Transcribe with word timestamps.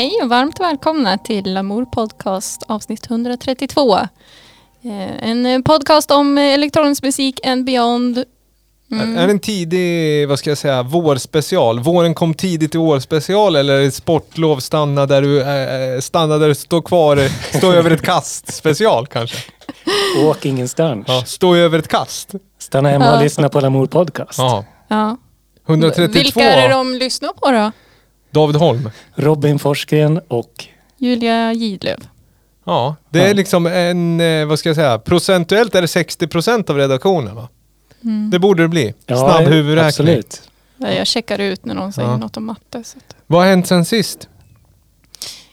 Hej 0.00 0.12
och 0.22 0.28
varmt 0.28 0.60
välkomna 0.60 1.18
till 1.18 1.54
Lamour 1.54 1.84
Podcast 1.84 2.62
avsnitt 2.68 3.10
132. 3.10 3.96
Eh, 3.98 5.28
En 5.30 5.62
podcast 5.62 6.10
om 6.10 6.38
elektronisk 6.38 7.02
musik 7.02 7.46
and 7.46 7.64
beyond. 7.64 8.24
Mm. 8.92 9.18
Är 9.18 9.26
det 9.26 9.32
en 9.32 9.40
tidig, 9.40 10.28
vad 10.28 10.38
ska 10.38 10.50
jag 10.50 10.58
säga, 10.58 10.82
vårspecial? 10.82 11.80
Våren 11.80 12.14
kom 12.14 12.34
tidigt 12.34 12.74
i 12.74 12.78
år 12.78 13.00
special 13.00 13.56
eller 13.56 13.74
är 13.74 13.80
det 13.80 13.90
sportlov 13.90 14.58
stanna 14.58 15.06
där 15.06 15.22
du, 15.22 15.40
äh, 15.42 16.00
stanna 16.00 16.38
där 16.38 16.48
du 16.48 16.54
står 16.54 16.82
kvar, 16.82 17.28
stå 17.58 17.72
över 17.72 17.90
ett 17.90 18.02
kast 18.02 18.54
special 18.54 19.06
kanske? 19.06 19.36
Åk 20.24 20.46
ingenstans. 20.46 21.04
Ja, 21.08 21.22
stå 21.26 21.54
över 21.54 21.78
ett 21.78 21.88
kast. 21.88 22.34
Stanna 22.58 22.88
hemma 22.88 23.10
och 23.10 23.16
Ja. 23.16 23.22
lyssna 23.22 23.48
på 23.48 23.60
Lamour 23.60 23.86
Podcast. 23.86 24.38
Ja. 24.38 24.64
Ja. 24.88 25.16
132, 25.68 26.12
Vilka 26.18 26.40
är 26.42 26.68
det 26.68 26.74
de 26.74 26.94
lyssnar 26.94 27.32
på 27.32 27.50
då? 27.50 27.72
David 28.30 28.56
Holm. 28.56 28.90
Robin 29.14 29.58
Forsgren 29.58 30.20
och 30.28 30.64
Julia 30.98 31.52
Gidlöv. 31.52 32.06
Ja, 32.64 32.96
det 33.10 33.22
är 33.30 33.34
liksom 33.34 33.66
en, 33.66 34.20
eh, 34.20 34.46
vad 34.46 34.58
ska 34.58 34.68
jag 34.68 34.76
säga, 34.76 34.98
procentuellt 34.98 35.74
är 35.74 35.80
det 35.82 35.86
60% 35.88 36.70
av 36.70 36.76
redaktionen 36.76 37.34
va? 37.34 37.48
Mm. 38.04 38.30
Det 38.30 38.38
borde 38.38 38.62
det 38.62 38.68
bli. 38.68 38.94
ja, 39.06 39.16
Snabb 39.16 39.42
huvudräkning. 39.48 39.86
Absolut. 39.86 40.42
Jag 40.76 41.06
checkar 41.06 41.38
ut 41.38 41.64
när 41.64 41.74
någon 41.74 41.92
säger 41.92 42.08
Ja. 42.08 42.16
något 42.16 42.36
om 42.36 42.44
matte. 42.46 42.84
Så 42.84 42.98
att. 42.98 43.16
Vad 43.26 43.40
har 43.42 43.48
hänt 43.48 43.66
sen 43.66 43.84
sist? 43.84 44.28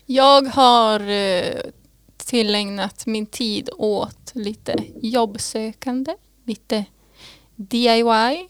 Jag 0.05 0.41
har 0.47 0.99
eh, 1.09 1.43
tillägnat 2.17 3.05
min 3.05 3.25
tid 3.25 3.69
åt 3.77 4.31
lite 4.33 4.75
jobbsökande, 5.01 6.11
lite 6.45 6.85
DIY 7.55 8.47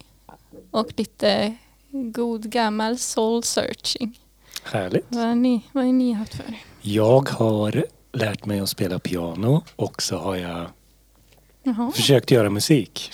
och 0.71 0.87
lite 0.97 1.55
god 2.03 2.49
gammal 2.51 2.97
soul 2.97 3.43
searching. 3.43 4.19
Härligt. 4.63 5.05
Vad 5.09 5.23
har 5.27 5.35
ni, 5.35 5.61
vad 5.71 5.85
har 5.85 5.91
ni 5.93 6.11
haft 6.11 6.33
för 6.35 6.43
er? 6.43 6.57
Jag 6.81 7.29
har 7.29 7.85
lärt 8.13 8.45
mig 8.45 8.59
att 8.59 8.69
spela 8.69 8.99
piano 8.99 9.63
och 9.75 10.01
så 10.01 10.17
har 10.17 10.35
jag 10.35 10.65
Jaha. 11.63 11.91
försökt 11.91 12.31
göra 12.31 12.49
musik. 12.49 13.11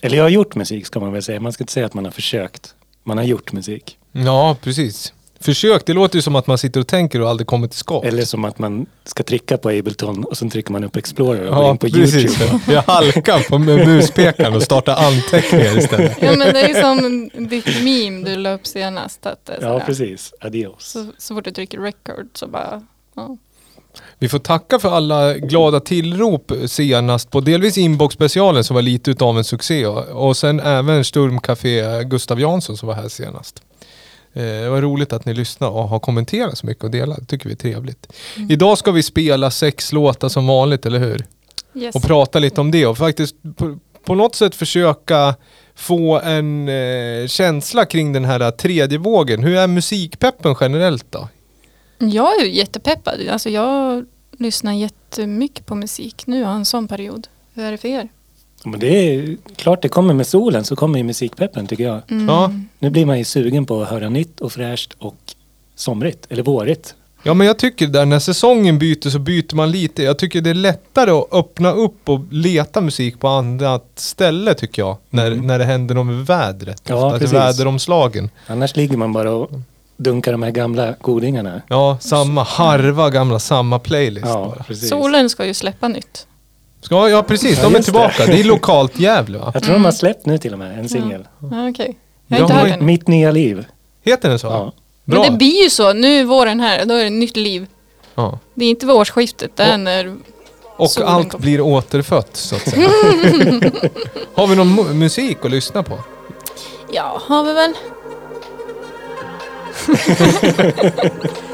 Eller 0.00 0.16
jag 0.16 0.24
har 0.24 0.28
gjort 0.30 0.54
musik 0.54 0.86
ska 0.86 1.00
man 1.00 1.12
väl 1.12 1.22
säga. 1.22 1.40
Man 1.40 1.52
ska 1.52 1.62
inte 1.62 1.72
säga 1.72 1.86
att 1.86 1.94
man 1.94 2.04
har 2.04 2.12
försökt. 2.12 2.74
Man 3.02 3.18
har 3.18 3.24
gjort 3.24 3.52
musik. 3.52 3.98
Ja, 4.12 4.56
precis. 4.60 5.13
Försök, 5.44 5.86
det 5.86 5.92
låter 5.92 6.16
ju 6.16 6.22
som 6.22 6.36
att 6.36 6.46
man 6.46 6.58
sitter 6.58 6.80
och 6.80 6.86
tänker 6.86 7.20
och 7.20 7.28
aldrig 7.30 7.46
kommer 7.46 7.68
till 7.68 7.78
skott. 7.78 8.04
Eller 8.04 8.24
som 8.24 8.44
att 8.44 8.58
man 8.58 8.86
ska 9.04 9.22
trycka 9.22 9.58
på 9.58 9.68
Ableton 9.68 10.24
och 10.24 10.36
sen 10.36 10.50
trycker 10.50 10.72
man 10.72 10.84
upp 10.84 10.96
Explorer 10.96 11.48
och 11.48 11.54
går 11.54 11.64
Ja, 11.64 11.70
in 11.70 11.78
på 11.78 11.88
precis. 11.88 12.14
YouTube. 12.42 12.72
Jag 12.72 12.82
halkar 12.82 13.48
på 13.48 13.58
muspekaren 13.58 14.54
och 14.54 14.62
startar 14.62 14.96
anteckningar 15.06 15.78
istället. 15.78 16.16
Ja 16.20 16.36
men 16.36 16.38
det 16.52 16.60
är 16.70 16.80
som 16.82 17.30
ditt 17.48 17.66
meme 17.84 18.24
du 18.30 18.36
la 18.36 18.52
upp 18.54 18.66
senast. 18.66 19.26
Att 19.26 19.50
Ja, 19.60 19.80
precis. 19.86 20.32
Adios. 20.40 20.84
Så, 20.90 21.06
så 21.18 21.34
fort 21.34 21.44
du 21.44 21.50
trycker 21.50 21.78
record 21.78 22.26
så 22.34 22.46
bara, 22.46 22.82
ja. 23.16 23.36
Vi 24.18 24.28
får 24.28 24.38
tacka 24.38 24.78
för 24.78 24.90
alla 24.90 25.34
glada 25.34 25.80
tillrop 25.80 26.52
senast 26.66 27.30
på 27.30 27.40
delvis 27.40 27.78
inbox-specialen 27.78 28.64
som 28.64 28.74
var 28.74 28.82
lite 28.82 29.10
utav 29.10 29.38
en 29.38 29.44
succé 29.44 29.86
och, 29.86 30.28
och 30.28 30.36
sen 30.36 30.60
även 30.60 31.04
Sturmcafé 31.04 32.04
Gustav 32.04 32.40
Jansson 32.40 32.76
som 32.76 32.86
var 32.88 32.94
här 32.94 33.08
senast. 33.08 33.62
Eh, 34.36 34.70
var 34.70 34.80
roligt 34.80 35.12
att 35.12 35.24
ni 35.24 35.34
lyssnade 35.34 35.72
och 35.72 35.88
har 35.88 35.98
kommenterat 35.98 36.58
så 36.58 36.66
mycket 36.66 36.84
och 36.84 36.90
delat. 36.90 37.18
Det 37.20 37.26
tycker 37.26 37.46
vi 37.46 37.52
är 37.52 37.56
trevligt. 37.56 38.12
Idag 38.48 38.78
ska 38.78 38.92
vi 38.92 39.02
spela 39.02 39.50
sex 39.50 39.92
låtar 39.92 40.28
som 40.28 40.46
vanligt, 40.46 40.86
eller 40.86 40.98
hur? 40.98 41.24
Yes. 41.76 41.94
och 41.94 42.02
prata 42.02 42.38
lite 42.38 42.60
om 42.60 42.70
det 42.70 42.86
och 42.86 42.98
faktiskt 42.98 43.36
på, 43.56 43.78
på 44.04 44.14
något 44.14 44.34
sätt 44.34 44.54
försöka 44.54 45.34
få 45.74 46.20
en 46.20 46.68
eh, 46.68 47.26
känsla 47.26 47.84
kring 47.84 48.12
den 48.12 48.24
här 48.24 48.50
tredje 48.50 48.98
vågen. 48.98 49.42
Hur 49.42 49.56
är 49.56 49.66
musikpeppen 49.66 50.54
generellt 50.60 51.06
då? 51.10 51.28
Jag 51.98 52.40
är 52.40 52.44
jättepeppad. 52.44 53.28
Alltså 53.30 53.50
jag 53.50 54.04
lyssnar 54.38 54.72
jättemycket 54.72 55.66
på 55.66 55.74
musik 55.74 56.26
nu. 56.26 56.40
Jag 56.40 56.46
har 56.46 56.54
en 56.54 56.64
sån 56.64 56.88
period. 56.88 57.28
Hur 57.54 57.64
är 57.64 57.70
det 57.70 57.78
för 57.78 57.88
er? 57.88 58.08
Men 58.64 58.80
det 58.80 58.86
är 59.14 59.36
klart 59.56 59.82
det 59.82 59.88
kommer 59.88 60.14
med 60.14 60.26
solen 60.26 60.64
så 60.64 60.76
kommer 60.76 60.98
ju 60.98 61.04
musikpeppen 61.04 61.66
tycker 61.66 61.84
jag. 61.84 62.00
Mm. 62.10 62.28
Ja. 62.28 62.50
Nu 62.78 62.90
blir 62.90 63.06
man 63.06 63.18
ju 63.18 63.24
sugen 63.24 63.66
på 63.66 63.82
att 63.82 63.88
höra 63.88 64.08
nytt 64.08 64.40
och 64.40 64.52
fräscht 64.52 64.92
och 64.98 65.16
somrigt, 65.76 66.26
eller 66.30 66.42
vårigt. 66.42 66.94
Ja 67.26 67.34
men 67.34 67.46
jag 67.46 67.58
tycker 67.58 67.86
där 67.86 68.06
när 68.06 68.18
säsongen 68.18 68.78
byter 68.78 69.10
så 69.10 69.18
byter 69.18 69.54
man 69.54 69.70
lite. 69.70 70.02
Jag 70.02 70.18
tycker 70.18 70.40
det 70.40 70.50
är 70.50 70.54
lättare 70.54 71.10
att 71.10 71.32
öppna 71.32 71.72
upp 71.72 72.08
och 72.08 72.20
leta 72.32 72.80
musik 72.80 73.20
på 73.20 73.28
annat 73.28 73.84
ställe 73.94 74.54
tycker 74.54 74.82
jag. 74.82 74.96
När, 75.10 75.26
Mm. 75.26 75.46
när 75.46 75.58
det 75.58 75.64
händer 75.64 75.94
något 75.94 76.06
med 76.06 76.26
vädret. 76.26 76.82
Ja, 76.88 77.06
Ofta, 77.06 77.18
precis. 77.18 77.34
väderomslagen. 77.34 78.30
Annars 78.46 78.76
ligger 78.76 78.96
man 78.96 79.12
bara 79.12 79.30
och 79.32 79.50
dunkar 79.96 80.32
de 80.32 80.42
här 80.42 80.50
gamla 80.50 80.94
godingarna. 81.00 81.62
Ja, 81.68 81.98
samma 82.00 82.42
harva 82.42 83.10
gamla, 83.10 83.38
samma 83.38 83.78
playlist 83.78 84.26
Ja. 84.26 84.56
Solen 84.74 85.30
ska 85.30 85.46
ju 85.46 85.54
släppa 85.54 85.88
nytt. 85.88 86.26
Ska, 86.84 87.08
ja 87.08 87.22
precis, 87.22 87.58
Ja, 87.58 87.62
de 87.64 87.72
är 87.74 87.76
just 87.78 87.86
det. 87.86 87.92
tillbaka. 87.92 88.26
Det 88.26 88.40
är 88.40 88.44
lokalt 88.54 88.98
Gävle 88.98 89.38
va? 89.38 89.50
Jag 89.54 89.62
tror 89.62 89.72
de 89.74 89.84
har 89.84 89.92
släppt 89.92 90.26
nu 90.26 90.38
till 90.38 90.52
och 90.52 90.58
med 90.58 90.78
en 90.78 90.88
singel. 90.88 91.26
Ja, 91.50 91.68
Okej. 91.68 91.98
Jag 92.26 92.36
har 92.36 92.38
De 92.38 92.42
inte 92.42 92.54
har 92.54 92.60
hört 92.60 92.68
ju- 92.70 92.76
den. 92.76 92.86
Mitt 92.86 93.08
nya 93.08 93.30
liv. 93.30 93.64
Heter 94.04 94.28
den 94.28 94.38
så? 94.38 94.46
Ja. 94.46 94.72
Men 95.04 95.14
Bra. 95.14 95.24
det 95.24 95.30
blir 95.36 95.62
ju 95.64 95.70
så. 95.70 95.92
Nu 95.92 96.20
är 96.20 96.24
våren 96.24 96.60
här. 96.60 96.84
Då 96.84 96.94
är 96.94 97.04
det 97.04 97.10
nytt 97.10 97.36
liv. 97.36 97.66
Ja. 98.14 98.38
Det 98.54 98.64
är 98.64 98.70
inte 98.70 98.86
vid 98.86 98.94
årsskiftet. 98.94 99.50
Det 99.56 99.62
är 99.62 99.78
när... 99.78 100.16
Och 100.76 100.90
Solen 100.90 101.08
allt 101.08 101.30
kom. 101.30 101.40
blir 101.40 101.60
återfött 101.60 102.36
så 102.36 102.56
att 102.56 102.62
säga. 102.68 102.88
Har 104.34 104.46
vi 104.46 104.56
någon 104.56 104.78
mu- 104.78 104.94
musik 104.94 105.38
att 105.44 105.50
lyssna 105.50 105.82
på? 105.82 105.98
Ja, 106.92 107.20
har 107.26 107.44
vi 107.44 107.52
väl. 107.52 107.74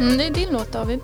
Mm, 0.00 0.18
det 0.18 0.26
är 0.26 0.30
din 0.30 0.48
låt 0.52 0.72
David. 0.72 1.00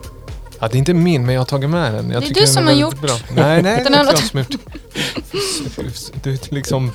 Ja, 0.58 0.68
det 0.68 0.76
är 0.76 0.78
inte 0.78 0.94
min, 0.94 1.26
men 1.26 1.34
jag 1.34 1.40
har 1.40 1.46
tagit 1.46 1.70
med 1.70 1.94
den. 1.94 2.10
Jag 2.10 2.22
Det 2.22 2.28
är 2.28 2.34
du 2.34 2.46
som 2.46 2.66
har 2.66 2.72
gjort 2.72 3.00
Bra. 3.00 3.16
Nej, 3.34 3.62
nej, 3.62 3.62
det 3.62 3.68
är 3.68 4.02
inte 4.02 4.12
jag 4.12 4.18
som 4.18 4.38
har 4.38 4.44
gjort. 4.44 6.22
Du 6.22 6.38
liksom, 6.48 6.92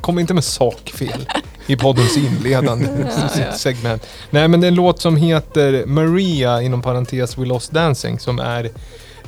kom 0.00 0.18
inte 0.18 0.34
med 0.34 0.44
sakfel 0.44 1.28
i 1.66 1.76
poddens 1.76 2.16
inledande 2.16 2.86
Ja, 3.16 3.42
ja. 3.46 3.52
segment. 3.52 4.06
Nej, 4.30 4.48
men 4.48 4.60
det 4.60 4.66
är 4.66 4.68
en 4.68 4.74
låt 4.74 5.00
som 5.00 5.16
heter 5.16 5.86
Maria, 5.86 6.62
inom 6.62 6.82
parentes 6.82 7.38
We 7.38 7.44
Lost 7.44 7.70
Dancing, 7.70 8.18
som 8.18 8.38
är 8.38 8.70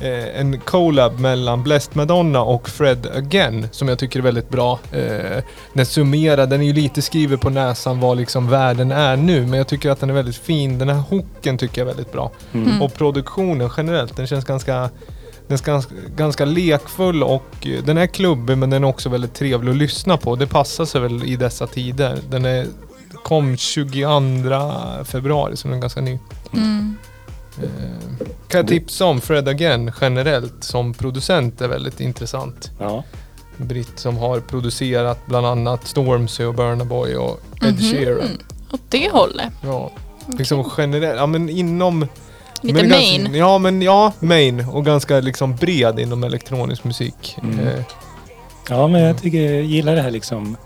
eh, 0.00 0.40
en 0.40 0.60
collab 0.60 1.20
mellan 1.20 1.62
Blessed 1.62 1.96
Madonna 1.96 2.42
och 2.42 2.68
Fred 2.68 3.06
Again, 3.14 3.68
som 3.70 3.88
jag 3.88 3.98
tycker 3.98 4.18
är 4.18 4.22
väldigt 4.22 4.48
bra. 4.48 4.78
Eh, 4.92 5.42
den 5.72 5.86
summerar, 5.86 6.46
den 6.46 6.60
är 6.60 6.64
ju 6.64 6.72
lite 6.72 7.02
skriven 7.02 7.38
på 7.38 7.50
näsan 7.50 8.00
vad 8.00 8.16
liksom 8.16 8.48
världen 8.48 8.92
är 8.92 9.16
nu, 9.16 9.40
men 9.46 9.58
jag 9.58 9.68
tycker 9.68 9.90
att 9.90 10.00
den 10.00 10.10
är 10.10 10.14
väldigt 10.14 10.36
fin. 10.36 10.78
Den 10.78 10.88
här 10.88 11.02
hooken 11.10 11.58
tycker 11.58 11.80
jag 11.80 11.90
är 11.90 11.94
väldigt 11.94 12.12
bra. 12.12 12.30
Mm. 12.52 12.82
Och 12.82 12.94
produktionen 12.94 13.70
generellt, 13.76 14.16
den 14.16 14.26
känns 14.26 14.44
ganska 14.44 14.90
den 15.48 15.58
är 15.58 15.64
ganska, 15.64 15.94
ganska 16.16 16.44
lekfull 16.44 17.22
och 17.22 17.66
eh, 17.66 17.84
den 17.84 17.98
är 17.98 18.06
klubbig 18.06 18.58
men 18.58 18.70
den 18.70 18.84
är 18.84 18.88
också 18.88 19.08
väldigt 19.08 19.34
trevlig 19.34 19.70
att 19.70 19.76
lyssna 19.76 20.16
på. 20.16 20.36
Det 20.36 20.46
passar 20.46 20.84
sig 20.84 21.00
väl 21.00 21.24
i 21.24 21.36
dessa 21.36 21.66
tider. 21.66 22.18
Den 22.30 22.44
är, 22.44 22.66
kom 23.22 23.56
22 23.56 25.04
februari 25.04 25.56
så 25.56 25.68
den 25.68 25.76
är 25.76 25.80
ganska 25.80 26.00
ny. 26.00 26.18
Mm. 26.52 26.96
Eh, 27.62 28.26
kan 28.48 28.58
jag 28.58 28.68
tipsa 28.68 29.04
om 29.04 29.20
Fred 29.20 29.48
Again 29.48 29.92
generellt 30.00 30.64
som 30.64 30.94
producent 30.94 31.60
är 31.60 31.68
väldigt 31.68 32.00
intressant. 32.00 32.70
Ja. 32.80 33.04
Britt 33.56 33.98
som 33.98 34.16
har 34.16 34.40
producerat 34.40 35.26
bland 35.26 35.46
annat 35.46 35.86
Stormzy 35.86 36.44
och 36.44 36.54
Burna 36.54 36.84
Boy 36.84 37.16
och 37.16 37.40
Ed 37.62 37.74
Mhm. 37.74 37.92
Sheeran. 37.92 38.38
Åt 38.72 38.80
det 38.88 39.10
hållet. 39.12 39.52
Ja, 39.64 39.90
liksom 40.38 40.70
generellt, 40.78 41.16
ja 41.18 41.26
men 41.26 41.48
inom 41.48 42.06
Lite 42.62 42.74
men 42.74 42.82
det 42.88 42.96
main. 42.96 43.22
Ganska, 43.22 43.38
ja, 43.38 43.58
men 43.58 43.82
ja, 43.82 44.12
main 44.20 44.66
och 44.72 44.84
ganska 44.84 45.20
liksom 45.20 45.56
bred 45.56 45.98
inom 45.98 46.24
elektronisk 46.24 46.84
musik. 46.84 47.36
Mm. 47.42 47.58
Eh, 47.68 47.80
ja, 48.68 48.88
men 48.88 49.00
jag 49.00 49.22
tycker 49.22 49.52
jag 49.52 49.62
gillar 49.62 49.94
det 49.96 50.02
här 50.02 50.10
liksom 50.10 50.56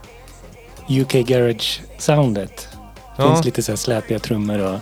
UK 0.89 1.13
Garage-soundet. 1.13 2.69
ja. 3.17 3.29
Finns 3.35 3.45
lite 3.45 3.63
så 3.63 3.73
här 3.73 3.77
släpiga 3.77 4.19
trummor 4.19 4.59
och... 4.59 4.79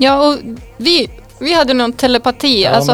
Ja, 0.00 0.28
och 0.28 0.36
vi, 0.76 1.10
vi 1.40 1.54
hade 1.54 1.74
någon 1.74 1.92
telepati. 1.92 2.62
Ja, 2.62 2.70
alltså 2.70 2.92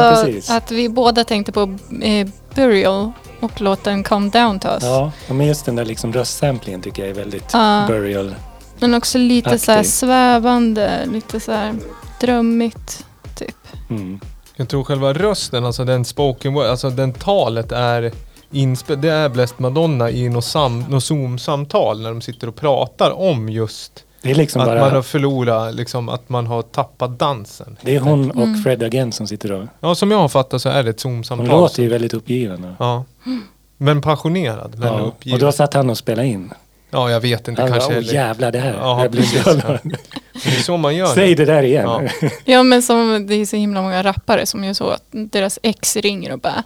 att 0.53 0.71
vi 0.71 0.89
båda 0.89 1.23
tänkte 1.23 1.51
på 1.51 1.77
eh, 2.01 2.27
Burial 2.55 3.11
och 3.39 3.61
låten 3.61 4.03
Come 4.03 4.29
Down 4.29 4.59
to 4.59 4.67
Us. 4.67 4.83
Ja, 4.83 5.11
men 5.27 5.47
just 5.47 5.65
den 5.65 5.75
där 5.75 5.85
liksom 5.85 6.13
röstsamplingen 6.13 6.81
tycker 6.81 7.01
jag 7.01 7.09
är 7.09 7.13
väldigt 7.15 7.49
Ja. 7.53 7.83
burial. 7.87 8.35
Men 8.79 8.93
också 8.93 9.17
lite 9.17 9.59
så 9.59 9.71
här 9.71 9.83
svävande, 9.83 11.05
lite 11.11 11.39
så 11.39 11.51
här 11.51 11.75
drömmigt 12.21 13.05
typ. 13.35 13.55
Mm. 13.89 14.19
Jag 14.55 14.69
tror 14.69 14.83
själva 14.83 15.13
rösten, 15.13 15.65
alltså 15.65 15.85
den 15.85 16.05
spoken 16.05 16.53
word, 16.53 16.65
alltså 16.65 16.89
den 16.89 17.13
talet 17.13 17.71
är 17.71 18.11
inspelat. 18.51 19.01
Det 19.01 19.09
är 19.11 19.29
Blessed 19.29 19.59
Madonna 19.59 20.09
i 20.11 20.29
något, 20.29 20.45
sam, 20.45 20.85
något 20.89 21.03
Zoom-samtal 21.03 22.01
när 22.01 22.09
de 22.09 22.21
sitter 22.21 22.47
och 22.47 22.55
pratar 22.55 23.11
om 23.11 23.49
just 23.49 24.03
Det 24.21 24.31
är 24.31 24.35
liksom 24.35 24.61
att 24.61 24.67
bara... 24.67 24.79
man 24.79 24.91
har 24.91 25.01
förlorat, 25.01 25.75
liksom 25.75 26.09
att 26.09 26.29
man 26.29 26.47
har 26.47 26.61
tappat 26.61 27.19
dansen. 27.19 27.77
Det 27.81 27.95
är 27.95 27.99
hon 27.99 28.31
och 28.31 28.43
Mm. 28.43 28.63
Fred 28.63 28.83
Again 28.83 29.11
som 29.11 29.27
sitter 29.27 29.51
och... 29.51 29.67
Ja, 29.79 29.95
som 29.95 30.11
jag 30.11 30.17
har 30.17 30.29
fattat 30.29 30.61
så 30.61 30.69
är 30.69 30.83
det 30.83 30.89
ett 30.89 31.03
Hon 31.03 31.23
Zoom-samtal. 31.23 31.47
låter 31.47 31.83
ju 31.83 31.89
väldigt 31.89 32.13
uppgiven. 32.13 32.75
Ja. 32.79 33.05
Men 33.77 34.01
passionerad, 34.01 34.75
men 34.79 34.93
ja. 34.93 34.99
uppgiven. 34.99 35.35
och 35.35 35.45
då 35.45 35.51
satt 35.51 35.73
han 35.73 35.89
och 35.89 35.97
spelade 35.97 36.27
in. 36.27 36.53
Ja, 36.89 37.11
jag 37.11 37.19
vet 37.19 37.47
inte. 37.47 37.61
Han 37.61 37.71
bara, 37.71 37.79
kanske 37.79 37.97
åh 37.97 38.13
jävlar 38.13 38.51
det 38.51 38.59
här. 38.59 38.73
Ja, 38.73 39.01
jag 39.01 39.11
blir 39.11 39.25
ja. 39.45 39.53
Det 40.43 40.49
är 40.49 40.61
så 40.61 40.77
man 40.77 40.95
gör. 40.95 41.05
Säg 41.05 41.35
det 41.35 41.45
där 41.45 41.63
igen. 41.63 41.85
Ja. 41.85 42.29
Ja 42.45 42.63
men 42.63 42.81
som 42.81 43.27
det 43.27 43.35
är 43.35 43.45
så 43.45 43.55
himla 43.55 43.81
många 43.81 44.03
rappare 44.03 44.45
som 44.45 44.63
gör 44.63 44.73
så 44.73 44.89
att 44.89 45.03
deras 45.11 45.59
ex 45.63 45.95
ringer 45.95 46.31
och 46.33 46.39
bara 46.39 46.63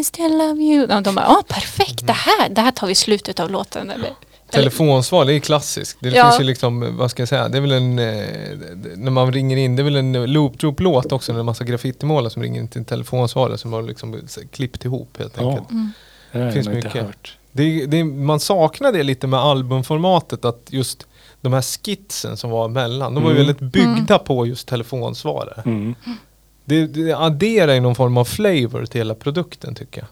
I 0.00 0.04
still 0.04 0.38
love 0.38 0.60
you. 0.62 0.96
Och 0.96 1.02
de 1.02 1.14
bara, 1.14 1.26
åh 1.28 1.42
perfekt 1.48 2.06
det 2.06 2.12
här, 2.12 2.48
det 2.48 2.60
här 2.60 2.70
tar 2.70 2.86
vi 2.86 2.92
i 2.92 2.94
slutet 2.94 3.40
av 3.40 3.50
låten. 3.50 3.90
Eller, 3.90 4.10
Telefonsvar, 4.52 5.24
det 5.24 5.34
är 5.34 5.40
klassiskt. 5.40 5.96
Det 6.00 6.08
Ja. 6.08 6.24
finns 6.30 6.40
ju 6.40 6.44
liksom, 6.44 6.96
vad 6.96 7.10
ska 7.10 7.22
jag 7.22 7.28
säga, 7.28 7.48
det 7.48 7.56
är 7.58 7.60
väl 7.62 7.72
en, 7.72 7.98
eh, 7.98 8.96
när 8.96 9.10
man 9.10 9.32
ringer 9.32 9.56
in, 9.56 9.76
det 9.76 9.82
är 9.82 9.84
väl 9.84 9.96
en 9.96 10.32
loop-troop-låt 10.32 11.12
också, 11.12 11.32
när 11.32 11.36
det 11.36 11.38
är 11.38 11.40
en 11.40 11.46
massa 11.46 11.64
graffitimålare 11.64 12.30
som 12.30 12.42
ringer 12.42 12.60
in 12.60 12.68
till 12.68 12.78
en 12.78 12.84
telefonsvarare 12.84 13.58
som 13.58 13.72
har 13.72 13.82
liksom 13.82 14.20
klippt 14.50 14.84
ihop 14.84 15.18
helt 15.18 15.34
Ja. 15.40 15.50
enkelt. 15.50 15.70
Mm. 15.70 15.90
Det 16.32 16.52
Finns 16.52 16.68
mycket. 16.68 16.92
hört. 16.92 17.36
Det, 17.52 17.86
det, 17.86 18.04
man 18.04 18.40
saknar 18.40 18.92
det 18.92 19.02
lite 19.02 19.26
med 19.26 19.40
albumformatet, 19.40 20.44
att 20.44 20.66
just 20.70 21.06
de 21.40 21.52
här 21.52 21.62
skitsen 21.62 22.36
som 22.36 22.50
var 22.50 22.64
emellan, 22.64 23.14
de 23.14 23.22
var 23.24 23.30
ju 23.30 23.36
Mm. 23.36 23.46
väldigt 23.46 23.72
byggda 23.72 24.18
på 24.18 24.46
just 24.46 24.68
telefonsvarare. 24.68 25.62
Mm. 25.66 25.94
Det, 26.64 26.86
det 26.86 27.12
adderar 27.12 27.72
ju 27.74 27.80
någon 27.80 27.94
form 27.94 28.16
av 28.16 28.24
flavor 28.24 28.86
till 28.86 29.00
hela 29.00 29.14
produkten 29.14 29.74
tycker 29.74 30.00
jag. 30.00 30.08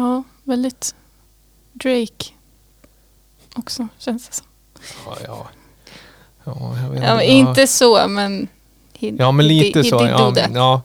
Ja, 0.00 0.22
väldigt 0.44 0.94
Drake 1.72 2.24
också 3.56 3.88
känns 3.98 4.28
det 4.28 4.34
som. 4.34 4.46
Ja, 5.06 5.16
ja. 5.26 5.46
ja, 6.44 6.76
jag 6.82 6.90
vet 6.90 7.02
Ja, 7.02 7.22
inte 7.22 7.66
så 7.66 8.08
men 8.08 8.48
he, 8.98 9.12
Ja 9.18 9.32
men 9.32 9.46
lite 9.48 9.78
he 9.78 9.84
så. 9.84 9.98
did 9.98 10.10
Ja, 10.10 10.32
men- 10.34 10.54
ja. 10.54 10.82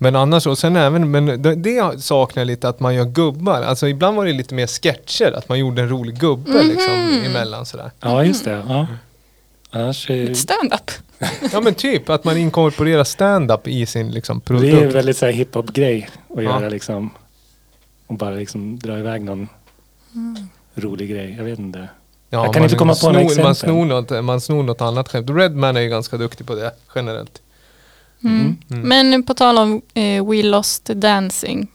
Men 0.00 0.16
annars 0.16 0.46
och 0.46 0.58
sen 0.58 0.76
även, 0.76 1.10
men 1.10 1.26
det, 1.42 1.54
det 1.54 2.02
saknar 2.02 2.40
jag 2.40 2.46
lite 2.46 2.68
att 2.68 2.80
man 2.80 2.94
gör 2.94 3.04
gubbar. 3.04 3.62
Alltså 3.62 3.88
ibland 3.88 4.16
var 4.16 4.26
det 4.26 4.32
lite 4.32 4.54
mer 4.54 4.66
sketcher, 4.66 5.32
att 5.32 5.48
man 5.48 5.58
gjorde 5.58 5.82
en 5.82 5.88
rolig 5.88 6.18
gubbe 6.20 6.50
Mhm. 6.50 6.68
liksom 6.68 7.22
emellan 7.26 7.66
sådär. 7.66 7.90
Ja, 8.00 8.24
just 8.24 8.44
det. 8.44 8.64
Ja. 8.68 8.86
Annars 9.70 10.10
är, 10.10 10.34
Stand-up. 10.34 10.90
Ja 11.52 11.60
men 11.60 11.74
typ 11.74 12.10
att 12.10 12.24
man 12.24 12.36
inkorporerar 12.36 13.04
stand-up 13.04 13.68
i 13.68 13.86
sin 13.86 14.10
liksom 14.10 14.40
det 14.44 14.52
är 14.52 14.56
en 14.56 14.60
produkt. 14.70 14.94
väldigt 14.94 15.16
så 15.16 15.26
här 15.26 15.32
hiphop-grej 15.32 16.08
att 16.28 16.36
Ja. 16.36 16.42
göra 16.42 16.68
liksom. 16.68 17.10
Och 18.06 18.14
bara 18.14 18.30
liksom 18.34 18.78
dra 18.78 18.98
iväg 18.98 19.22
någon 19.22 19.48
Mm. 20.14 20.48
Rolig 20.80 21.10
grej. 21.10 21.34
Jag 21.38 21.44
vet 21.44 21.58
inte. 21.58 21.88
Ja, 22.30 22.44
jag 22.44 22.54
kan 22.54 22.62
inte 22.64 22.76
komma 22.76 22.92
på 22.92 22.98
snor, 22.98 23.12
några 23.12 23.24
man 23.24 23.30
exempel. 23.30 23.54
snor, 23.56 23.84
något, 23.86 24.24
man 24.24 24.40
snor 24.40 24.62
något 24.62 24.80
annat 24.80 25.08
skämt. 25.08 25.30
Redman 25.30 25.76
är 25.76 25.80
ju 25.80 25.88
ganska 25.88 26.16
duktig 26.16 26.46
på 26.46 26.54
det 26.54 26.72
generellt. 26.94 27.42
Mm. 28.24 28.56
Mm. 28.70 28.88
Men 28.88 29.22
på 29.22 29.34
tal 29.34 29.58
om 29.58 29.82
eh, 29.94 30.26
We 30.26 30.42
Lost 30.42 30.84
Dancing. 30.84 31.68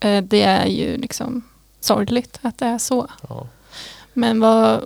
Eh, 0.00 0.22
det 0.22 0.42
är 0.42 0.66
ju 0.66 0.96
liksom 0.96 1.42
sorgligt 1.80 2.38
att 2.42 2.58
det 2.58 2.66
är 2.66 2.78
så. 2.78 3.08
Ja. 3.28 3.46
Men 4.12 4.40
vad... 4.40 4.84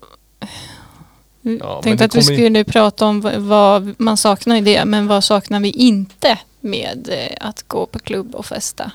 Jag 1.42 1.82
tänkte 1.82 2.04
att 2.04 2.14
vi 2.14 2.22
skulle 2.22 2.64
prata 2.64 3.06
om 3.06 3.20
vad- 3.20 3.34
vad 3.40 3.94
man 3.98 4.16
saknar 4.16 4.56
i 4.56 4.60
det. 4.60 4.84
Men 4.84 5.06
vad 5.06 5.24
saknar 5.24 5.60
vi 5.60 5.70
inte 5.70 6.38
med 6.60 7.08
eh, 7.12 7.48
att 7.48 7.62
gå 7.68 7.86
på 7.86 7.98
klubb 7.98 8.34
och 8.34 8.46
festa? 8.46 8.92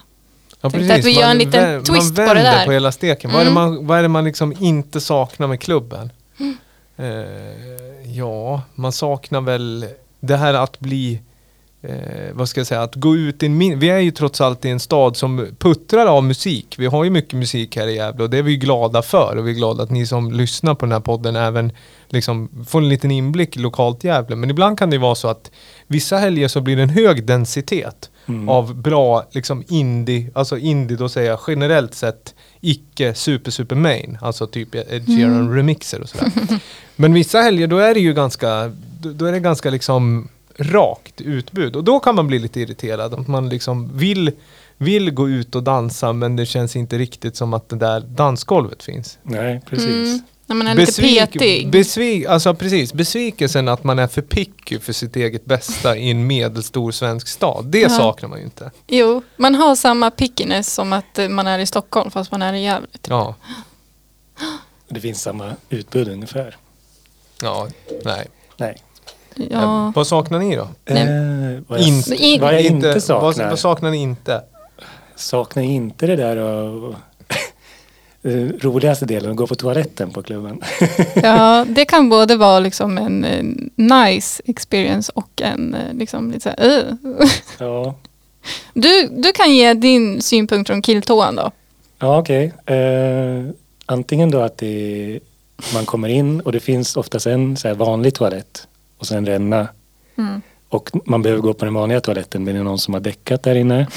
Ja, 0.65 0.69
Tänkte 0.79 0.95
att 0.95 1.05
vi 1.05 1.12
gör 1.19 1.29
en 1.29 1.38
liten 1.38 1.63
vä- 1.63 1.84
twist 1.84 2.15
på 2.15 2.22
man 2.22 2.27
det 2.29 2.34
vänder 2.43 2.57
där. 2.60 2.65
på 2.65 2.72
hela 2.72 2.91
steken. 2.91 3.31
Vad, 3.31 3.41
är 3.41 3.45
det 3.45 3.51
Mm. 3.51 3.63
man, 3.74 3.88
vad 3.88 3.98
är 4.00 4.01
det 4.01 4.07
man 4.10 4.24
liksom 4.25 4.53
inte 4.60 5.01
saknar 5.01 5.48
med 5.48 5.60
klubben? 5.62 6.12
Mm. 6.39 6.57
Eh, 6.98 8.12
ja, 8.17 8.62
man 8.75 8.91
saknar 8.91 9.41
väl 9.41 9.86
det 10.19 10.36
här 10.38 10.53
att 10.53 10.79
bli 10.79 11.19
Eh, 11.89 12.34
vad 12.34 12.50
ska 12.50 12.60
jag 12.60 12.68
säga, 12.68 12.82
att 12.82 12.96
gå 12.96 13.15
ut 13.15 13.44
i 13.44 13.46
en 13.46 13.58
min- 13.58 13.80
Vi 13.80 13.89
är 13.89 14.00
ju 14.00 14.12
trots 14.12 14.42
allt 14.42 14.65
i 14.65 14.70
en 14.70 14.80
stad 14.80 15.18
som 15.18 15.48
puttrar 15.60 16.06
av 16.06 16.24
musik. 16.24 16.75
Vi 16.77 16.86
har 16.86 17.04
ju 17.04 17.10
mycket 17.10 17.34
musik 17.34 17.75
här 17.77 17.88
i 17.88 17.96
Gävle 17.96 18.24
och 18.24 18.30
det 18.30 18.38
är 18.38 18.44
vi 18.44 18.58
glada 18.58 19.01
för. 19.01 19.36
Och 19.38 19.48
vi 19.48 19.51
är 19.51 19.56
glada 19.56 19.84
att 19.84 19.92
ni 19.92 20.06
som 20.08 20.32
lyssnar 20.32 20.75
på 20.75 20.86
den 20.86 20.94
här 20.94 21.00
podden 21.00 21.36
även 21.36 21.72
liksom 22.10 22.50
får 22.68 22.80
en 22.82 22.89
liten 22.89 23.12
inblick 23.12 23.58
i 23.58 23.60
lokalt 23.60 24.04
Gävle. 24.04 24.36
Men 24.36 24.50
ibland 24.50 24.80
kan 24.80 24.89
det 24.89 24.96
ju 24.96 25.01
vara 25.01 25.15
så 25.15 25.27
att 25.27 25.51
vissa 25.88 26.18
helger 26.18 26.48
så 26.48 26.62
blir 26.62 26.75
det 26.75 26.84
en 26.84 26.89
hög 26.89 27.25
densitet 27.25 28.10
Mm. 28.27 28.50
av 28.50 28.75
bra 28.75 29.25
liksom 29.32 29.63
indie, 29.68 30.30
alltså 30.34 30.58
indie 30.58 30.98
då 30.98 31.10
säger 31.10 31.30
jag 31.30 31.39
generellt 31.48 31.94
sett 31.94 32.36
icke 32.62 33.13
super 33.13 33.51
super 33.51 33.75
main, 33.75 34.18
alltså 34.22 34.48
typ 34.48 34.75
Ed 34.75 35.06
Sheeran 35.06 35.39
Mm. 35.39 35.56
remixer 35.56 36.01
och 36.01 36.10
sådär. 36.10 36.32
Men 36.96 37.13
vissa 37.13 37.39
helger 37.42 37.68
då 37.68 37.77
är 37.77 37.94
det 37.94 38.00
ju 38.00 38.13
ganska, 38.13 38.72
då 39.01 39.25
är 39.25 39.32
det 39.32 39.39
ganska 39.39 39.70
liksom 39.70 40.27
rakt 40.57 41.21
utbud 41.21 41.75
och 41.75 41.83
då 41.83 42.00
kan 42.00 42.15
man 42.15 42.27
bli 42.27 42.39
lite 42.39 42.59
irriterad 42.59 43.13
att 43.13 43.27
man 43.27 43.50
liksom 43.50 43.97
vill, 43.97 44.31
vill 44.77 45.12
gå 45.12 45.29
ut 45.29 45.55
och 45.55 45.63
dansa 45.63 46.13
men 46.13 46.35
det 46.35 46.45
känns 46.45 46.75
inte 46.75 46.97
riktigt 46.97 47.35
som 47.35 47.53
att 47.53 47.69
det 47.69 47.75
där 47.75 48.00
dansgolvet 48.00 48.83
finns. 48.83 49.17
Nej, 49.24 49.62
precis. 49.69 49.88
Mm. 49.88 50.21
När 50.47 50.55
man 50.55 50.67
är 50.67 50.75
lite 50.75 51.01
petig. 51.01 51.69
besvik, 51.71 52.25
alltså 52.25 52.53
precis, 52.55 52.93
besvikelsen 52.93 53.67
att 53.67 53.83
man 53.83 54.00
är 54.00 54.07
för 54.07 54.21
picky 54.21 54.79
för 54.79 54.93
sitt 54.93 55.15
eget 55.15 55.45
bästa 55.45 55.97
i 55.97 56.12
en 56.12 56.27
medelstor 56.27 56.91
svensk 56.91 57.27
stad, 57.27 57.65
det 57.65 57.79
Ja. 57.79 57.89
saknar 57.89 58.29
man 58.29 58.39
ju 58.39 58.45
inte. 58.45 58.71
Jo, 58.88 59.21
man 59.38 59.55
har 59.55 59.75
samma 59.75 60.12
pickiness 60.12 60.74
som 60.74 60.93
att 60.93 61.19
eh, 61.19 61.29
man 61.29 61.47
är 61.47 61.59
i 61.59 61.65
Stockholm 61.65 62.12
fast 62.12 62.31
man 62.31 62.41
är 62.41 62.53
i 62.53 62.63
Gävle. 62.63 62.88
Typ. 62.91 63.07
Ja. 63.09 63.35
Det 64.89 65.00
finns 65.00 65.21
samma 65.21 65.53
utbud 65.69 66.07
ungefär. 66.07 66.57
Ja, 67.41 67.67
nej. 68.05 68.27
Nej. 68.57 68.81
Ja. 69.36 69.88
Eh, 69.88 69.92
Vad 69.96 70.08
saknar 70.08 70.39
ni 70.39 70.56
då? 70.56 70.68
Nej. 70.86 71.01
Eh, 71.04 71.62
vad, 71.68 71.80
jag, 71.80 71.88
Inte- 71.88 72.15
In- 72.15 72.42
vad 72.42 72.54
jag 72.54 72.62
inte 72.62 73.01
saknar. 73.01 73.22
Vad, 73.44 73.50
vad 73.50 73.60
saknar 73.60 73.92
ni 73.92 73.98
inte? 73.98 74.42
saknar 75.15 75.63
inte 75.63 76.08
det 76.08 76.15
där 76.15 76.38
och, 76.38 76.96
Den 78.22 78.60
roligaste 78.62 79.06
delen, 79.06 79.32
att 79.32 79.38
gå 79.38 79.48
på 79.48 79.56
toaletten 79.56 80.12
på 80.12 80.24
klubben. 80.24 80.62
Ja, 81.15 81.65
det 81.70 81.86
kan 81.86 82.10
både 82.10 82.36
vara 82.36 82.60
liksom 82.60 82.98
en 82.98 83.24
eh, 83.25 83.44
nice 83.75 84.42
experience 84.46 85.12
och 85.15 85.42
en 85.42 85.74
eh, 85.74 85.94
liksom 85.94 86.32
lite 86.32 86.39
så 86.44 86.50
här, 86.50 86.68
"Ugh." 86.68 86.94
ja, 87.58 87.96
du, 88.74 89.08
du 89.12 89.32
kan 89.32 89.56
ge 89.56 89.74
din 89.74 90.22
synpunkt 90.22 90.68
från 90.70 90.82
killtoan 90.82 91.36
då. 91.36 91.51
ja 92.00 92.18
okej. 92.20 92.54
Eh, 92.65 93.46
antingen 93.86 94.32
då 94.32 94.42
att 94.42 94.58
det, 94.58 95.20
man 95.74 95.86
kommer 95.86 96.08
in 96.08 96.39
och 96.42 96.51
det 96.51 96.60
finns 96.60 96.98
oftast 96.98 97.25
en 97.27 97.58
så 97.58 97.68
här 97.68 97.75
vanlig 97.75 98.13
toalett 98.13 98.68
och 98.97 99.07
sen 99.07 99.25
ränna. 99.25 99.67
Mm. 100.17 100.41
Och 100.69 100.89
man 101.05 101.21
behöver 101.21 101.41
gå 101.41 101.53
på 101.53 101.65
den 101.65 101.73
vanliga 101.73 102.01
toaletten 102.01 102.43
men 102.43 102.53
det 102.53 102.59
är 102.59 102.63
någon 102.63 102.79
som 102.79 102.93
har 102.93 103.01
däckat 103.01 103.43
där 103.43 103.55
inne. 103.55 103.87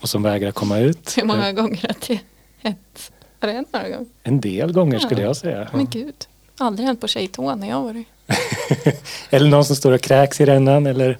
och 0.00 0.08
som 0.08 0.22
vägrar 0.22 0.50
komma 0.50 0.78
ut. 0.78 1.18
Hur 1.18 1.24
många 1.24 1.52
gånger 1.52 1.80
har 1.82 1.94
det 2.08 2.20
hänt? 2.62 3.12
Har 3.40 3.48
det 3.48 3.54
hänt 3.54 3.68
några 3.72 3.88
gånger? 3.88 4.06
En 4.22 4.40
del 4.40 4.72
gånger 4.72 4.98
skulle 4.98 5.20
Ja. 5.20 5.26
jag 5.26 5.36
säga. 5.36 5.68
Men 5.72 5.86
gud, 5.86 6.14
aldrig 6.58 6.86
hänt 6.86 7.00
på 7.00 7.08
tjejtoan 7.08 7.60
när 7.60 7.68
jag 7.68 7.76
har 7.76 7.82
varit. 7.84 8.06
Eller 9.30 9.50
någon 9.50 9.64
som 9.64 9.76
står 9.76 9.92
och 9.92 10.00
kräks 10.00 10.40
i 10.40 10.44
rännan 10.46 10.86
eller 10.86 11.18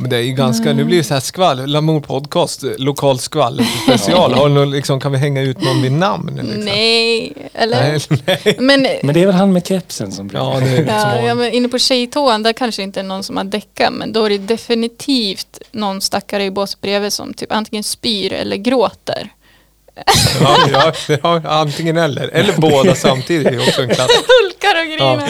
men 0.00 0.10
det 0.10 0.16
är 0.16 0.22
ju 0.22 0.32
ganska, 0.32 0.72
nu 0.72 0.84
blir 0.84 0.96
det 0.96 1.04
så 1.04 1.14
här 1.14 1.20
skvall, 1.20 1.66
Lamour 1.66 2.00
podcast, 2.00 2.64
eh, 2.64 2.70
lokal 2.78 3.18
skvall 3.18 3.60
special. 3.82 4.32
Har 4.34 4.48
någon, 4.48 4.70
liksom, 4.70 5.00
kan 5.00 5.12
vi 5.12 5.18
hänga 5.18 5.42
ut 5.42 5.62
någon 5.62 5.82
vid 5.82 5.92
namn? 5.92 6.40
Liksom? 6.42 6.64
Nej, 6.64 7.32
eller? 7.54 7.80
Nej, 7.80 8.00
nej. 8.26 8.56
Men, 8.58 8.86
Men 9.02 9.14
det 9.14 9.22
är 9.22 9.26
väl 9.26 9.34
han 9.34 9.52
med 9.52 9.66
kepsen 9.66 10.12
som 10.12 10.28
brukar... 10.28 10.44
Ja, 10.44 10.60
det 10.60 10.66
är 10.66 10.86
ja, 10.86 11.26
ja, 11.26 11.34
men 11.34 11.52
inne 11.52 11.68
på 11.68 11.78
tjejtoan 11.78 12.42
där 12.42 12.52
kanske 12.52 12.82
inte 12.82 13.00
är 13.00 13.04
någon 13.04 13.24
som 13.24 13.36
har 13.36 13.44
däckat 13.44 13.92
men 13.92 14.12
då 14.12 14.24
är 14.24 14.30
det 14.30 14.38
definitivt 14.38 15.58
någon 15.72 16.00
stackare 16.00 16.44
i 16.44 16.50
båset 16.50 16.80
bredvid 16.80 17.12
som 17.12 17.34
typ 17.34 17.52
antingen 17.52 17.84
spyr 17.84 18.32
eller 18.32 18.56
gråter. 18.56 19.30
Ja, 20.40 20.92
ja, 21.08 21.18
ja, 21.22 21.40
antingen 21.44 21.96
eller. 21.96 22.28
Eller 22.28 22.56
båda 22.56 22.94
samtidigt 22.94 23.46
är 23.46 23.58
också 23.68 23.82
en. 23.82 23.88
Hulkar 24.30 24.80
och 24.80 24.86
grinar. 24.86 25.28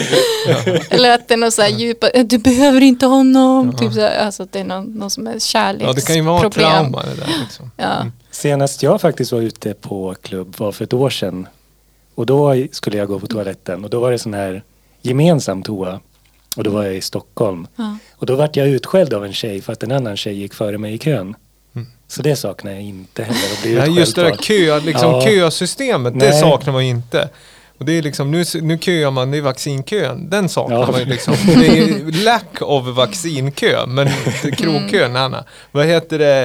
Eller 0.89 1.15
att 1.15 1.27
det 1.27 1.33
är 1.33 1.37
någon 1.37 1.51
så 1.51 1.61
här 1.61 1.69
djupa, 1.69 2.09
du 2.23 2.37
behöver 2.37 2.81
inte 2.81 3.05
honom. 3.05 3.77
Typ 3.77 3.93
så 3.93 3.99
här, 3.99 4.25
alltså 4.25 4.43
att 4.43 4.51
det 4.51 4.59
är 4.59 4.63
någon, 4.63 4.85
någon 4.85 5.09
som 5.09 5.27
är 5.27 5.39
kärleksproblem. 5.39 5.87
Ja, 5.87 5.93
det 5.93 6.01
kan 6.01 6.15
ju 6.15 6.21
vara 6.21 6.49
trauma 6.49 7.03
det 7.03 7.21
där. 7.21 7.39
Liksom. 7.41 7.71
Ja. 7.77 8.05
Senast 8.31 8.83
jag 8.83 9.01
faktiskt 9.01 9.31
var 9.31 9.41
ute 9.41 9.73
på 9.73 10.15
klubb 10.21 10.55
var 10.57 10.71
för 10.71 10.83
ett 10.83 10.93
år 10.93 11.09
sedan. 11.09 11.47
Och 12.15 12.25
då 12.25 12.55
skulle 12.71 12.97
jag 12.97 13.07
gå 13.07 13.19
på 13.19 13.27
toaletten 13.27 13.83
och 13.83 13.89
då 13.89 13.99
var 13.99 14.11
det 14.11 14.19
sån 14.19 14.33
här 14.33 14.63
gemensam 15.01 15.63
toa. 15.63 15.99
Och 16.55 16.63
då 16.63 16.71
var 16.71 16.83
jag 16.83 16.95
i 16.95 17.01
Stockholm. 17.01 17.67
Ja. 17.75 17.97
Och 18.17 18.25
då 18.25 18.35
vart 18.35 18.55
jag 18.55 18.67
utskälld 18.67 19.13
av 19.13 19.25
en 19.25 19.33
tjej 19.33 19.61
för 19.61 19.73
att 19.73 19.83
en 19.83 19.91
annan 19.91 20.17
tjej 20.17 20.33
gick 20.33 20.53
före 20.53 20.77
mig 20.77 20.93
i 20.93 20.97
kön. 20.97 21.35
Så 22.11 22.21
det 22.21 22.35
saknar 22.35 22.71
jag 22.71 22.81
inte 22.81 23.23
heller. 23.23 23.39
Att 23.53 23.61
bli 23.61 23.71
utskälld 23.71 23.97
just 23.97 24.15
det 24.15 24.21
där 24.23 24.31
kö, 24.35 24.79
liksom 24.79 25.11
Ja. 25.11 25.21
kösystemet, 25.25 26.19
det 26.19 26.29
Nej. 26.29 26.39
saknar 26.39 26.73
man 26.73 26.85
ju 26.85 26.89
inte. 26.91 27.29
Och 27.77 27.85
det 27.85 27.97
är 27.97 28.01
liksom, 28.01 28.31
nu, 28.31 28.43
nu 28.61 28.77
köar 28.77 29.11
man, 29.11 29.31
det 29.31 29.37
är 29.37 29.41
vaccinkön, 29.41 30.29
den 30.29 30.49
saknar 30.49 30.79
Ja. 30.79 30.91
man 30.91 30.99
ju 30.99 31.05
liksom. 31.05 31.33
Det 31.45 31.67
är 31.79 32.23
lack 32.23 32.61
of 32.61 32.87
vaccinkö, 32.87 33.85
men 33.85 34.09
krogkön, 34.57 35.15
Anna. 35.15 35.45
Vad 35.71 35.85
heter 35.85 36.19
det? 36.19 36.41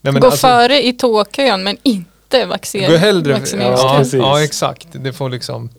Nej, 0.00 0.12
men 0.12 0.20
Gå 0.20 0.26
alltså, 0.26 0.46
före 0.46 0.86
i 0.86 0.92
toakön 0.92 1.62
men 1.62 1.76
inte 1.82 2.46
vaccin, 2.46 2.90
Gå 2.90 2.96
hellre, 2.96 3.40
ja, 3.60 4.04
ja 4.12 4.42
exakt. 4.42 4.86
Det 4.92 5.12
får 5.12 5.30
liksom 5.30 5.70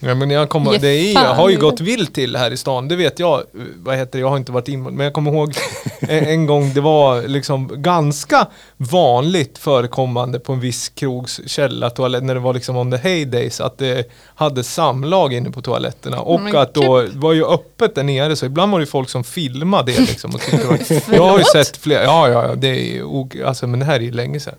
Ja, 0.00 0.14
men 0.14 0.30
jag 0.30 0.48
kommer, 0.48 0.78
det 0.78 0.88
är, 0.88 1.14
fan 1.14 1.36
har 1.36 1.48
ju 1.48 1.58
gått 1.58 1.80
vilt 1.80 2.14
till 2.14 2.36
här 2.36 2.50
i 2.50 2.56
stan, 2.56 2.88
det 2.88 2.96
vet 2.96 3.18
jag. 3.18 3.42
Vad 3.76 3.96
heter 3.96 4.18
jag 4.18 4.30
har 4.30 4.36
inte 4.36 4.52
varit 4.52 4.68
in 4.68 4.82
men 4.82 5.04
jag 5.04 5.12
kommer 5.12 5.32
ihåg 5.32 5.54
en, 6.08 6.46
gång 6.46 6.74
det 6.74 6.80
var 6.80 7.22
liksom 7.22 7.82
ganska 7.82 8.46
vanligt 8.76 9.58
förekommande 9.58 10.38
på 10.38 10.52
en 10.52 10.60
viss 10.60 10.88
krogs 10.88 11.40
källartoalett 11.46 12.24
när 12.24 12.34
det 12.34 12.40
var 12.40 12.54
liksom 12.54 12.76
on 12.76 12.90
the 12.90 12.96
heydays 12.96 13.60
att 13.60 13.78
det 13.78 14.10
hade 14.34 14.64
samlag 14.64 15.32
inne 15.32 15.50
på 15.50 15.62
toaletterna 15.62 16.20
och 16.20 16.40
Men 16.40 16.56
att 16.56 16.74
då 16.74 17.06
var 17.12 17.32
ju 17.32 17.44
öppet 17.44 17.94
där 17.94 18.02
nere 18.02 18.36
så 18.36 18.46
ibland 18.46 18.72
var 18.72 18.80
det 18.80 18.86
folk 18.86 19.08
som 19.08 19.24
filmade 19.24 19.92
det 19.92 20.00
liksom. 20.00 20.34
Och 20.34 20.68
var, 20.68 21.14
jag 21.14 21.28
har 21.28 21.38
ju 21.38 21.44
sett 21.44 21.76
flera, 21.76 22.02
ja 22.02 22.28
ja, 22.28 22.48
ja 22.48 22.54
det 22.54 22.98
är 22.98 23.46
alltså 23.46 23.66
men 23.66 23.80
det 23.80 23.86
här 23.86 23.94
är 23.94 24.00
ju 24.00 24.12
länge 24.12 24.40
sedan. 24.40 24.54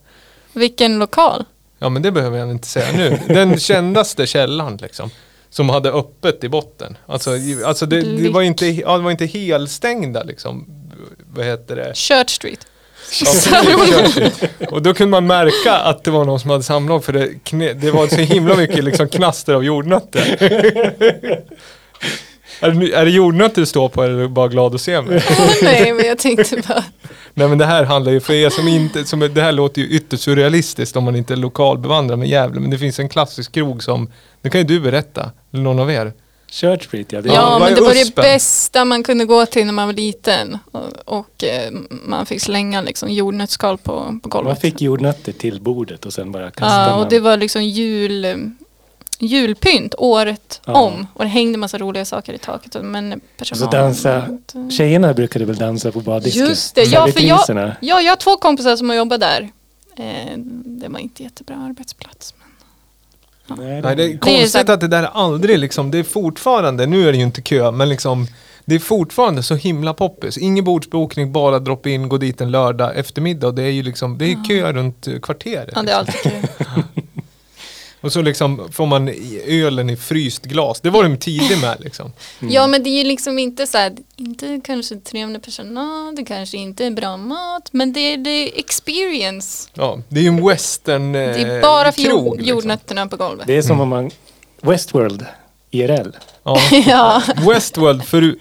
Vilken 0.53 1.00
lokal? 1.00 1.46
Ja 1.79 1.89
men 1.89 2.01
det 2.01 2.12
behöver 2.12 2.38
jag 2.38 2.51
inte 2.51 2.67
säga 2.67 2.91
nu. 2.98 3.20
Den 3.27 3.60
kändaste 3.60 4.27
källan 4.27 4.77
liksom. 4.77 5.10
Som 5.50 5.70
hade 5.70 5.92
öppet 5.92 6.44
i 6.44 6.50
botten. 6.50 6.98
Alltså, 7.06 7.32
alltså 7.66 7.86
det, 7.86 8.01
det, 8.01 8.30
var 8.30 8.42
inte, 8.42 8.66
ja, 8.66 8.98
det 8.98 9.04
var 9.04 9.12
inte 9.12 9.25
helstängda 9.25 10.24
liksom. 10.24 10.66
Vad 11.34 11.46
heter 11.46 11.75
det? 11.75 11.94
Church 11.96 12.30
Street. 12.30 12.68
Ja, 13.22 14.27
och 14.72 14.82
då 14.82 14.94
kunde 14.94 15.12
man 15.12 15.27
märka 15.27 15.74
att 15.74 16.04
det 16.04 16.12
var 16.12 16.25
någon 16.25 16.39
som 16.39 16.50
hade 16.50 16.63
samlag 16.63 17.04
för 17.04 17.13
det, 17.13 17.74
det 17.74 17.92
var 17.92 18.08
så 18.08 18.16
himla 18.16 18.56
mycket 18.56 18.84
liksom 18.84 19.10
knaster 19.10 19.54
av 19.54 19.63
jordnötter. 19.63 20.38
Är, 22.60 22.72
det, 22.72 22.94
är 22.94 23.06
det 23.06 23.12
jordnötter 23.12 23.62
du 23.62 23.66
står 23.66 23.90
på 23.90 24.04
eller 24.04 24.16
är 24.16 24.22
du 24.22 24.28
bara 24.28 24.48
glad 24.48 24.76
att 24.76 24.82
se 24.82 25.02
mig? 25.02 25.24
Nej 25.62 25.94
men 25.94 26.06
jag 26.06 26.18
tänkte 26.18 26.62
bara, 26.68 26.84
Nej 27.34 27.48
men 27.48 27.58
det 27.58 27.66
här 27.66 27.84
handlar 27.84 28.12
ju 28.12 28.20
för 28.20 28.34
er 28.34 28.50
som 28.50 28.68
inte, 28.68 29.06
som, 29.06 29.20
det 29.20 29.42
här 29.42 29.52
låter 29.52 29.82
ju 29.82 29.88
ytterst 29.88 30.24
surrealistiskt 30.24 30.96
om 30.96 31.04
man 31.04 31.16
inte 31.16 31.34
är 31.34 31.38
lokalbevandrad 31.38 32.20
med 32.20 32.28
Gävle. 32.28 32.60
Men 32.60 32.70
det 32.70 32.78
finns 32.78 33.00
en 33.00 33.10
klassisk 33.10 33.52
krog 33.52 33.84
som, 33.84 34.12
det 34.42 34.50
kan 34.50 34.62
ju 34.62 34.68
du 34.68 34.80
berätta, 34.80 35.32
eller 35.54 35.64
någon 35.64 35.80
av 35.80 35.92
er. 35.92 36.14
Church 36.52 36.84
Street, 36.84 37.12
ja. 37.12 37.22
Det 37.22 37.30
ja, 37.30 37.60
men 37.60 37.76
det 37.76 37.82
var 37.82 37.94
det 37.94 38.16
bästa 38.16 38.86
man 38.86 39.04
kunde 39.04 39.26
gå 39.26 39.46
till 39.46 39.66
när 39.66 39.74
man 39.74 39.88
var 39.88 39.94
liten. 39.94 40.58
Och, 40.72 41.20
och 41.20 41.44
eh, 41.44 41.72
man 41.90 42.26
fick 42.26 42.42
slänga 42.42 42.82
liksom 42.82 43.10
jordnötsskal 43.10 43.78
på, 43.78 44.20
på 44.24 44.30
golvet. 44.30 44.48
man 44.48 44.56
fick 44.56 44.82
jordnötter 44.82 45.32
till 45.32 45.62
bordet 45.62 46.06
och 46.06 46.14
sen 46.14 46.32
bara 46.32 46.52
kastade 46.52 46.84
Ja, 46.84 46.90
man. 46.90 47.00
och 47.00 47.10
det 47.10 47.20
var 47.20 47.38
liksom 47.38 47.64
jul, 47.64 48.52
julpynt 49.20 49.96
året 49.98 50.62
Ja. 50.66 50.74
om. 50.74 51.08
Och 51.14 51.24
det 51.24 51.30
hängde 51.30 51.58
massa 51.58 51.78
roliga 51.78 52.06
saker 52.06 52.34
i 52.34 52.38
taket. 52.38 52.78
Men 52.84 53.22
personal... 53.38 53.72
så 53.72 53.78
dansa. 53.78 54.28
Tjejerna 54.70 55.14
brukade 55.14 55.46
väl 55.46 55.56
dansa 55.56 55.92
på 55.92 56.00
baddisken? 56.00 56.46
Just 56.46 56.76
det, 56.76 56.84
ja 56.84 57.08
för 57.08 57.22
jag, 57.22 57.40
ja, 57.82 58.02
jag 58.02 58.12
har 58.12 58.16
två 58.16 58.38
kompisar 58.38 58.76
som 58.76 58.90
har 58.90 58.96
jobbat 58.96 59.20
där. 59.20 59.50
Eh, 59.98 60.38
det 60.66 60.88
var 60.88 61.00
inte 61.00 61.24
jättebra 61.24 61.56
arbetsplats. 61.56 62.34
Men... 62.38 63.58
Nej, 63.58 63.82
Nej, 63.82 63.96
det 63.96 64.04
är 64.04 64.08
Det 64.08 64.14
är 64.14 64.18
konstigt 64.18 64.70
att 64.70 64.80
det 64.80 64.88
där 64.88 65.04
aldrig 65.04 65.60
liksom, 65.60 65.92
det 65.92 65.98
är 65.98 66.04
fortfarande, 66.04 66.86
nu 66.86 67.08
är 67.08 67.12
det 67.12 67.18
ju 67.18 67.24
inte 67.24 67.42
kö, 67.42 67.72
men 67.72 67.90
liksom 67.90 68.28
det 68.66 68.76
är 68.76 68.80
fortfarande 68.80 69.44
så 69.44 69.56
himla 69.56 69.94
poppis. 69.94 70.38
Ingen 70.38 70.64
bordsbokning, 70.64 71.32
bara 71.32 71.60
drop 71.60 71.86
in, 71.86 72.10
gå 72.10 72.18
dit 72.18 72.42
en 72.42 72.52
lördag 72.52 72.98
eftermiddag. 72.98 73.48
Och 73.48 73.54
det 73.54 73.64
är 73.64 73.72
ju 73.72 73.84
liksom, 73.84 74.18
det 74.18 74.26
är 74.26 74.46
kö 74.48 74.74
runt 74.74 75.08
kvarteret. 75.22 75.70
Ja, 75.76 75.82
det 75.84 75.92
är 75.92 76.04
liksom. 76.04 76.32
alltid 76.32 76.50
kul. 76.94 77.04
Och 78.08 78.14
så 78.14 78.22
liksom 78.22 78.72
får 78.72 78.86
man 78.86 79.10
ölen 79.46 79.90
i 79.90 79.96
fryst 79.96 80.44
glas. 80.44 80.82
Det 80.82 80.90
var 80.90 81.04
de 81.04 81.18
tidig 81.18 81.62
med 81.62 81.78
liksom. 81.80 82.14
Ja, 82.40 82.68
men 82.68 82.84
det 82.84 82.90
är 82.90 82.98
ju 82.98 83.04
liksom 83.04 83.40
inte 83.40 83.68
så 83.68 83.78
här, 83.78 83.96
inte 84.16 84.62
kanske 84.64 84.96
trevlig 84.96 85.44
personal, 85.44 86.16
det 86.16 86.26
kanske 86.26 86.58
inte 86.58 86.86
är 86.86 86.92
bra 86.92 87.18
mat, 87.18 87.70
men 87.72 87.94
det 87.94 88.00
är 88.00 88.18
det 88.18 88.60
experience. 88.60 89.70
Ja, 89.74 90.00
det 90.10 90.20
är 90.20 90.24
ju 90.24 90.28
en 90.28 90.48
western 90.48 91.16
eh, 91.16 91.22
Det 91.22 91.42
är 91.42 91.62
bara 91.62 91.92
för 91.92 92.02
krog, 92.02 92.28
jord, 92.28 92.38
liksom. 92.38 92.50
jordnötterna 92.50 93.08
på 93.08 93.18
golvet. 93.18 93.48
Det 93.48 93.58
är 93.58 93.62
som 93.62 93.80
om 93.80 93.90
man... 93.90 94.12
Westworld, 94.62 95.26
IRL. 95.84 96.12
Ja. 96.43 96.57
Ja, 96.88 97.22
Westworld 97.53 98.03
för 98.03 98.36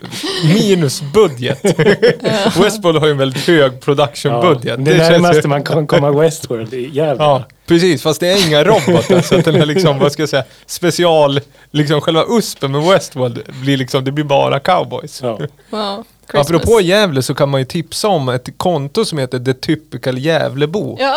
minus 0.54 1.02
budget. 1.12 1.64
Westworld 2.58 2.98
har 2.98 3.06
ju 3.06 3.12
en 3.12 3.18
väldigt 3.18 3.46
hög 3.46 3.80
production 3.80 4.40
budget. 4.40 4.84
det, 4.84 4.90
känns 4.96 5.10
närmaste 5.10 5.40
ju- 5.42 5.48
man 5.48 5.64
kan 5.64 5.86
komma 5.86 6.10
Westworld 6.10 6.74
i 6.74 6.90
Gävle. 6.92 7.24
Ja, 7.24 7.44
precis. 7.66 8.02
Fast 8.02 8.20
det 8.20 8.28
är 8.28 8.46
inga 8.48 8.64
robotar. 8.64 9.20
så 9.20 9.38
att 9.38 9.44
den 9.44 9.54
här 9.54 9.66
liksom, 9.66 9.98
vad 9.98 10.12
ska 10.12 10.22
jag 10.22 10.28
säga, 10.28 10.44
special, 10.66 11.40
liksom 11.70 12.00
själva 12.00 12.24
uspen 12.28 12.72
med 12.72 12.82
Westworld 12.82 13.42
blir 13.62 13.76
liksom, 13.76 14.04
det 14.04 14.12
blir 14.12 14.24
bara 14.24 14.60
cowboys. 14.60 15.20
Ja. 15.22 15.38
wow. 15.70 16.04
Christmas. 16.30 16.46
Apropå 16.50 16.80
Gävle 16.80 17.22
så 17.22 17.34
kan 17.34 17.48
man 17.48 17.60
ju 17.60 17.64
tipsa 17.64 18.08
om 18.08 18.28
ett 18.28 18.48
konto 18.56 19.04
som 19.04 19.18
heter 19.18 19.38
The 19.38 19.54
Typical 19.54 20.18
Gävlebo. 20.18 20.96
Ja, 21.00 21.16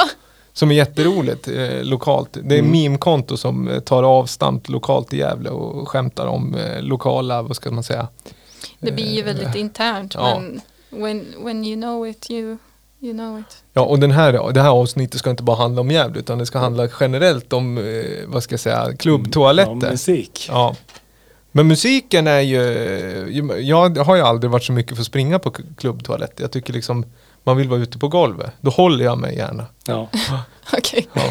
Som 0.60 0.72
är 0.72 0.76
jätteroligt 0.76 1.48
eh, 1.48 1.84
lokalt. 1.84 2.30
Det 2.44 2.56
är 2.56 2.60
Mm. 2.60 2.72
meme-konto 2.72 3.38
som 3.38 3.68
eh, 3.68 3.80
tar 3.80 4.04
avstamp 4.04 4.70
lokalt 4.70 5.14
i 5.14 5.18
Gävle 5.18 5.50
och 5.50 5.90
skämtar 5.90 6.28
om 6.28 6.56
eh, 6.56 6.82
lokala, 6.82 7.42
vad 7.42 7.56
ska 7.56 7.72
man 7.72 7.84
säga? 7.84 8.08
det 8.80 8.92
blir 8.92 9.12
ju 9.12 9.24
väldigt 9.24 9.56
internt, 9.56 10.14
ja. 10.14 10.40
men 10.40 10.62
when, 11.02 11.26
when 11.44 11.66
you 11.66 11.82
know 11.82 12.08
it, 12.08 12.32
you, 12.32 12.58
you 13.00 13.14
know 13.14 13.40
it. 13.40 13.64
Ja, 13.74 13.82
och 13.82 14.00
den 14.00 14.12
här, 14.12 14.54
det 14.54 14.62
här 14.62 14.70
avsnittet 14.70 15.20
ska 15.20 15.30
inte 15.30 15.44
bara 15.44 15.58
handla 15.58 15.82
om 15.82 15.92
Gävle 15.92 16.20
utan 16.20 16.38
det 16.38 16.46
ska 16.46 16.60
handla 16.60 16.88
generellt 17.00 17.54
om, 17.54 17.78
eh, 17.78 17.84
vad 18.28 18.44
ska 18.44 18.54
jag 18.54 18.60
säga, 18.60 18.94
klubbtoaletter. 19.00 19.78
Ja, 19.82 19.90
musik. 19.92 20.46
Ja. 20.50 20.76
Men 21.52 21.68
musiken 21.68 22.28
är 22.28 22.42
ju, 22.42 22.62
jag 23.62 23.98
har 23.98 24.16
ju 24.16 24.22
aldrig 24.22 24.52
varit 24.52 24.64
så 24.64 24.72
mycket 24.72 24.96
för 24.96 25.02
att 25.02 25.08
springa 25.08 25.40
på 25.40 25.52
klubbtoaletter. 25.78 26.44
Jag 26.44 26.52
tycker 26.52 26.74
liksom, 26.74 27.06
man 27.44 27.58
vill 27.58 27.70
vara 27.70 27.80
ute 27.80 27.98
på 27.98 28.08
golvet. 28.08 28.52
Då 28.62 28.72
håller 28.72 29.06
jag 29.06 29.18
mig 29.18 29.36
gärna. 29.36 29.66
Ja. 29.86 30.10
Okej. 30.78 31.08
Ja. 31.14 31.22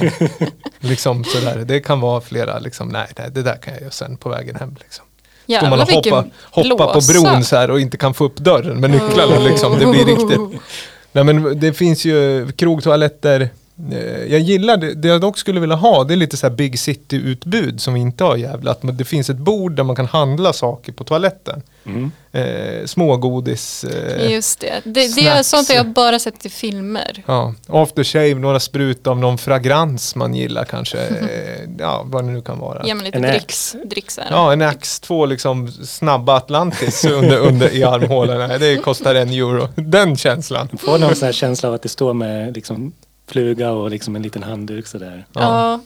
liksom 0.81 1.25
sådär. 1.25 1.65
Det 1.67 1.81
kan 1.81 2.01
vara 2.01 2.21
flera, 2.21 2.59
liksom, 2.59 2.89
nej, 2.89 3.07
nej, 3.19 3.31
det 3.31 3.43
där 3.43 3.57
kan 3.57 3.73
jag 3.73 3.83
göra 3.83 3.91
sen 3.91 4.17
på 4.17 4.29
vägen 4.29 4.57
hem. 4.57 4.77
Liksom. 4.81 5.05
Står 5.45 5.69
man 5.69 5.79
Jävlar 5.79 5.99
och 5.99 6.05
hoppar, 6.05 6.23
vilken 6.57 6.79
hoppar 6.79 6.95
på 6.95 7.01
bron 7.13 7.45
så 7.45 7.57
här 7.57 7.71
och 7.71 7.81
inte 7.81 7.97
kan 7.97 8.15
få 8.15 8.25
upp 8.25 8.37
dörren 8.37 8.81
med 8.81 8.91
nycklarna. 8.91 9.39
Liksom. 9.39 9.79
Det 9.79 9.87
blir 9.87 10.05
riktigt. 10.05 10.61
Nej 11.13 11.25
men 11.25 11.61
det 11.61 11.73
finns 11.73 12.05
ju 12.05 12.49
krogtoaletter. 12.53 13.49
Eh, 13.93 14.25
Jag 14.25 14.41
gillar 14.41 14.77
det, 14.77 14.95
det 14.95 15.09
jag 15.09 15.21
dock 15.21 15.39
skulle 15.39 15.61
vilja 15.61 15.77
ha, 15.77 16.05
det 16.05 16.15
är 16.15 16.17
lite 16.17 16.37
så 16.37 16.49
här 16.49 16.55
big 16.55 16.79
city-utbud 16.79 17.81
som 17.81 17.95
vi 17.95 18.01
inte 18.01 18.25
har 18.25 18.37
jävlat. 18.37 18.83
Men 18.83 18.97
det 18.97 19.05
finns 19.05 19.31
ett 19.31 19.37
bord 19.37 19.73
där 19.73 19.85
man 19.85 19.97
kan 19.97 20.07
handla 20.07 20.53
saker 20.53 20.93
på 20.93 21.05
toaletten. 21.05 21.63
Mm. 21.87 22.11
Eh, 22.33 22.87
smågodis. 22.87 23.85
Eh, 23.85 24.33
Just 24.33 24.61
det. 24.61 24.81
Det, 24.85 25.15
det 25.15 25.27
är 25.27 25.43
sånt 25.43 25.71
jag 25.71 25.89
bara 25.89 26.19
sett 26.19 26.47
i 26.47 26.49
filmer. 26.49 27.23
Ja, 27.27 27.55
aftershave, 27.67 28.35
några 28.35 28.61
sprut 28.61 29.07
av 29.07 29.19
någon 29.19 29.39
fragrans 29.39 30.15
man 30.15 30.35
gillar 30.35 30.65
kanske. 30.65 30.99
Eh, 31.29 31.69
ja, 31.79 32.03
vad 32.05 32.25
det 32.25 32.31
nu 32.31 32.41
kan 32.41 32.59
vara. 32.59 32.87
Ge 32.87 32.95
mig 32.95 33.05
lite 33.05 33.19
En 33.19 33.23
dricks, 33.23 33.77
dricks 33.85 34.19
här. 34.19 34.27
Ja, 34.31 34.53
en 34.53 34.63
Axe, 34.63 35.03
två 35.03 35.27
liksom 35.27 35.69
snabba 35.73 36.37
Atlantis 36.37 37.05
under, 37.05 37.39
under 37.39 37.75
i 37.75 37.85
armhålorna. 37.85 38.59
Det 38.59 38.77
kostar 38.77 39.15
en 39.15 39.29
euro. 39.29 39.69
Den 39.75 40.17
känslan. 40.17 40.69
Får 40.79 40.99
någon 40.99 41.17
sån 41.17 41.27
här 41.27 41.33
känsla 41.33 41.69
av 41.69 41.75
att 41.75 41.83
det 41.83 41.89
står 41.89 42.15
med 42.15 42.55
liksom 42.55 42.93
fluga 43.31 43.71
och 43.71 43.91
liksom 43.91 44.17
en 44.17 44.23
liten 44.23 44.43
handduk 44.43 44.87
sådär. 44.87 45.27
Ja. 45.33 45.81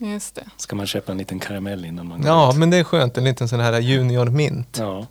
Just 0.00 0.34
det. 0.34 0.44
Ska 0.56 0.76
man 0.76 0.86
köpa 0.86 1.12
en 1.12 1.18
liten 1.18 1.38
karamell 1.38 1.84
innan 1.84 2.06
man 2.06 2.20
går 2.20 2.28
Ja, 2.30 2.50
ut. 2.50 2.56
men 2.56 2.70
det 2.70 2.76
är 2.76 2.84
skönt. 2.84 3.18
En 3.18 3.24
liten 3.24 3.48
sån 3.48 3.60
här 3.60 3.80
junior 3.80 4.26
mint. 4.26 4.76
Ja. 4.78 5.06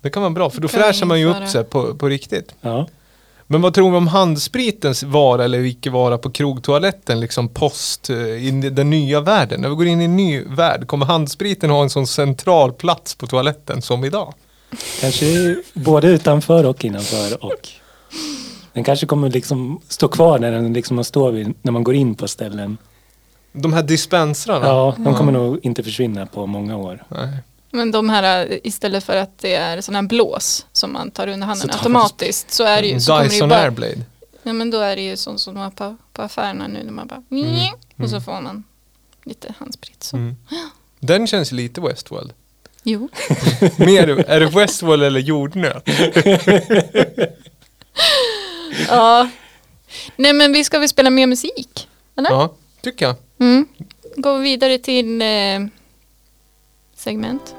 Det 0.00 0.10
kan 0.10 0.22
vara 0.22 0.30
bra, 0.30 0.50
för 0.50 0.60
då 0.60 0.68
fräschar 0.68 1.06
man 1.06 1.20
ju 1.20 1.26
upp 1.30 1.48
sig 1.48 1.64
på, 1.64 1.94
på 1.94 2.08
riktigt. 2.08 2.54
ja. 2.60 2.86
Men 3.50 3.62
vad 3.62 3.74
tror 3.74 3.90
vi 3.90 3.96
om 3.96 4.06
handspritens 4.08 5.02
vara 5.02 5.44
eller 5.44 5.58
icke 5.64 5.90
vara 5.90 6.18
på 6.18 6.30
krogtoaletten, 6.30 7.20
liksom 7.20 7.48
post 7.48 8.10
eh, 8.10 8.16
i 8.16 8.50
den 8.72 8.90
nya 8.90 9.20
världen? 9.20 9.60
När 9.60 9.68
vi 9.68 9.74
går 9.74 9.86
in 9.86 10.00
i 10.00 10.04
en 10.04 10.16
ny 10.16 10.44
värld, 10.44 10.86
kommer 10.86 11.06
handspriten 11.06 11.70
ha 11.70 11.82
en 11.82 11.90
sån 11.90 12.06
central 12.06 12.72
plats 12.72 13.14
på 13.14 13.26
toaletten 13.26 13.82
som 13.82 14.04
idag? 14.04 14.34
Kanske 15.00 15.56
både 15.74 16.08
utanför 16.08 16.64
och 16.66 16.84
innanför 16.84 17.44
och 17.44 17.68
den 18.72 18.84
kanske 18.84 19.06
kommer 19.06 19.30
liksom 19.30 19.80
stå 19.88 20.08
kvar 20.08 20.38
när 20.38 20.52
den 20.52 20.72
liksom 20.72 20.96
man 20.96 21.04
står 21.04 21.32
vid, 21.32 21.54
när 21.62 21.72
man 21.72 21.84
går 21.84 21.94
in 21.94 22.14
på 22.14 22.28
ställen. 22.28 22.78
De 23.52 23.72
här 23.72 23.82
dispensrarna? 23.82 24.66
Ja, 24.66 24.94
de 24.98 25.14
kommer 25.14 25.32
nog 25.32 25.58
inte 25.62 25.82
försvinna 25.82 26.26
på 26.26 26.46
många 26.46 26.76
år. 26.76 27.04
Nej. 27.08 27.28
Men 27.70 27.90
de 27.90 28.08
här 28.10 28.66
istället 28.66 29.04
för 29.04 29.16
att 29.16 29.38
det 29.38 29.54
är 29.54 29.80
sådana 29.80 29.98
här 30.02 30.08
blås 30.08 30.66
som 30.72 30.92
man 30.92 31.10
tar 31.10 31.28
under 31.28 31.46
handen 31.46 31.60
Så 31.60 31.66
man- 31.66 31.76
automatiskt 32.02 32.50
så 32.50 32.64
är 32.64 32.82
det 32.82 32.88
ju 32.88 33.00
så 33.00 33.22
Dyson 33.22 33.48
bara, 33.48 33.58
Airblade. 33.60 34.04
ja, 34.42 34.52
men 34.52 34.70
då 34.70 34.78
är 34.80 34.96
det 34.96 35.02
ju 35.02 35.16
sånt 35.16 35.40
som 35.40 35.54
de 35.54 35.60
har 35.60 35.70
på, 35.70 35.96
på 36.12 36.22
affärerna 36.22 36.66
nu 36.68 36.82
när 36.84 36.92
man 36.92 37.06
bara 37.06 37.22
och 38.04 38.10
så 38.10 38.20
får 38.20 38.40
man 38.40 38.64
lite 39.24 39.54
handsprit. 39.58 40.02
Så. 40.02 40.16
Mm. 40.16 40.36
Den 41.00 41.26
känns 41.26 41.52
lite 41.52 41.80
Westworld. 41.80 42.32
Jo. 42.82 43.08
Mer, 43.76 44.08
är 44.30 44.40
det 44.40 44.46
Westworld 44.46 45.02
eller 45.02 45.20
jordnöt? 45.20 45.88
Ja. 48.88 49.28
Nej 50.16 50.32
men 50.32 50.52
vi 50.52 50.64
ska 50.64 50.78
väl 50.78 50.88
spela 50.88 51.10
mer 51.10 51.26
musik? 51.26 51.88
Eller? 52.16 52.30
Ja, 52.30 52.54
tycker 52.80 53.06
jag. 53.06 53.16
Mm. 53.40 53.66
Går 54.16 54.38
vi 54.38 54.42
vidare 54.42 54.78
till 54.78 55.22
eh, 55.22 55.26
segment. 56.96 57.54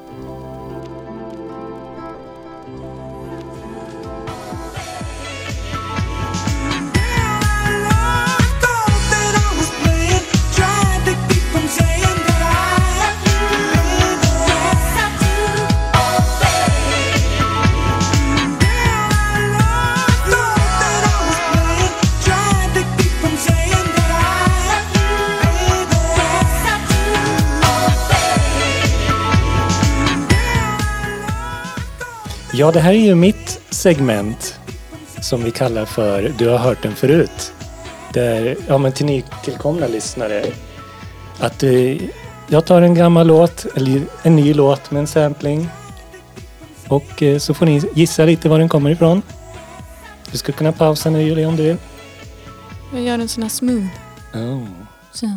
Ja, 32.59 32.71
det 32.71 32.79
här 32.79 32.93
är 32.93 32.97
ju 32.97 33.15
mitt 33.15 33.61
segment 33.69 34.59
som 35.21 35.43
vi 35.43 35.51
kallar 35.51 35.85
för 35.85 36.33
Du 36.37 36.49
har 36.49 36.57
hört 36.57 36.83
den 36.83 36.95
förut. 36.95 37.53
Där, 38.13 38.57
ja 38.67 38.77
men 38.77 38.91
till 38.91 39.05
nytillkomna 39.05 39.87
lyssnare. 39.87 40.45
Att 41.39 41.63
eh, 41.63 42.01
jag 42.47 42.65
tar 42.65 42.81
en 42.81 42.93
gammal 42.93 43.27
låt, 43.27 43.65
eller 43.75 44.01
en 44.23 44.35
ny 44.35 44.53
låt 44.53 44.91
med 44.91 44.99
en 44.99 45.07
sampling. 45.07 45.69
Och 46.87 47.23
eh, 47.23 47.37
så 47.37 47.53
får 47.53 47.65
ni 47.65 47.81
gissa 47.95 48.25
lite 48.25 48.49
var 48.49 48.59
den 48.59 48.69
kommer 48.69 48.89
ifrån. 48.89 49.21
Du 50.31 50.37
skulle 50.37 50.57
kunna 50.57 50.71
pausa 50.71 51.09
nu 51.09 51.21
Julia 51.21 51.47
om 51.47 51.55
du 51.55 51.63
vill. 51.63 51.77
Jag 52.93 53.01
gör 53.01 53.19
en 53.19 53.29
sån 53.29 53.43
här 53.43 53.49
smooth. 53.49 53.87
Oh. 54.33 54.63
Så. 55.11 55.27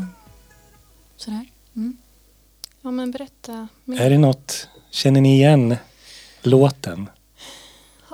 Sådär. 1.17 1.47
Mm. 1.77 1.97
Ja 2.83 2.91
men 2.91 3.11
berätta. 3.11 3.69
Är 3.99 4.11
det 4.11 4.19
något, 4.19 4.69
känner 4.91 5.21
ni 5.21 5.35
igen 5.35 5.77
låten? 6.43 7.09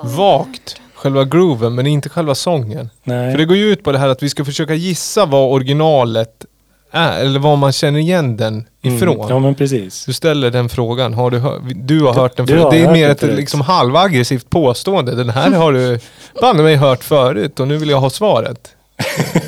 Vagt, 0.02 0.80
själva 0.94 1.24
grooven, 1.24 1.74
men 1.74 1.86
inte 1.86 2.08
själva 2.08 2.34
sången. 2.34 2.90
Nej. 3.04 3.32
För 3.32 3.38
det 3.38 3.44
går 3.44 3.56
ju 3.56 3.72
ut 3.72 3.82
på 3.84 3.92
det 3.92 3.98
här 3.98 4.08
att 4.08 4.22
vi 4.22 4.28
ska 4.28 4.44
försöka 4.44 4.74
gissa 4.74 5.26
vad 5.26 5.52
originalet 5.52 6.44
är, 6.90 7.20
eller 7.20 7.40
vad 7.40 7.58
man 7.58 7.72
känner 7.72 8.00
igen 8.00 8.36
den 8.36 8.66
ifrån. 8.82 9.16
Mm. 9.16 9.28
Ja 9.28 9.38
men 9.38 9.54
precis. 9.54 10.04
Du 10.04 10.12
ställer 10.12 10.50
den 10.50 10.68
frågan, 10.68 11.14
har 11.14 11.30
du, 11.30 11.38
hör, 11.38 11.60
du 11.74 12.00
har 12.00 12.14
hört 12.14 12.36
den 12.36 12.46
förut. 12.46 12.66
Det 12.70 12.78
är 12.78 12.92
mer 12.92 13.10
ett 13.10 13.22
liksom 13.22 13.60
halvaggressivt 13.60 14.50
påstående. 14.50 15.14
Den 15.14 15.30
här 15.30 15.50
har 15.50 15.72
du 15.72 15.98
banne 16.40 16.62
mig 16.62 16.76
hört 16.76 17.04
förut 17.04 17.60
och 17.60 17.68
nu 17.68 17.76
vill 17.76 17.90
jag 17.90 18.00
ha 18.00 18.10
svaret. 18.10 18.74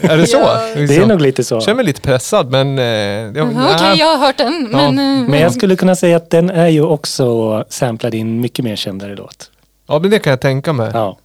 Är 0.03 0.17
det 0.17 0.27
så? 0.27 0.37
Ja. 0.37 0.61
Det 0.75 0.81
är 0.83 0.87
Liksom. 0.87 1.09
nog 1.09 1.21
lite 1.21 1.45
så. 1.45 1.55
Jag 1.55 1.63
känner 1.63 1.75
mig 1.77 1.85
lite 1.85 2.01
pressad 2.01 2.51
men... 2.51 2.79
Eh, 2.79 2.85
jag, 2.85 3.37
Jaha, 3.37 3.75
Okej, 3.75 3.89
nej. 3.89 3.99
jag 3.99 4.07
har 4.17 4.27
hört 4.27 4.37
den. 4.39 4.69
Ja, 4.73 4.91
Men, 4.91 5.23
eh, 5.23 5.29
Men 5.31 5.41
jag 5.41 5.53
skulle 5.55 5.77
kunna 5.77 5.97
säga 5.97 6.17
att 6.17 6.31
den 6.31 6.51
är 6.51 6.69
ju 6.69 6.83
också 6.83 7.65
samplad 7.69 8.15
i 8.15 8.21
en 8.21 8.41
mycket 8.41 8.65
mer 8.65 8.77
kändare 8.77 9.17
låt. 9.17 9.51
Ja 9.87 9.99
men 9.99 10.11
det 10.11 10.19
kan 10.19 10.31
jag 10.31 10.41
tänka 10.41 10.73
mig. 10.73 10.91
Ja. 10.95 11.19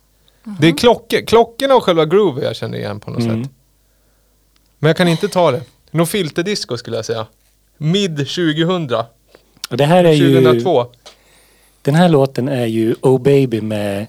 Det 0.60 0.68
är 0.68 0.78
klockor, 0.78 1.26
klockorna 1.28 1.76
och 1.76 1.84
själva 1.84 2.06
groove 2.06 2.44
jag 2.46 2.56
känner 2.56 2.78
igen 2.78 3.00
på 3.00 3.12
något 3.12 3.24
Mm. 3.24 3.44
sätt. 3.44 3.52
Men 4.80 4.88
jag 4.90 4.98
kan 4.98 5.08
inte 5.08 5.28
ta 5.28 5.52
det. 5.52 5.62
Någon 5.92 6.08
filterdisco 6.08 6.78
skulle 6.78 6.96
jag 6.96 7.06
säga. 7.06 7.26
Mid 7.78 8.18
2000. 8.18 8.92
Och 9.70 9.78
det 9.78 9.86
här 9.86 10.04
är 10.04 10.12
ju... 10.12 10.36
2002. 10.44 10.86
Den 11.82 11.96
här 11.96 12.10
låten 12.10 12.48
är 12.48 12.66
ju 12.66 12.96
Oh 13.02 13.22
Baby 13.22 13.62
med 13.62 14.08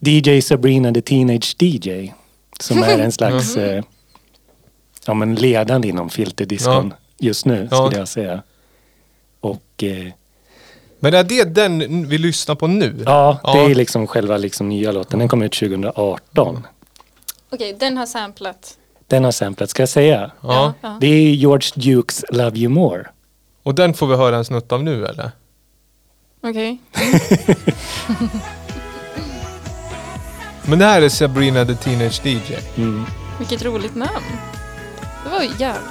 DJ 0.00 0.40
Sabrina 0.40 0.92
the 0.94 1.00
Teenage 1.02 1.56
DJ. 1.62 2.12
Som 2.62 2.82
är 2.82 2.98
en 2.98 3.12
slags 3.18 3.56
eh, 3.56 3.82
ja, 5.06 5.14
men 5.14 5.34
ledande 5.34 5.88
inom 5.88 6.10
filterdiscon 6.10 6.94
just 7.18 7.46
nu 7.46 7.68
Ja. 7.70 7.76
skulle 7.86 7.98
jag 7.98 8.08
säga. 8.08 8.42
Och 9.40 9.82
eh, 9.82 10.12
Men 11.00 11.14
är 11.14 11.24
det 11.24 11.44
den 11.44 12.08
vi 12.08 12.18
lyssnar 12.18 12.54
på 12.54 12.66
nu? 12.66 13.02
ja, 13.06 13.38
det 13.42 13.48
Ja. 13.58 13.70
är 13.70 13.74
liksom 13.74 14.06
själva 14.06 14.36
liksom 14.36 14.68
nya 14.68 14.92
låten. 14.92 15.18
Den 15.18 15.28
kom 15.28 15.42
ut 15.42 15.52
2018. 15.52 16.66
Okej, 17.50 17.76
den 17.80 17.96
har 17.96 18.06
samplat. 18.06 18.78
Den 19.06 19.24
har 19.24 19.32
samplat, 19.32 19.70
ska 19.70 19.82
jag 19.82 19.88
säga. 19.88 20.30
Ja. 20.40 20.74
ja. 20.80 20.96
Det 21.00 21.06
är 21.06 21.30
George 21.30 21.68
Dukes 21.74 22.24
Love 22.30 22.58
You 22.58 22.68
More. 22.72 23.06
Och 23.62 23.74
den 23.74 23.94
får 23.94 24.06
vi 24.06 24.16
höra 24.16 24.36
en 24.36 24.44
snutt 24.44 24.72
av 24.72 24.82
nu 24.84 25.06
eller? 25.06 25.30
Okej. 26.42 26.78
Men 30.64 30.78
det 30.78 30.84
här 30.84 31.02
är 31.02 31.08
Sabrina 31.08 31.64
the 31.64 31.74
Teenage 31.74 32.20
DJ. 32.26 32.54
Mm. 32.76 33.04
Vilket 33.38 33.64
roligt 33.64 33.94
namn. 33.94 34.24
Det 35.24 35.30
var 35.30 35.42
ju 35.42 35.48
jävligt. 35.58 35.90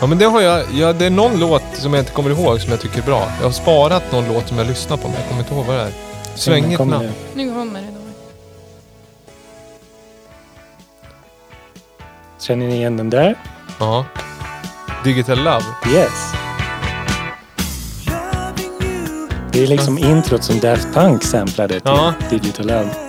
Ja 0.00 0.06
men 0.06 0.18
det 0.18 0.24
har 0.24 0.40
jag, 0.40 0.64
ja, 0.72 0.92
det 0.92 1.06
är 1.06 1.10
någon 1.10 1.40
låt 1.40 1.62
som 1.74 1.94
jag 1.94 2.02
inte 2.02 2.12
kommer 2.12 2.30
ihåg 2.30 2.60
som 2.60 2.70
jag 2.70 2.80
tycker 2.80 2.98
är 2.98 3.02
bra. 3.02 3.28
Jag 3.38 3.44
har 3.46 3.52
sparat 3.52 4.12
någon 4.12 4.28
låt 4.32 4.48
som 4.48 4.58
jag 4.58 4.66
lyssnar 4.66 4.96
på 4.96 5.08
men 5.08 5.16
jag 5.16 5.28
kommer 5.28 5.40
inte 5.40 5.54
ihåg 5.54 5.64
vad 5.64 5.76
det 5.76 5.82
är. 5.82 5.92
Svängigt 6.34 6.78
namn. 6.78 6.90
det. 6.98 7.12
Nu 7.34 7.54
kommer 7.54 7.80
det 7.80 7.86
då. 7.86 8.00
Känner 12.40 12.66
ni 12.66 12.74
igen 12.74 12.96
den 12.96 13.10
där? 13.10 13.34
Ja. 13.78 14.04
Digital 15.04 15.38
Love. 15.38 15.64
Yes. 15.94 16.32
Det 19.52 19.62
är 19.62 19.66
liksom 19.66 19.98
introt 19.98 20.44
som 20.44 20.60
Daft 20.60 20.94
Punk 20.94 21.22
samplade 21.22 21.74
till 21.80 21.82
Ja. 21.84 22.14
Digital 22.30 22.66
Love. 22.66 23.05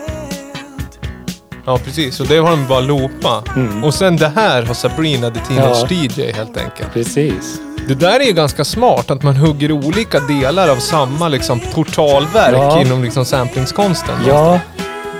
Ja 1.69 1.77
precis, 1.77 2.19
och 2.19 2.27
det 2.27 2.37
har 2.37 2.49
de 2.51 2.67
bara 2.67 2.79
loopa. 2.79 3.43
Mm. 3.55 3.83
Och 3.83 3.93
sen 3.93 4.17
det 4.17 4.31
här 4.35 4.63
har 4.63 4.73
Sabrina 4.73 5.29
the 5.31 5.39
Teenage 5.39 5.77
Ja. 5.89 5.95
DJ 5.95 6.31
helt 6.31 6.57
enkelt. 6.57 6.93
Precis. 6.93 7.61
Det 7.87 7.93
där 7.93 8.19
är 8.19 8.23
ju 8.25 8.31
ganska 8.33 8.65
smart 8.65 9.11
att 9.11 9.23
man 9.23 9.35
hugger 9.35 9.71
olika 9.71 10.19
delar 10.19 10.69
av 10.69 10.75
samma 10.75 11.27
liksom 11.27 11.59
portalverk 11.73 12.53
Ja. 12.57 12.81
inom 12.81 13.03
liksom 13.03 13.25
samplingskonsten. 13.25 14.15
Ja, 14.27 14.59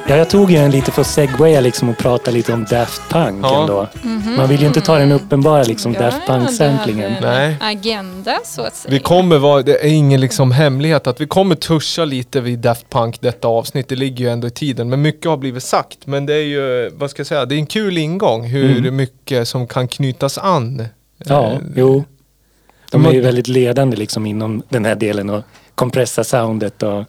Ja, 0.10 0.16
jag 0.16 0.30
tog 0.30 0.52
ju 0.52 0.58
en 0.58 0.72
lite 0.72 0.92
för 0.92 1.02
att 1.02 1.08
segwaya 1.08 1.62
liksom 1.62 1.90
och 1.90 1.98
prata 1.98 2.32
lite 2.32 2.54
om 2.54 2.66
Daft 2.70 3.02
Punk 3.10 3.46
Ja. 3.46 3.62
ändå. 3.62 3.88
Man 4.38 4.50
vill 4.50 4.62
ju 4.62 4.68
inte 4.68 4.82
ta 4.82 4.98
den 4.98 5.12
uppenbara 5.12 5.64
liksom 5.64 5.94
Daft 5.94 6.18
Ja, 6.28 6.34
Punk-samplingen. 6.34 7.14
det 7.22 7.28
här 7.28 7.40
är 7.42 7.48
Nej. 7.48 7.58
Agenda 7.62 8.40
så 8.46 8.62
att 8.62 8.76
säga. 8.76 8.92
Vi 8.92 9.00
kommer 9.00 9.38
vara, 9.38 9.62
det 9.62 9.84
är 9.86 9.90
ingen 9.90 10.22
liksom 10.22 10.52
hemlighet 10.52 11.08
att 11.08 11.22
vi 11.22 11.28
kommer 11.28 11.56
tuscha 11.56 12.06
lite 12.06 12.42
vid 12.42 12.60
Daft 12.60 12.90
Punk 12.90 13.22
detta 13.22 13.48
avsnitt. 13.48 13.88
Det 13.88 13.96
ligger 13.96 14.26
ju 14.26 14.32
ändå 14.32 14.48
i 14.48 14.52
tiden. 14.52 14.90
Men 14.90 15.02
mycket 15.02 15.26
har 15.30 15.38
blivit 15.38 15.64
sagt. 15.64 16.08
Men 16.08 16.26
det 16.26 16.34
är 16.34 16.44
ju, 16.44 16.90
vad 16.94 17.10
ska 17.12 17.20
jag 17.20 17.28
säga, 17.28 17.46
det 17.46 17.56
är 17.56 17.60
en 17.60 17.66
kul 17.66 17.98
ingång 17.98 18.44
hur 18.44 18.78
Mm. 18.78 18.96
mycket 18.96 19.48
som 19.48 19.68
kan 19.68 19.88
knytas 19.88 20.38
an. 20.38 20.86
Ja, 21.26 21.52
Eh, 21.52 21.58
jo. 21.76 22.04
De 22.92 23.06
är 23.06 23.12
ju 23.12 23.22
väldigt 23.22 23.48
ledande 23.48 23.98
liksom 23.98 24.26
inom 24.26 24.64
den 24.70 24.86
här 24.86 24.96
delen 24.96 25.30
och 25.30 25.44
kompressa 25.76 26.24
soundet 26.24 26.84
och 26.84 27.04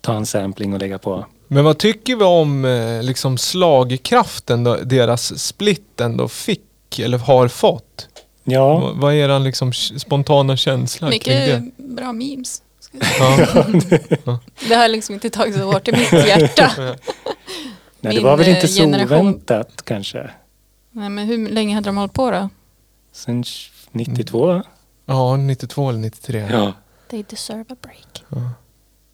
ta 0.00 0.14
en 0.14 0.26
sampling 0.26 0.72
och 0.72 0.78
lägga 0.80 0.98
på. 0.98 1.26
Men 1.54 1.64
vad 1.64 1.78
tycker 1.78 2.16
vi 2.16 2.24
om 2.24 2.64
eh, 2.64 3.02
liksom 3.02 3.38
slagkraften 3.38 4.64
då, 4.64 4.76
deras 4.76 5.38
split 5.38 6.00
ändå 6.00 6.28
fick 6.28 6.98
eller 6.98 7.18
har 7.18 7.48
fått? 7.48 8.08
Ja, 8.44 8.78
Vad- 8.78 8.96
Vad 8.96 9.14
är 9.14 9.28
er 9.28 9.38
liksom 9.38 9.72
spontana 9.72 10.56
känsla 10.56 11.06
kring 11.10 11.16
Mycket 11.18 11.46
det? 11.76 11.84
bra 11.94 12.12
memes. 12.12 12.62
Ja. 13.18 14.38
Det 14.68 14.74
har 14.74 14.88
liksom 14.88 15.14
inte 15.14 15.30
tagit 15.30 15.54
så 15.56 15.62
hårt 15.62 15.88
i 15.88 15.92
mitt 15.92 16.12
hjärta. 16.12 16.70
nej, 18.00 18.14
det 18.16 18.20
var 18.20 18.36
väl 18.36 18.48
eh, 18.48 18.54
inte 18.54 18.68
så 18.68 18.82
generation. 18.82 19.18
oväntat 19.18 19.82
kanske. 19.84 20.30
Nej, 20.90 21.08
men 21.08 21.26
hur 21.26 21.48
länge 21.48 21.74
hade 21.74 21.88
de 21.88 21.96
hållit 21.96 22.12
på 22.12 22.30
då? 22.30 22.48
Sen 23.12 23.44
92? 23.92 24.62
ja, 25.06 25.36
92 25.36 25.88
eller 25.88 25.98
93. 25.98 26.46
Ja. 26.50 26.72
They 27.10 27.24
deserve 27.30 27.64
a 27.68 27.76
break. 27.82 28.24
Ja. 28.28 28.50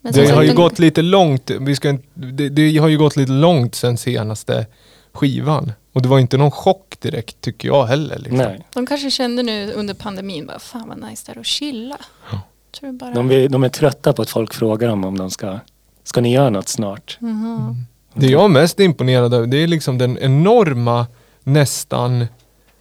Men 0.00 0.12
Det 0.12 0.30
har 0.30 0.42
ju 0.42 0.54
gått 0.54 0.78
lite 0.78 1.02
långt. 1.02 1.50
Vi 1.50 1.76
ska, 1.76 1.98
det, 2.14 2.48
det 2.48 2.78
har 2.78 2.88
ju 2.88 2.98
gått 2.98 3.16
lite 3.16 3.32
långt 3.32 3.74
sen 3.74 3.96
senaste 3.96 4.66
skivan. 5.12 5.72
Och 5.92 6.02
det 6.02 6.08
var 6.08 6.18
inte 6.18 6.36
någon 6.36 6.50
chock 6.50 6.96
direkt 7.00 7.40
tycker 7.40 7.68
jag 7.68 7.84
heller. 7.86 8.18
Liksom. 8.18 8.36
Nej, 8.36 8.66
De 8.72 8.86
kanske 8.86 9.10
kände 9.10 9.42
nu 9.42 9.72
under 9.72 9.94
pandemin, 9.94 10.46
bara, 10.46 10.58
fan 10.58 10.88
vad 10.88 11.10
nice 11.10 11.22
det 11.26 11.32
är 11.32 11.40
att 11.40 11.46
chilla. 11.46 11.96
Ja. 12.32 12.40
Tror 12.80 12.92
bara... 12.92 13.14
de, 13.14 13.28
vill, 13.28 13.50
de 13.50 13.64
är 13.64 13.68
trötta 13.68 14.12
på 14.12 14.22
att 14.22 14.30
folk 14.30 14.54
frågar 14.54 14.88
dem 14.88 15.04
om 15.04 15.18
de 15.18 15.30
ska, 15.30 15.58
ska 16.04 16.20
ni 16.20 16.32
göra 16.32 16.50
något 16.50 16.68
snart? 16.68 17.18
Jaha. 17.20 17.76
Det 18.14 18.26
jag 18.26 18.44
är 18.44 18.48
mest 18.48 18.80
imponerad 18.80 19.34
av 19.34 19.48
det 19.48 19.56
är 19.56 19.66
liksom 19.66 19.98
den 19.98 20.18
enorma 20.18 21.06
nästan 21.42 22.26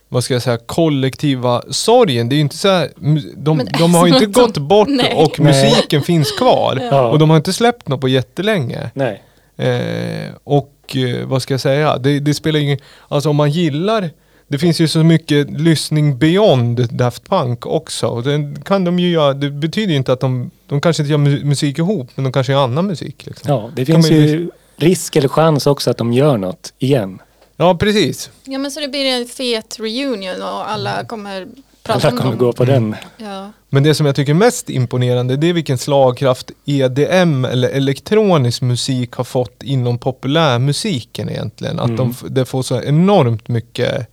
vad 0.10 0.24
ska 0.24 0.34
jag 0.34 0.44
säga, 0.44 0.58
kollektiva 0.66 1.62
sorgen. 1.70 2.30
Det 2.30 2.34
är 2.36 2.38
ju 2.38 2.42
inte 2.42 2.58
så 2.58 2.68
här, 2.68 2.90
de, 3.38 3.58
Men 3.58 3.68
de 3.80 3.94
har 3.96 4.08
ju 4.08 4.14
som 4.14 4.24
inte 4.24 4.40
att 4.42 4.46
gått 4.46 4.56
de- 4.56 4.68
bort 4.68 4.88
Nej. 4.90 5.14
och 5.16 5.40
Nej. 5.40 5.48
musiken 5.70 6.02
finns 6.02 6.32
kvar. 6.32 6.80
Ja. 6.92 7.08
Och 7.10 7.20
de 7.20 7.30
har 7.30 7.38
inte 7.38 7.54
släppt 7.54 7.88
något 7.88 8.02
på 8.02 8.08
jättelänge. 8.08 8.90
Nej. 8.94 9.24
Eh, 9.58 10.34
och 10.44 10.96
eh, 10.96 11.28
vad 11.28 11.42
ska 11.42 11.54
jag 11.54 11.62
säga, 11.62 11.98
det, 11.98 12.20
det 12.20 12.34
spelar 12.34 12.60
ingen, 12.60 12.78
alltså 13.08 13.30
om 13.30 13.36
man 13.36 13.52
gillar, 13.52 14.10
det 14.48 14.58
finns 14.58 14.82
ju 14.82 14.88
så 14.88 15.00
mycket 15.04 15.50
lyssning 15.60 16.18
beyond 16.18 16.88
Daft 16.92 17.30
Punk 17.30 17.66
också. 17.66 18.08
Och 18.08 18.24
Den 18.24 18.62
kan 18.62 18.84
de 18.84 19.00
ju 19.00 19.10
göra, 19.12 19.34
det 19.34 19.50
betyder 19.50 19.92
ju 19.92 19.98
inte 19.98 20.14
att 20.14 20.20
de, 20.20 20.52
de 20.68 20.82
kanske 20.82 21.04
inte 21.04 21.12
gör 21.12 21.18
mu- 21.20 21.44
musik 21.46 21.78
ihop, 21.80 22.10
men 22.16 22.24
de 22.24 22.34
kanske 22.34 22.54
gör 22.54 22.64
annan 22.64 22.86
musik. 22.88 23.26
Liksom. 23.26 23.52
Ja, 23.54 23.70
det 23.76 23.86
finns 23.86 24.12
ju 24.12 24.50
risk 24.78 25.16
eller 25.16 25.28
chans 25.30 25.68
också 25.68 25.90
att 25.92 25.98
de 25.98 26.14
gör 26.14 26.38
något 26.38 26.74
igen. 26.80 27.20
Ja, 27.62 27.76
precis. 27.78 28.30
Ja 28.44 28.60
men 28.60 28.72
så 28.72 28.80
det 28.80 28.88
blir 28.88 29.06
en 29.06 29.26
fet 29.28 29.78
reunion 29.80 30.42
och 30.42 30.70
alla 30.72 31.06
kommer 31.06 31.48
prata 31.84 32.08
Alla 32.08 32.12
om 32.12 32.18
kommer 32.18 32.30
dem. 32.32 32.40
gå 32.40 32.54
på 32.54 32.66
den. 32.66 32.96
Ja. 33.18 33.52
Men 33.70 33.84
det 33.84 33.96
som 33.96 34.06
jag 34.06 34.16
tycker 34.16 34.32
är 34.32 34.36
mest 34.36 34.70
imponerande 34.70 35.36
det 35.38 35.48
är 35.48 35.54
vilken 35.54 35.78
slagkraft 35.78 36.52
EDM 36.66 37.46
eller 37.46 37.70
elektronisk 37.70 38.62
musik 38.62 39.12
har 39.14 39.24
fått 39.24 39.64
inom 39.64 39.98
populärmusiken 39.98 41.30
egentligen. 41.30 41.80
Att 41.80 41.90
Mm. 41.90 41.98
de, 41.98 42.16
det 42.30 42.46
får 42.46 42.62
så 42.64 42.82
enormt 42.82 43.48
mycket 43.48 44.08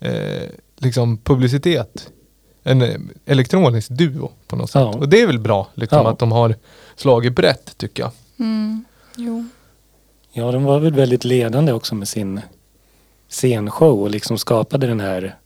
eh, 0.00 0.42
liksom 0.78 1.18
publicitet. 1.18 2.08
En 2.62 2.82
eh, 2.82 2.96
elektronisk 3.26 3.88
duo 3.90 4.30
på 4.46 4.56
något 4.56 4.70
sätt. 4.70 4.80
Ja. 4.80 4.88
Och 4.88 5.08
det 5.08 5.20
är 5.22 5.26
väl 5.26 5.38
bra 5.38 5.68
liksom, 5.74 5.98
Ja. 5.98 6.10
att 6.10 6.18
de 6.18 6.32
har 6.32 6.54
slagit 6.96 7.32
brett 7.36 7.78
tycker 7.78 8.02
jag. 8.02 8.12
Mm. 8.38 8.84
Jo. 9.16 9.44
Ja, 10.32 10.52
de 10.52 10.64
var 10.64 10.78
väl 10.80 10.92
väldigt 10.94 11.24
ledande 11.24 11.72
också 11.72 11.94
med 11.94 12.08
sin 12.08 12.40
scenshow 13.28 14.02
och 14.02 14.10
liksom 14.10 14.38
skapade 14.38 14.86
den 14.86 15.00
här, 15.00 15.36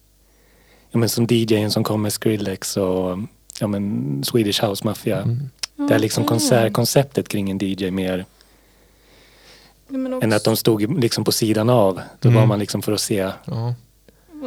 ja 0.90 0.98
men 0.98 1.08
som 1.08 1.26
DJn 1.30 1.70
som 1.70 1.84
kom 1.84 2.02
med 2.02 2.12
Skrillex 2.12 2.76
och 2.76 3.18
ja 3.60 3.66
men 3.66 4.24
Swedish 4.24 4.64
House 4.64 4.84
Mafia. 4.86 5.18
Mm. 5.22 5.50
Det 5.88 5.94
är 5.94 5.98
liksom 5.98 6.24
konsertkonceptet 6.24 7.28
kring 7.28 7.50
en 7.50 7.58
DJ 7.62 7.90
mer 7.90 8.24
men 9.88 10.14
också- 10.14 10.24
än 10.24 10.32
att 10.32 10.44
de 10.44 10.56
stod 10.56 11.00
liksom 11.00 11.24
på 11.24 11.32
sidan 11.32 11.70
av. 11.70 12.00
Då 12.20 12.28
Mm. 12.28 12.40
var 12.40 12.46
man 12.46 12.58
liksom 12.58 12.82
för 12.82 12.92
att 12.92 13.00
se. 13.00 13.30
Ja. 13.44 13.74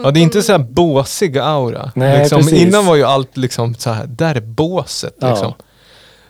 Ja 0.03 0.11
det 0.11 0.19
är 0.19 0.21
inte 0.21 0.41
så 0.43 0.51
här 0.51 0.59
båsig 0.59 1.37
aura. 1.37 1.91
Nej, 1.95 2.19
liksom, 2.19 2.41
precis. 2.41 2.59
innan 2.61 2.85
var 2.85 2.95
ju 2.95 3.03
allt 3.03 3.37
liksom 3.37 3.75
så 3.75 3.89
här, 3.89 4.07
där 4.07 4.35
är 4.35 4.41
båset. 4.41 5.15
Ja. 5.19 5.55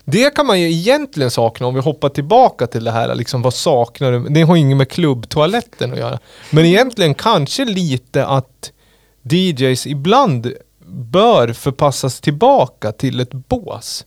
Det 0.05 0.35
kan 0.35 0.45
man 0.45 0.61
ju 0.61 0.71
egentligen 0.71 1.31
sakna 1.31 1.67
om 1.67 1.75
vi 1.75 1.81
hoppar 1.81 2.09
tillbaka 2.09 2.67
till 2.67 2.83
det 2.83 2.91
här, 2.91 3.15
liksom 3.15 3.41
vad 3.41 3.53
saknar 3.53 4.11
du? 4.11 4.19
Det 4.29 4.41
har 4.41 4.55
inget 4.55 4.77
med 4.77 4.89
klubbtoaletten 4.89 5.93
att 5.93 5.99
göra. 5.99 6.19
Men 6.49 6.65
egentligen 6.65 7.13
kanske 7.13 7.65
lite 7.65 8.25
att 8.25 8.71
DJs 9.23 9.87
ibland 9.87 10.53
bör 10.87 11.53
förpassas 11.53 12.21
tillbaka 12.21 12.91
till 12.91 13.19
ett 13.19 13.33
bås. 13.33 14.05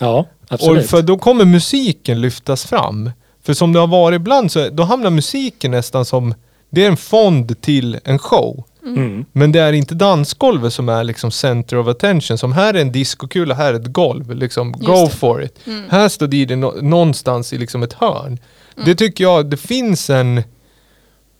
Ja, 0.00 0.18
Och 0.18 0.26
absolut. 0.48 0.90
för 0.90 1.02
då 1.02 1.18
kommer 1.18 1.44
musiken 1.44 2.20
lyftas 2.20 2.64
fram. 2.64 3.10
För 3.42 3.54
som 3.54 3.72
det 3.72 3.80
har 3.80 3.86
varit 3.86 4.16
ibland 4.16 4.52
så 4.52 4.68
då 4.68 4.82
hamnar 4.82 5.10
musiken 5.10 5.70
nästan 5.70 6.04
som, 6.04 6.34
det 6.70 6.84
är 6.84 6.88
en 6.88 6.96
fond 6.96 7.60
till 7.60 7.98
en 8.04 8.18
show. 8.18 8.64
Mm. 8.96 9.24
Men 9.32 9.52
det 9.52 9.60
är 9.60 9.72
inte 9.72 9.94
dansgolvet 9.94 10.72
som 10.72 10.88
är 10.88 11.04
liksom 11.04 11.30
center 11.30 11.76
of 11.78 11.88
attention. 11.88 12.38
Som 12.38 12.52
här 12.52 12.74
är 12.74 12.80
en 12.80 12.92
diskokula, 12.92 13.54
här 13.54 13.74
är 13.74 13.78
ett 13.80 13.92
golv. 13.92 14.34
Liksom, 14.34 14.68
Just 14.76 14.86
go 14.86 15.04
det. 15.04 15.10
for 15.10 15.42
it. 15.42 15.58
Mm. 15.66 15.82
Här 15.90 16.08
står 16.08 16.34
DJ 16.34 16.56
nå- 16.56 16.74
någonstans 16.82 17.52
i 17.52 17.58
liksom 17.58 17.82
ett 17.82 17.92
hörn. 17.92 18.38
Det 18.84 18.94
tycker 18.94 19.24
jag, 19.24 19.46
det 19.46 19.56
finns 19.56 20.10
en 20.10 20.42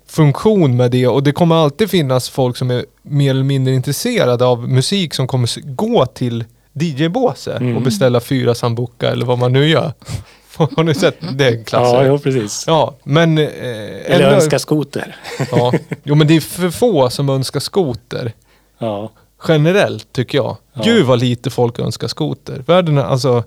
funktion 0.08 0.76
med 0.76 0.90
det 0.90 1.06
och 1.08 1.22
det 1.22 1.32
kommer 1.32 1.54
alltid 1.56 1.90
finnas 1.90 2.28
folk 2.28 2.56
som 2.56 2.70
är 2.70 2.84
mer 3.02 3.30
eller 3.30 3.42
mindre 3.44 3.74
intresserade 3.74 4.44
av 4.46 4.68
musik 4.68 5.14
som 5.14 5.26
kommer 5.26 5.74
gå 5.74 6.06
till 6.06 6.44
DJ-båset 6.72 7.60
Mm. 7.60 7.76
och 7.76 7.82
beställa 7.82 8.20
fyra 8.20 8.54
sambuca 8.54 9.10
eller 9.10 9.26
vad 9.26 9.38
man 9.38 9.52
nu 9.52 9.68
gör. 9.68 9.92
Har 10.76 10.82
ni 10.84 10.94
sett? 10.94 11.16
Det 11.38 11.46
är 11.48 11.52
en 11.52 11.64
Ja, 11.72 12.04
jo, 12.06 12.18
precis. 12.18 12.64
Ja, 12.66 12.94
men... 13.04 13.38
Eh, 13.38 13.44
Eller 13.44 14.20
ändå- 14.24 14.36
önska 14.36 14.58
skoter. 14.58 15.16
Ja. 15.50 15.72
Jo 16.04 16.14
men 16.14 16.26
det 16.26 16.36
är 16.36 16.40
för 16.40 16.70
få 16.70 17.10
som 17.10 17.28
önskar 17.28 17.60
skoter. 17.60 18.32
Ja, 18.78 19.12
Generellt 19.48 20.12
tycker 20.12 20.38
jag. 20.38 20.56
Ja. 20.72 20.82
Gud 20.84 21.06
vad 21.06 21.18
lite 21.20 21.50
folk 21.50 21.78
önskar 21.78 22.08
skoter. 22.08 22.62
Världen 22.66 22.98
är, 22.98 23.02
alltså, 23.04 23.44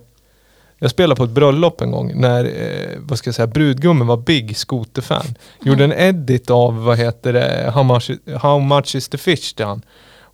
jag 0.78 0.90
spelade 0.90 1.16
på 1.18 1.24
ett 1.24 1.30
bröllop 1.30 1.80
en 1.80 1.90
gång 1.90 2.20
när, 2.20 2.44
eh, 2.44 2.98
vad 2.98 3.18
ska 3.18 3.28
jag 3.28 3.34
säga, 3.34 3.46
brudgummen 3.46 4.06
var 4.06 4.16
big 4.16 4.56
skoterfan. 4.56 5.24
Gjorde 5.62 5.84
en 5.84 5.92
edit 5.92 6.50
av, 6.50 6.84
vad 6.84 6.98
heter 6.98 7.32
det, 7.32 7.70
How 7.74 7.82
much, 7.82 8.10
how 8.42 8.58
much 8.58 8.94
is 8.94 9.08
the 9.08 9.18
fish 9.18 9.54
han. 9.58 9.82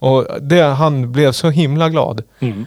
Och 0.01 0.27
det, 0.41 0.61
han 0.62 1.12
blev 1.12 1.33
så 1.33 1.51
himla 1.51 1.88
glad. 1.88 2.23
mm. 2.41 2.67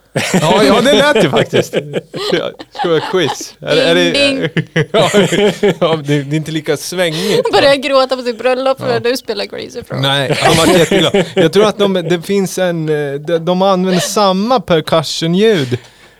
Ja, 0.13 0.63
ja 0.63 0.81
det 0.81 0.93
lät 0.93 1.23
ju 1.25 1.29
faktiskt. 1.29 1.73
Ska 2.71 2.89
vi 2.89 2.99
ha 2.99 3.11
quiz? 3.11 3.53
Är, 3.59 3.75
det- 3.75 3.81
är 3.83 3.95
det, 3.95 4.11
Ding, 4.11 4.49
ja, 4.91 5.09
ja, 5.79 5.95
det, 6.05 6.23
det 6.23 6.35
är 6.35 6.37
inte 6.37 6.51
lika 6.51 6.77
svängigt. 6.77 7.51
Började 7.53 7.77
gråta 7.77 8.15
på 8.15 8.21
sitt 8.21 8.37
bröllop 8.37 8.79
för 8.79 8.97
att 8.97 9.03
du 9.03 9.17
spelar 9.17 9.45
Crazy 9.45 9.83
Frog. 9.83 10.01
Nej, 10.01 10.37
han 10.41 10.57
var 10.57 10.77
jätteglad. 10.79 11.25
Jag 11.35 11.53
tror 11.53 11.65
att 11.65 11.77
de, 11.77 11.93
det 11.93 12.21
finns 12.21 12.57
en, 12.57 12.89
eh, 12.89 13.13
de, 13.13 13.37
de 13.45 13.61
använder 13.61 13.99
samma 14.01 14.59
percussion-ljud. 14.59 15.77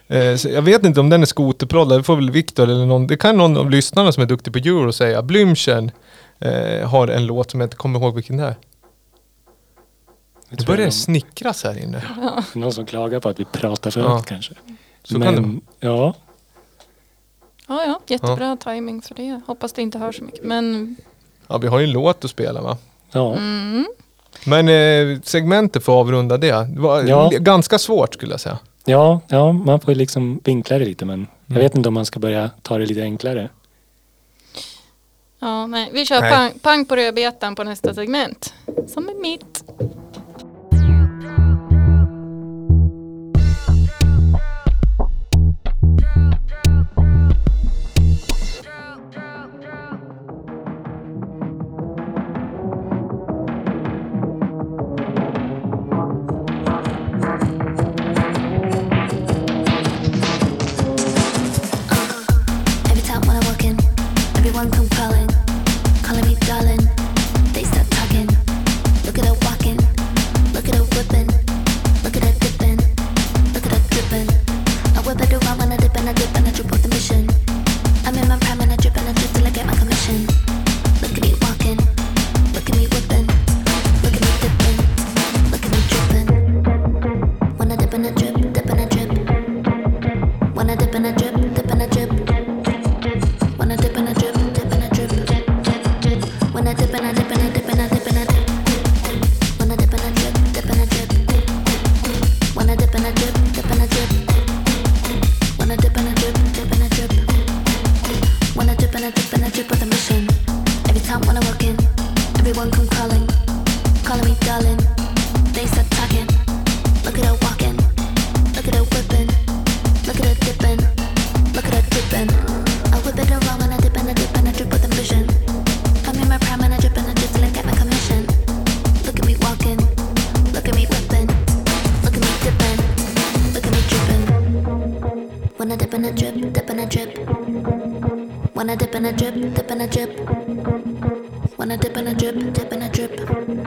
Eh, 0.08 0.20
Jag 0.54 0.62
vet 0.62 0.86
inte 0.86 1.00
om 1.00 1.10
den 1.10 1.22
är 1.22 1.26
skoterproddad, 1.26 2.00
det 2.00 2.04
får 2.04 2.16
väl 2.16 2.32
Viktor 2.32 2.64
eller 2.64 2.86
någon, 2.86 3.08
det 3.08 3.18
kan 3.18 3.38
någon 3.38 3.58
av 3.58 3.70
lyssnarna 3.72 4.12
som 4.12 4.24
är 4.24 4.28
duktig 4.28 4.54
på 4.54 4.60
euro 4.60 4.92
säga. 4.92 5.22
Blümchen 5.22 5.92
eh, 6.42 6.90
har 6.90 7.08
en 7.08 7.26
låt 7.26 7.52
som 7.52 7.60
jag 7.60 7.66
inte 7.68 7.78
kommer 7.78 8.00
ihåg 8.00 8.16
vilken 8.16 8.38
det 8.38 8.44
är. 8.44 8.56
Det 10.58 10.66
börjar 10.66 10.86
det 10.86 10.92
snickras 10.92 11.64
här 11.64 11.84
inne. 11.84 11.98
är 11.98 12.58
någon 12.58 12.74
som 12.74 12.86
klagar 12.86 13.20
på 13.20 13.30
att 13.30 13.40
vi 13.40 13.46
pratar 13.46 13.92
för 13.92 14.02
Ja. 14.02 14.08
högt 14.16 14.26
kanske. 14.30 14.54
Så 15.04 15.22
kan 15.22 15.62
det. 15.80 15.88
Ja, 15.88 16.14
Ja, 17.68 17.84
ja, 17.86 18.00
jättebra 18.08 18.58
timing 18.58 19.02
för 19.02 19.16
det. 19.16 19.42
Hoppas 19.48 19.74
det 19.74 19.82
inte 19.82 19.98
hör 20.00 20.12
så 20.12 20.24
mycket. 20.24 20.44
Men 20.44 20.96
Ja, 21.48 21.58
vi 21.58 21.68
har 21.68 21.80
ju 21.80 21.84
en 21.86 21.92
låt 21.92 22.26
att 22.26 22.32
spela 22.32 22.62
va? 22.62 22.78
ja. 23.12 23.34
mm, 23.36 23.86
Men 24.46 24.68
eh, 24.70 25.20
segmentet 25.24 25.84
får 25.84 25.94
avrunda 26.00 26.38
det. 26.38 26.68
Det 26.76 26.80
var 26.82 27.04
Ja. 27.04 27.30
ganska 27.34 27.80
svårt 27.80 28.14
skulle 28.14 28.34
jag 28.34 28.40
säga. 28.42 28.60
Ja, 28.86 29.22
ja, 29.28 29.52
man 29.52 29.80
får 29.80 29.94
ju 29.94 29.98
liksom 29.98 30.40
vinkla 30.44 30.78
det 30.80 30.86
lite 30.86 31.06
men 31.06 31.28
Jag 31.46 31.56
vet 31.56 31.76
inte 31.76 31.88
om 31.88 31.94
man 31.94 32.06
ska 32.06 32.20
börja 32.20 32.50
ta 32.62 32.78
det 32.78 32.86
lite 32.86 33.02
enklare. 33.02 33.50
Ja, 35.40 35.68
nej. 35.68 35.90
Vi 35.94 36.06
kör 36.06 36.22
Nej. 36.22 36.32
pang, 36.32 36.60
pang 36.62 36.86
på 36.86 36.96
rödbetan 36.96 37.56
på 37.56 37.64
nästa 37.64 37.94
segment. 37.94 38.54
Som 38.88 39.10
är 39.10 39.22
mitt. 39.22 39.51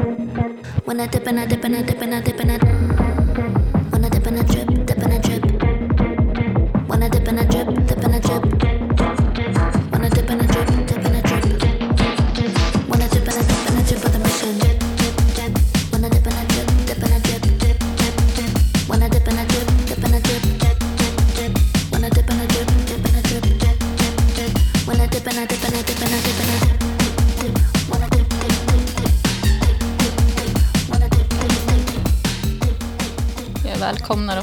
When 0.05 1.01
I 1.01 1.07
dip 1.07 1.27
and 1.27 1.41
I 1.41 1.47
dip 1.47 1.65
and 1.65 1.77
I 1.77 1.83
dip 1.83 2.03
and 2.03 2.15
I 2.15 2.21
dip 2.21 2.41
and 2.41 2.53
I. 2.53 2.59
When 2.59 3.24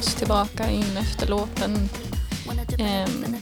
oss 0.01 0.15
tillbaka 0.15 0.69
in 0.69 0.97
efter 0.97 1.27
låten. 1.27 1.89
Ehm. 2.79 3.35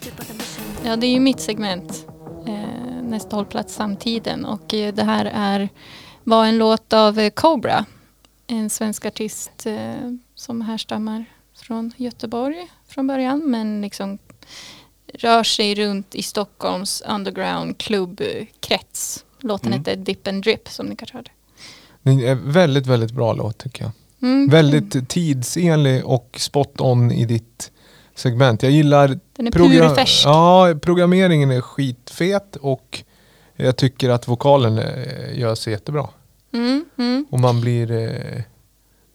Ja, 0.86 0.96
det 0.96 1.08
är 1.08 1.12
ju 1.12 1.20
mitt 1.20 1.40
segment. 1.40 2.06
Eh, 2.48 3.04
nästa 3.04 3.36
hållplats 3.36 3.74
samtiden. 3.74 4.46
Och 4.46 4.74
eh, 4.74 4.94
det 4.94 5.04
här 5.04 5.26
är, 5.34 5.70
var 6.24 6.46
en 6.46 6.58
låt 6.58 6.94
av 6.94 7.20
eh, 7.20 7.30
Cobra. 7.30 7.86
En 8.48 8.70
svensk 8.70 9.06
artist 9.06 9.68
som 10.36 10.62
härstammar 10.62 11.26
från 11.56 11.92
Göteborg 11.98 12.68
från 12.88 13.08
början. 13.08 13.40
Men 13.46 13.82
liksom 13.82 14.18
rör 15.14 15.44
sig 15.44 15.76
runt 15.76 16.16
i 16.16 16.24
Stockholms 16.24 17.04
underground 17.08 17.78
klubbkrets. 17.78 19.26
Låten 19.40 19.68
Mm. 19.68 19.80
heter 19.80 19.96
Dip 19.96 20.28
and 20.28 20.44
Drip 20.44 20.70
som 20.70 20.86
ni 20.86 20.96
kanske 20.96 21.18
hörde. 21.18 21.32
Det 22.02 22.12
är 22.28 22.36
väldigt, 22.36 22.88
väldigt 22.88 23.12
bra 23.12 23.34
låt 23.34 23.58
tycker 23.58 23.84
jag. 23.84 23.92
Mm. 24.22 24.50
Väldigt 24.50 25.10
tidsenlig 25.10 26.06
och 26.06 26.36
spot 26.40 26.82
on 26.82 27.12
i 27.12 27.26
ditt 27.26 27.72
segment. 28.16 28.64
Jag 28.64 28.72
gillar 28.72 29.20
Den 29.36 29.48
är 29.48 29.52
program- 29.52 29.90
purfärsk. 29.90 30.26
Ja, 30.26 30.76
programmeringen 30.82 31.52
är 31.52 31.62
skitfet 31.62 32.56
och 32.56 33.04
jag 33.56 33.78
tycker 33.78 34.10
att 34.10 34.28
vokalen 34.28 34.78
eh, 34.80 35.40
gör 35.40 35.56
sig 35.56 35.74
jättebra. 35.74 36.08
Mm, 36.54 36.86
mm. 36.98 37.26
Och 37.30 37.40
man 37.40 37.62
blir... 37.62 37.92
Eh, 37.92 38.42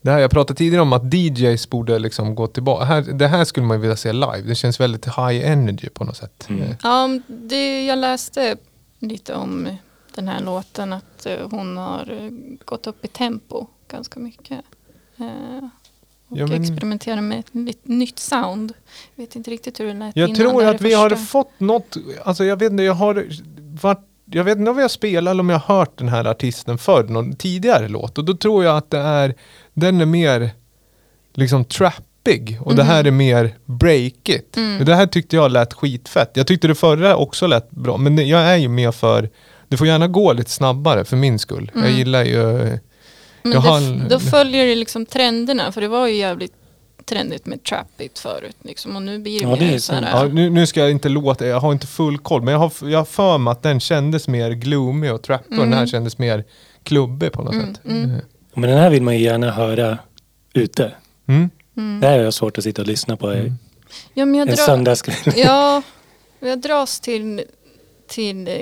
det 0.02 0.10
här, 0.10 0.18
jag 0.18 0.30
pratade 0.30 0.56
tidigare 0.58 0.82
om 0.82 0.92
att 0.92 1.14
DJs 1.14 1.70
borde 1.70 1.98
liksom 1.98 2.34
gå 2.34 2.46
tillbaka. 2.46 2.84
Här, 2.84 3.02
det 3.02 3.26
här 3.28 3.44
skulle 3.44 3.66
man 3.66 3.80
vilja 3.80 3.96
se 3.96 4.12
live. 4.12 4.40
Det 4.46 4.54
känns 4.54 4.80
väldigt 4.80 5.06
high 5.06 5.50
energy 5.50 5.88
på 5.88 6.04
något 6.04 6.16
sätt. 6.16 6.46
Mm. 6.50 6.62
Eh, 6.62 6.76
Ja, 6.82 7.20
det, 7.26 7.86
jag 7.86 7.98
läste 7.98 8.56
lite 8.98 9.34
om 9.34 9.76
den 10.14 10.28
här 10.28 10.40
låten 10.40 10.92
att 10.92 11.26
hon 11.50 11.76
har 11.76 12.30
gått 12.64 12.86
upp 12.86 13.04
i 13.04 13.08
tempo 13.08 13.66
ganska 13.88 14.20
mycket. 14.20 14.60
Eh, 15.18 15.26
och 16.28 16.38
Ja, 16.38 16.46
men- 16.46 16.62
experimenterar 16.62 17.20
med 17.20 17.38
ett 17.68 17.86
nytt 17.88 18.18
sound. 18.18 18.72
Jag 19.14 19.24
vet 19.24 19.36
inte 19.36 19.50
riktigt 19.50 19.80
hur 19.80 19.86
det 19.86 19.94
lät 19.94 20.16
Jag 20.16 20.28
innan. 20.28 20.40
tror 20.40 20.64
att 20.64 20.80
vi 20.80 20.94
har 20.94 21.10
fått 21.10 21.60
något, 21.60 21.96
alltså 22.24 22.44
jag 22.44 22.56
vet 22.58 22.70
inte, 22.70 22.82
jag 22.82 22.94
har 22.94 23.26
varit, 23.82 23.98
jag 24.30 24.44
vet 24.44 24.58
inte 24.58 24.70
om 24.70 24.76
vi 24.76 24.82
har 24.82 24.88
spelat 24.88 25.30
eller 25.30 25.40
om 25.40 25.50
jag 25.50 25.58
har 25.58 25.76
hört 25.78 25.98
den 25.98 26.08
här 26.08 26.24
artisten 26.24 26.78
förr, 26.78 27.04
någon 27.04 27.36
tidigare 27.36 27.88
låt. 27.88 28.18
Och 28.18 28.24
då 28.24 28.34
tror 28.36 28.64
jag 28.64 28.76
att 28.76 28.90
det 28.90 28.98
är, 28.98 29.34
den 29.74 30.00
är 30.00 30.06
mer 30.06 30.50
liksom 31.34 31.64
trappig 31.64 32.58
och 32.60 32.74
det 32.76 32.82
här 32.84 33.04
är 33.04 33.10
mer 33.10 33.54
breakigt. 33.64 34.56
Mm. 34.56 34.84
Det 34.84 34.94
här 34.94 35.06
tyckte 35.06 35.36
jag 35.36 35.50
lät 35.50 35.72
skitfett. 35.74 36.30
Jag 36.34 36.46
tyckte 36.46 36.68
det 36.68 36.74
förra 36.74 37.16
också 37.16 37.46
lät 37.46 37.70
bra, 37.70 37.96
men 37.96 38.28
jag 38.28 38.40
är 38.40 38.56
ju 38.56 38.68
mer 38.68 38.92
för, 38.92 39.30
det 39.68 39.76
får 39.76 39.86
gärna 39.86 40.08
gå 40.08 40.32
lite 40.32 40.50
snabbare 40.50 41.04
för 41.04 41.16
min 41.16 41.38
skull. 41.38 41.70
Jag 41.74 41.82
Mm. 41.84 41.96
gillar 41.98 42.24
ju, 42.24 42.78
Men 43.44 43.52
det, 43.52 43.58
har 43.58 44.08
då 44.08 44.18
följer 44.20 44.66
det 44.66 44.74
liksom 44.74 45.06
trenderna. 45.06 45.72
För 45.72 45.80
det 45.80 45.88
var 45.88 46.06
ju 46.06 46.14
jävligt 46.14 46.52
trendigt 47.04 47.46
med 47.46 47.62
trappigt 47.62 48.18
förut. 48.18 48.56
Liksom, 48.62 48.96
och 48.96 49.02
nu 49.02 49.18
blir 49.18 49.38
det 49.40 49.44
Ja, 49.48 49.56
det 49.56 49.64
mer 49.66 49.74
är 49.74 49.78
så 49.78 49.92
här, 49.94 50.10
ja, 50.24 50.24
nu, 50.32 50.50
nu 50.50 50.66
ska 50.66 50.80
jag 50.80 50.90
inte 50.90 51.08
låta, 51.08 51.46
jag 51.46 51.60
har 51.60 51.72
inte 51.72 51.86
full 51.86 52.18
koll, 52.18 52.42
men 52.42 52.52
jag 52.52 52.58
har, 52.58 52.72
jag 52.90 52.98
har 52.98 53.04
för 53.04 53.38
mig 53.38 53.52
att 53.52 53.62
den 53.62 53.80
kändes 53.80 54.28
mer 54.28 54.50
gloomy 54.50 55.08
och 55.10 55.22
trappig 55.22 55.58
och 55.58 55.64
den 55.64 55.72
här 55.72 55.78
Mm. 55.78 55.86
kändes 55.88 56.18
mer 56.18 56.44
klubbig 56.82 57.32
på 57.32 57.42
något 57.42 57.54
Mm, 57.54 57.74
sätt. 57.74 57.84
mm. 57.84 58.10
Eh, 58.10 58.16
Men 58.54 58.70
den 58.70 58.78
här 58.78 58.90
vill 58.90 59.02
man 59.02 59.14
ju 59.18 59.24
gärna 59.24 59.50
höra 59.50 59.98
ute. 60.52 60.92
Mm. 61.28 61.50
Mm. 61.76 62.00
Det 62.00 62.06
här 62.06 62.18
är 62.18 62.22
jag 62.24 62.34
svårt 62.34 62.58
att 62.58 62.64
sitta 62.64 62.82
och 62.82 62.88
lyssna 62.88 63.16
på 63.16 63.30
Mm. 63.30 63.54
Ja, 64.14 64.24
men 64.24 64.34
jag 64.34 64.48
en 64.48 64.56
söndagskväll. 64.56 65.34
Ja, 65.36 65.82
jag 66.40 66.60
dras 66.60 67.00
till, 67.00 67.42
till 68.08 68.48
eh, 68.48 68.54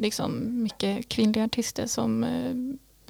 liksom 0.00 0.62
mycket 0.62 1.08
kvinnliga 1.08 1.44
artister 1.44 1.86
som 1.86 2.24
eh, 2.24 2.30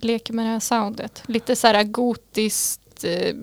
leker 0.04 0.34
med 0.34 0.44
det 0.44 0.50
här 0.50 0.60
soundet. 0.60 1.22
Lite 1.26 1.56
så 1.56 1.66
här 1.66 1.84
gotiskt, 1.84 3.04
eh, 3.04 3.34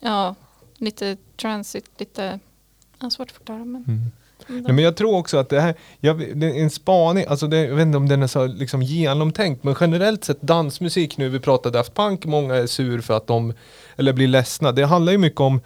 ja, 0.00 0.34
lite 0.76 1.16
transit, 1.36 1.90
lite, 1.98 2.40
ja, 2.98 3.10
svårt 3.10 3.30
att 3.30 3.36
förklara 3.36 3.64
men. 3.64 3.84
Mm. 3.88 4.10
Nej, 4.46 4.72
men 4.72 4.84
jag 4.84 4.96
tror 4.96 5.16
också 5.16 5.38
att 5.38 5.48
det 5.48 5.60
här, 5.60 5.74
jag, 6.00 6.18
det 6.36 6.46
är 6.46 6.62
en 6.62 6.70
spaning, 6.70 7.24
alltså 7.28 7.46
det, 7.46 7.60
jag 7.60 7.74
vet 7.74 7.86
inte 7.86 7.96
om 7.96 8.08
den 8.08 8.22
är 8.22 8.26
så 8.26 8.46
liksom 8.46 8.82
genomtänkt, 8.82 9.64
men 9.64 9.74
generellt 9.80 10.24
sett 10.24 10.42
dansmusik 10.42 11.16
nu, 11.16 11.28
vi 11.28 11.40
pratade 11.40 11.78
Daft 11.78 11.94
Punk, 11.94 12.24
många 12.24 12.54
är 12.54 12.66
sur 12.66 13.00
för 13.00 13.16
att 13.16 13.26
de, 13.26 13.52
eller 13.96 14.12
blir 14.12 14.28
ledsna. 14.28 14.72
Det 14.72 14.86
handlar 14.86 15.12
ju 15.12 15.18
mycket 15.18 15.40
om, 15.40 15.60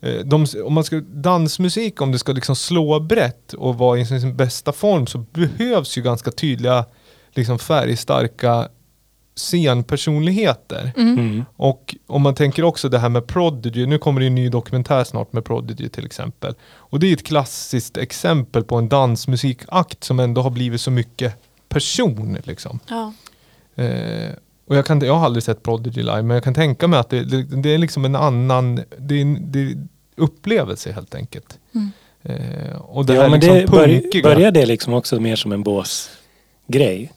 eh, 0.00 0.14
de, 0.24 0.46
om 0.64 0.72
man 0.72 0.84
ska, 0.84 1.00
dansmusik, 1.00 2.00
om 2.00 2.12
det 2.12 2.18
ska 2.18 2.32
liksom 2.32 2.56
slå 2.56 3.00
brett 3.00 3.52
och 3.52 3.78
vara 3.78 3.98
i 3.98 4.06
sin, 4.06 4.20
sin 4.20 4.36
bästa 4.36 4.72
form 4.72 5.06
så 5.06 5.18
behövs 5.18 5.98
ju 5.98 6.02
ganska 6.02 6.30
tydliga, 6.30 6.84
liksom 7.34 7.58
färgstarka 7.58 8.68
scenpersonligheter. 9.40 10.92
Mm. 10.96 11.44
Och 11.56 11.96
om 12.06 12.22
man 12.22 12.34
tänker 12.34 12.64
också 12.64 12.88
det 12.88 12.98
här 12.98 13.08
med 13.08 13.26
Prodigy, 13.26 13.86
nu 13.86 13.98
kommer 13.98 14.20
det 14.20 14.26
en 14.26 14.34
ny 14.34 14.48
dokumentär 14.48 15.04
snart 15.04 15.32
med 15.32 15.44
Prodigy 15.44 15.88
till 15.88 16.06
exempel. 16.06 16.54
Och 16.74 17.00
det 17.00 17.06
är 17.06 17.12
ett 17.12 17.26
klassiskt 17.26 17.96
exempel 17.96 18.64
på 18.64 18.76
en 18.76 18.88
dansmusikakt 18.88 20.04
som 20.04 20.20
ändå 20.20 20.42
har 20.42 20.50
blivit 20.50 20.80
så 20.80 20.90
mycket 20.90 21.34
person 21.68 22.38
liksom. 22.44 22.80
Ja. 22.88 23.12
Eh, 23.74 24.30
och 24.66 24.76
jag, 24.76 24.86
kan, 24.86 25.00
jag 25.00 25.14
har 25.14 25.24
aldrig 25.24 25.42
sett 25.42 25.62
Prodigy 25.62 26.02
live, 26.02 26.22
men 26.22 26.34
jag 26.34 26.44
kan 26.44 26.54
tänka 26.54 26.88
mig 26.88 27.00
att 27.00 27.10
det, 27.10 27.24
det, 27.24 27.42
det 27.42 27.74
är 27.74 27.78
liksom 27.78 28.04
en 28.04 28.16
annan 28.16 28.80
det 28.98 29.14
är 29.14 29.22
en, 29.22 29.52
det 29.52 29.58
är 29.58 29.86
upplevelse 30.16 30.92
helt 30.92 31.14
enkelt. 31.14 31.58
Mm. 31.74 31.90
Eh, 32.22 32.76
och 32.76 33.06
det 33.06 33.14
ja, 33.14 33.22
här 33.22 33.28
men 33.28 33.40
liksom 33.40 33.56
det 33.56 33.66
punkiga. 33.66 34.22
börjar 34.22 34.50
det 34.50 34.66
liksom 34.66 34.94
också 34.94 35.20
mer 35.20 35.36
som 35.36 35.52
en 35.52 35.62
båsgrej? 35.62 37.12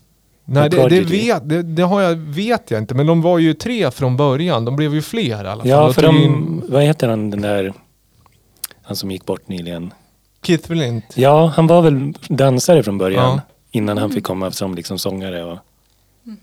Nej, 0.45 0.69
det, 0.69 0.89
det, 0.89 1.01
vet, 1.01 1.49
det, 1.49 1.61
det 1.61 1.83
har 1.83 2.01
jag, 2.01 2.15
vet 2.15 2.71
jag 2.71 2.81
inte, 2.81 2.95
men 2.95 3.05
de 3.07 3.21
var 3.21 3.39
ju 3.39 3.53
tre 3.53 3.91
från 3.91 4.17
början. 4.17 4.65
De 4.65 4.75
blev 4.75 4.93
ju 4.93 5.01
fler 5.01 5.43
i 5.45 5.47
alla 5.47 5.61
fall. 5.61 5.69
Ja, 5.69 5.93
för 5.93 6.01
de, 6.01 6.17
in 6.17 6.61
vad 6.69 6.83
heter 6.83 7.07
han 7.09 7.29
den 7.29 7.41
där, 7.41 7.73
han 8.81 8.95
som 8.95 9.11
gick 9.11 9.25
bort 9.25 9.47
nyligen? 9.47 9.93
Keith 10.45 10.67
Flint. 10.67 11.05
Ja, 11.15 11.45
han 11.55 11.67
var 11.67 11.81
väl 11.81 12.13
dansare 12.29 12.83
från 12.83 12.97
början. 12.97 13.35
Ja. 13.35 13.41
Innan 13.71 13.97
han 13.97 14.11
fick 14.11 14.23
komma 14.23 14.51
som 14.51 14.75
liksom 14.75 14.99
sångare 14.99 15.43
och 15.43 15.57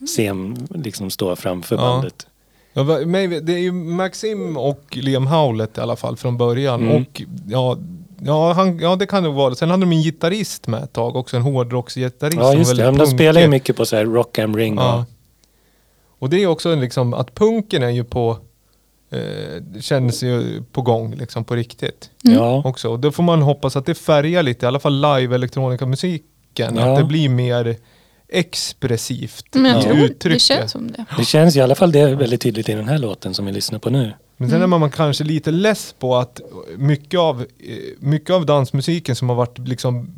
scen, 0.07 0.67
liksom 0.71 1.11
stå 1.11 1.37
framför 1.37 1.77
Ja. 1.77 1.83
bandet. 1.83 2.27
Ja, 2.73 2.83
det 2.83 3.53
är 3.53 3.59
ju 3.59 3.73
Maxim 3.73 4.57
och 4.57 4.97
Liam 4.97 5.27
Howlett 5.27 5.79
i 5.79 5.81
alla 5.81 5.97
fall 5.97 6.17
från 6.17 6.37
början. 6.37 6.83
Mm. 6.83 6.97
Och 7.03 7.23
ja, 7.49 7.79
ja, 8.25 8.53
han, 8.53 8.79
ja, 8.79 8.97
det 8.97 9.07
kan 9.07 9.23
det 9.23 9.29
vara. 9.29 9.55
Sen 9.55 9.71
hade 9.71 9.83
de 9.83 9.93
en 9.93 10.03
gitarrist 10.03 10.67
med 10.67 10.83
ett 10.83 10.93
tag 10.93 11.17
också, 11.17 11.37
en 11.37 11.43
hårdrocksgitarrist. 11.43 12.39
Ja, 12.41 12.51
som 12.51 12.59
just 12.59 12.77
det. 12.77 12.91
De 12.91 13.07
spelar 13.07 13.41
ju 13.41 13.49
mycket 13.49 13.77
på 13.77 13.87
så 13.87 13.97
här 13.97 14.05
rock 14.05 14.39
am 14.39 14.57
ring. 14.57 14.75
Ja. 14.77 14.99
Och, 14.99 16.23
Och 16.23 16.31
det 16.31 16.43
är 16.43 16.47
också 16.47 16.75
liksom 16.75 17.15
att 17.15 17.35
punken 17.35 17.83
är 17.83 17.91
ju 17.91 18.05
på, 18.05 18.39
eh, 19.11 19.81
känns 19.81 20.23
ju 20.23 20.63
på 20.73 20.83
gång 20.83 21.15
liksom 21.15 21.45
på 21.45 21.55
riktigt. 21.55 22.11
ja. 22.23 22.63
också. 22.65 22.89
Och 22.89 23.01
då 23.01 23.13
får 23.13 23.23
man 23.23 23.43
hoppas 23.43 23.77
att 23.77 23.87
det 23.87 23.95
färgar 23.95 24.43
lite, 24.43 24.67
i 24.67 24.69
alla 24.69 24.81
fall 24.81 24.95
live 25.01 25.35
elektroniska-musiken. 25.35 26.77
Ja. 26.77 26.93
Att 26.93 26.99
det 26.99 27.05
blir 27.05 27.29
mer 27.29 27.77
expressivt 28.33 29.45
Men 29.55 29.65
jag 29.73 29.81
i 29.81 29.85
tror 29.85 29.95
det 29.97 30.05
uttrycket. 30.05 30.43
känns 30.43 30.73
som 30.73 30.93
det. 30.93 31.05
Det 31.19 31.25
känns 31.25 31.57
i 31.57 31.61
alla 31.61 31.75
fall 31.75 31.93
det 31.93 32.15
väldigt 32.15 32.41
tydligt 32.41 32.69
i 32.69 32.75
den 32.75 32.89
här 32.89 32.99
låten 32.99 33.35
som 33.35 33.47
vi 33.47 33.53
lyssnar 33.53 33.79
på 33.79 33.91
nu. 33.91 34.13
Men 34.41 34.51
sen 34.51 34.63
är 34.63 34.67
man 34.67 34.91
kanske 34.91 35.25
lite 35.25 35.51
less 35.51 35.95
på 35.99 36.17
att 36.17 36.41
mycket 36.77 37.21
av, 37.21 37.41
eh, 37.41 37.77
mycket 37.99 38.31
av 38.31 38.47
dansmusiken 38.47 39.17
som 39.17 39.29
har 39.29 39.37
varit 39.37 39.59
liksom 39.59 40.11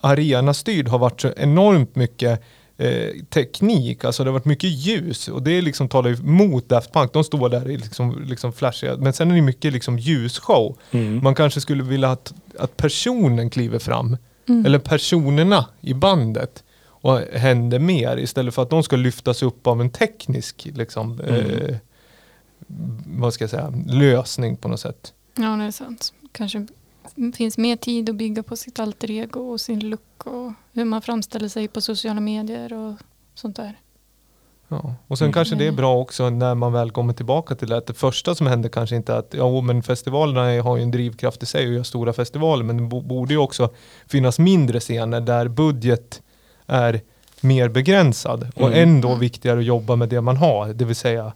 arenastyrd 0.00 0.88
har 0.88 0.98
varit 0.98 1.20
så 1.20 1.32
enormt 1.36 1.96
mycket 1.96 2.42
eh, 2.76 3.08
teknik, 3.30 4.04
alltså 4.04 4.24
det 4.24 4.30
har 4.30 4.32
varit 4.32 4.44
mycket 4.44 4.70
ljus 4.70 5.28
och 5.28 5.42
det 5.42 5.60
liksom 5.60 5.88
talar 5.88 6.10
ju 6.10 6.16
mot 6.22 6.68
Daft 6.68 6.92
Punk, 6.92 7.12
de 7.12 7.24
står 7.24 7.48
där 7.48 7.70
i 7.70 7.76
liksom, 7.76 8.24
liksom 8.26 8.52
flashiga, 8.52 8.96
men 8.96 9.12
sen 9.12 9.30
är 9.30 9.34
det 9.34 9.42
mycket 9.42 9.72
liksom 9.72 9.98
ljusshow. 9.98 10.78
Mm. 10.90 11.22
Man 11.22 11.34
kanske 11.34 11.60
skulle 11.60 11.82
vilja 11.82 12.10
att, 12.10 12.32
att 12.58 12.76
personen 12.76 13.50
kliver 13.50 13.78
fram, 13.78 14.16
eller 14.66 14.78
personerna 14.78 15.66
i 15.80 15.94
bandet 15.94 16.64
och 16.84 17.18
händer 17.18 17.78
mer 17.78 18.16
istället 18.16 18.54
för 18.54 18.62
att 18.62 18.70
de 18.70 18.82
ska 18.82 18.96
lyftas 18.96 19.42
upp 19.42 19.66
av 19.66 19.80
en 19.80 19.90
teknisk 19.90 20.68
liksom, 20.74 21.20
eh, 21.20 21.76
vad 23.06 23.34
ska 23.34 23.42
jag 23.44 23.50
säga, 23.50 23.72
lösning 23.86 24.56
på 24.56 24.68
något 24.68 24.80
sätt. 24.80 25.14
Ja, 25.36 25.48
det 25.56 25.64
är 25.64 25.70
sant. 25.70 26.12
Kanske 26.32 26.66
finns 27.34 27.58
mer 27.58 27.76
tid 27.76 28.10
att 28.10 28.16
bygga 28.16 28.42
på 28.42 28.56
sitt 28.56 28.78
alter 28.80 29.10
ego 29.10 29.40
och 29.40 29.60
sin 29.60 29.80
look 29.90 30.26
och 30.26 30.52
hur 30.72 30.84
man 30.84 31.02
framställer 31.02 31.48
sig 31.48 31.68
på 31.68 31.80
sociala 31.80 32.20
medier 32.20 32.72
och 32.72 32.94
sånt 33.34 33.56
där. 33.56 33.78
Ja. 34.68 34.94
Och 35.06 35.18
sen 35.18 35.24
Mm. 35.24 35.32
kanske 35.32 35.54
det 35.54 35.66
är 35.66 35.72
bra 35.72 35.96
också 35.98 36.30
när 36.30 36.54
man 36.54 36.72
väl 36.72 36.90
kommer 36.90 37.12
tillbaka 37.12 37.54
till 37.54 37.68
det 37.68 37.76
att 37.76 37.86
det 37.86 37.94
första 37.94 38.34
som 38.34 38.46
händer 38.46 38.68
kanske 38.68 38.96
inte 38.96 39.12
är 39.12 39.16
att 39.18 39.34
ja 39.34 39.60
men 39.60 39.82
festivalerna 39.82 40.62
har 40.62 40.76
ju 40.76 40.82
en 40.82 40.90
drivkraft 40.90 41.42
i 41.42 41.46
sig 41.46 41.66
och 41.68 41.72
gör 41.74 41.82
stora 41.82 42.12
festivaler 42.12 42.64
men 42.64 42.76
det 42.76 42.82
bo- 42.82 43.00
borde 43.00 43.32
ju 43.34 43.38
också 43.38 43.70
finnas 44.06 44.38
mindre 44.38 44.80
scener 44.80 45.20
där 45.20 45.48
budget 45.48 46.22
är 46.66 47.00
mer 47.40 47.68
begränsad 47.68 48.46
och 48.56 48.66
Mm. 48.68 48.88
ändå 48.88 49.14
viktigare 49.14 49.58
att 49.58 49.64
jobba 49.64 49.96
med 49.96 50.08
det 50.08 50.20
man 50.20 50.36
har, 50.36 50.68
det 50.72 50.84
vill 50.84 50.96
säga 50.96 51.32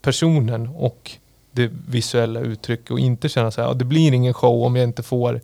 personen 0.00 0.68
och 0.68 1.10
det 1.50 1.70
visuella 1.88 2.40
uttrycket 2.40 2.90
och 2.90 2.98
inte 3.00 3.28
känna 3.28 3.50
så 3.50 3.60
här, 3.60 3.68
ja, 3.68 3.74
det 3.74 3.84
blir 3.84 4.12
ingen 4.12 4.34
show 4.34 4.62
om 4.66 4.76
jag 4.76 4.84
inte 4.84 5.02
får 5.02 5.40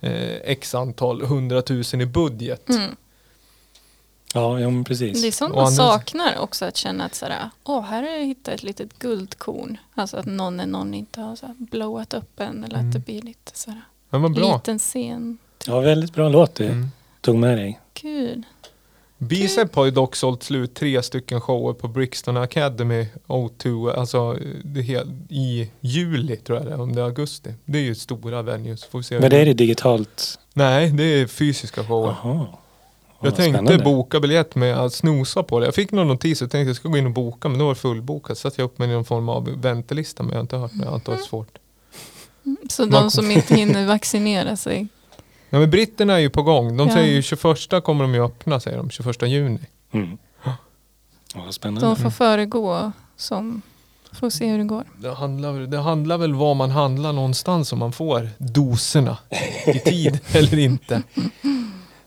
eh, 0.00 0.34
x 0.44 0.74
antal 0.74 1.22
hundratusen 1.22 2.00
i 2.00 2.06
budget. 2.06 2.68
Mm. 2.68 2.96
Ja, 4.34 4.60
ja 4.60 4.70
men 4.70 4.84
precis. 4.84 5.22
Det 5.22 5.28
är 5.28 5.32
sånt 5.32 5.54
Och 5.54 5.62
man 5.62 5.72
saknar 5.72 6.38
också 6.38 6.64
att 6.64 6.76
känna 6.76 7.04
att 7.04 7.14
sådär, 7.14 7.50
åh 7.64 7.82
här 7.82 8.02
har 8.02 8.10
jag 8.10 8.24
hittat 8.24 8.54
ett 8.54 8.62
litet 8.62 8.98
guldkorn. 8.98 9.76
Alltså 9.94 10.16
att 10.16 10.26
någon 10.26 10.60
är 10.60 10.66
någon 10.66 10.94
inte 10.94 11.20
har 11.20 11.36
så 11.36 11.46
här 11.46 11.54
blowat 11.58 12.14
upp 12.14 12.40
en 12.40 12.64
eller 12.64 12.74
Mm. 12.78 12.86
att 12.88 12.92
det 12.92 12.98
blir 12.98 13.22
lite 13.22 13.58
sådär 13.58 13.80
Men 14.10 14.22
vad 14.22 14.32
bra. 14.34 14.54
liten 14.56 14.78
scen. 14.78 15.38
Ja, 15.66 15.80
väldigt 15.80 16.14
bra 16.14 16.28
låt 16.28 16.54
du 16.54 16.64
Mm. 16.66 16.88
tog 17.20 17.36
med 17.36 17.58
dig. 17.58 17.80
Kul. 17.92 18.42
Bicep 19.18 19.74
har 19.74 19.84
ju 19.84 19.90
dock 19.90 20.16
sålt 20.16 20.42
slut 20.42 20.74
tre 20.74 21.02
stycken 21.02 21.40
shower 21.40 21.72
på 21.72 21.88
Brixton 21.88 22.36
Academy 22.36 23.06
O2, 23.26 23.94
alltså 23.94 24.38
det 24.64 24.80
hel, 24.82 25.12
i 25.28 25.70
juli 25.80 26.36
tror 26.36 26.58
jag 26.58 26.66
det 26.66 26.72
är, 26.72 26.80
om 26.80 26.94
det 26.94 27.00
är 27.00 27.04
augusti. 27.04 27.54
Det 27.64 27.78
är 27.78 27.82
ju 27.82 27.94
stora 27.94 28.42
venues. 28.42 28.84
Får 28.84 28.98
vi 28.98 29.02
se 29.04 29.20
Men 29.20 29.30
det 29.30 29.36
är 29.40 29.46
det 29.46 29.54
digitalt? 29.54 30.38
Nej, 30.54 30.90
det 30.90 31.02
är 31.04 31.26
fysiska 31.26 31.84
shower. 31.84 32.14
Jaha. 32.22 32.46
jag 33.20 33.32
Ja, 33.32 33.36
tänkte 33.36 33.42
spännande. 33.62 33.84
boka 33.84 34.20
biljett 34.20 34.54
med 34.54 34.76
att 34.78 34.92
snosa 34.92 35.42
på 35.42 35.60
det. 35.60 35.66
Jag 35.66 35.74
fick 35.74 35.92
någon 35.92 36.08
notis 36.08 36.42
och 36.42 36.50
tänkte 36.50 36.68
jag 36.68 36.76
ska 36.76 36.88
gå 36.88 36.96
in 36.98 37.06
och 37.06 37.12
boka, 37.12 37.48
men 37.48 37.58
då 37.58 37.64
var 37.64 37.74
det 37.74 37.80
fullbokat. 37.80 38.38
Så 38.38 38.50
satte 38.50 38.60
jag 38.62 38.66
upp 38.66 38.78
mig 38.78 38.88
i 38.88 38.92
någon 38.92 39.04
form 39.04 39.28
av 39.28 39.60
väntelista, 39.60 40.22
men 40.22 40.30
jag 40.30 40.36
har 40.38 40.42
inte 40.42 40.56
hört 40.56 40.70
det. 40.74 40.84
Jag 40.84 40.94
antar 40.94 41.12
det 41.12 41.18
är 41.18 41.22
svårt. 41.22 41.58
Så 42.70 42.82
Man 42.82 42.90
de 43.02 43.10
som 43.10 43.30
inte 43.30 43.54
hinner 43.54 43.86
vaccinera 43.86 44.56
sig. 44.56 44.88
Ja, 45.50 45.58
men 45.58 45.70
britterna 45.70 46.14
är 46.14 46.18
ju 46.18 46.30
på 46.30 46.42
gång. 46.42 46.76
De 46.76 46.88
Ja. 46.88 46.94
säger 46.94 47.12
ju 47.14 47.22
21 47.22 47.84
kommer 47.84 48.04
de 48.04 48.14
ju 48.14 48.24
öppna, 48.24 48.60
säger 48.60 48.76
de. 48.76 48.90
21 48.90 49.22
juni. 49.28 49.58
Mm. 49.92 50.18
Ja, 51.34 51.52
spännande. 51.52 51.80
De 51.86 51.96
får 51.96 52.10
föregå 52.10 52.92
som 53.16 53.62
får 54.12 54.30
se 54.30 54.46
hur 54.46 54.58
det 54.58 54.64
går. 54.64 54.84
Det 54.98 55.14
handlar, 55.14 55.52
väl- 55.52 55.70
det 55.70 55.78
handlar 55.78 56.18
väl 56.18 56.34
var 56.34 56.54
man 56.54 56.70
handlar 56.70 57.12
någonstans 57.12 57.72
om 57.72 57.78
man 57.78 57.92
får 57.92 58.28
doserna 58.38 59.18
i 59.66 59.78
tid 59.78 60.20
eller 60.32 60.58
inte. 60.58 61.02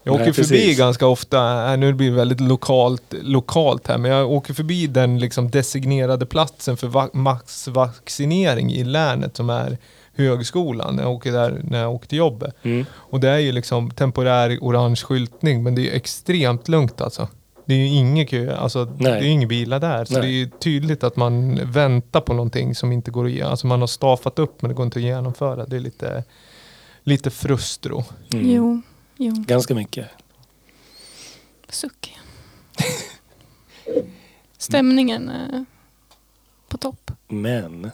Jag 0.04 0.13
åker 0.15 0.23
Nej, 0.25 0.34
förbi 0.34 0.75
ganska 0.75 1.08
ofta, 1.08 1.71
äh, 1.73 1.78
nu 1.80 1.93
blir 1.93 2.10
det 2.10 2.15
väldigt 2.15 2.39
lokalt, 2.41 3.13
lokalt 3.21 3.88
här, 3.88 3.97
men 3.97 4.12
jag 4.12 4.32
åker 4.32 4.54
förbi 4.54 4.88
den 4.88 5.19
liksom 5.19 5.49
designerade 5.49 6.25
platsen 6.25 6.78
för 6.78 6.88
va- 6.88 7.10
maxvaccinering 7.13 8.71
i 8.73 8.84
länet 8.84 9.38
som 9.38 9.49
är 9.49 9.78
högskolan. 10.15 10.98
Jag 10.98 11.12
åker 11.12 11.32
där 11.32 11.62
när 11.63 11.80
jag 11.82 11.93
åker 11.93 12.08
till 12.08 12.17
jobbet. 12.17 12.56
Mm. 12.63 12.86
Och 12.93 13.19
det 13.19 13.30
är 13.30 13.38
ju 13.38 13.52
liksom 13.52 13.91
temporär 13.91 14.58
orange 14.62 14.95
skyltning, 14.95 15.63
men 15.63 15.76
det 15.76 15.82
är 15.82 15.84
ju 15.84 15.91
extremt 15.91 16.67
lugnt 16.67 17.02
alltså. 17.02 17.28
Det 17.65 17.74
är 17.74 17.78
ju 17.78 17.88
ingen 17.88 18.28
kö, 18.28 18.56
alltså 18.56 18.86
det 18.86 19.04
Nej. 19.04 19.19
är 19.19 19.22
ju 19.22 19.30
inga 19.30 19.48
bilar 19.48 19.80
där. 19.80 20.06
Så 20.06 20.13
Nej. 20.13 20.22
det 20.22 20.28
är 20.28 20.32
ju 20.32 20.50
tydligt 20.50 21.04
att 21.04 21.15
man 21.15 21.60
väntar 21.72 22.22
på 22.22 22.34
någonting 22.34 22.76
som 22.76 22.91
inte 22.91 23.12
går 23.12 23.26
att 23.26 23.32
ge. 23.32 23.41
Alltså 23.41 23.67
man 23.67 23.80
har 23.80 23.88
staffat 23.88 24.39
upp 24.39 24.62
men 24.62 24.69
det 24.69 24.76
går 24.76 24.86
inte 24.86 25.00
att 25.00 25.04
genomföra. 25.04 25.65
Det 25.65 25.76
är 25.76 25.80
lite, 25.80 26.24
lite 27.04 27.30
frustro. 27.30 28.04
Mm. 28.34 28.52
Jo, 28.52 28.82
jo. 29.17 29.34
Ganska 29.48 29.76
mycket. 29.76 30.08
Suck. 31.69 32.17
Stämningen 34.58 35.30
är 35.30 35.65
på 36.69 36.77
topp. 36.77 37.12
Men 37.27 37.91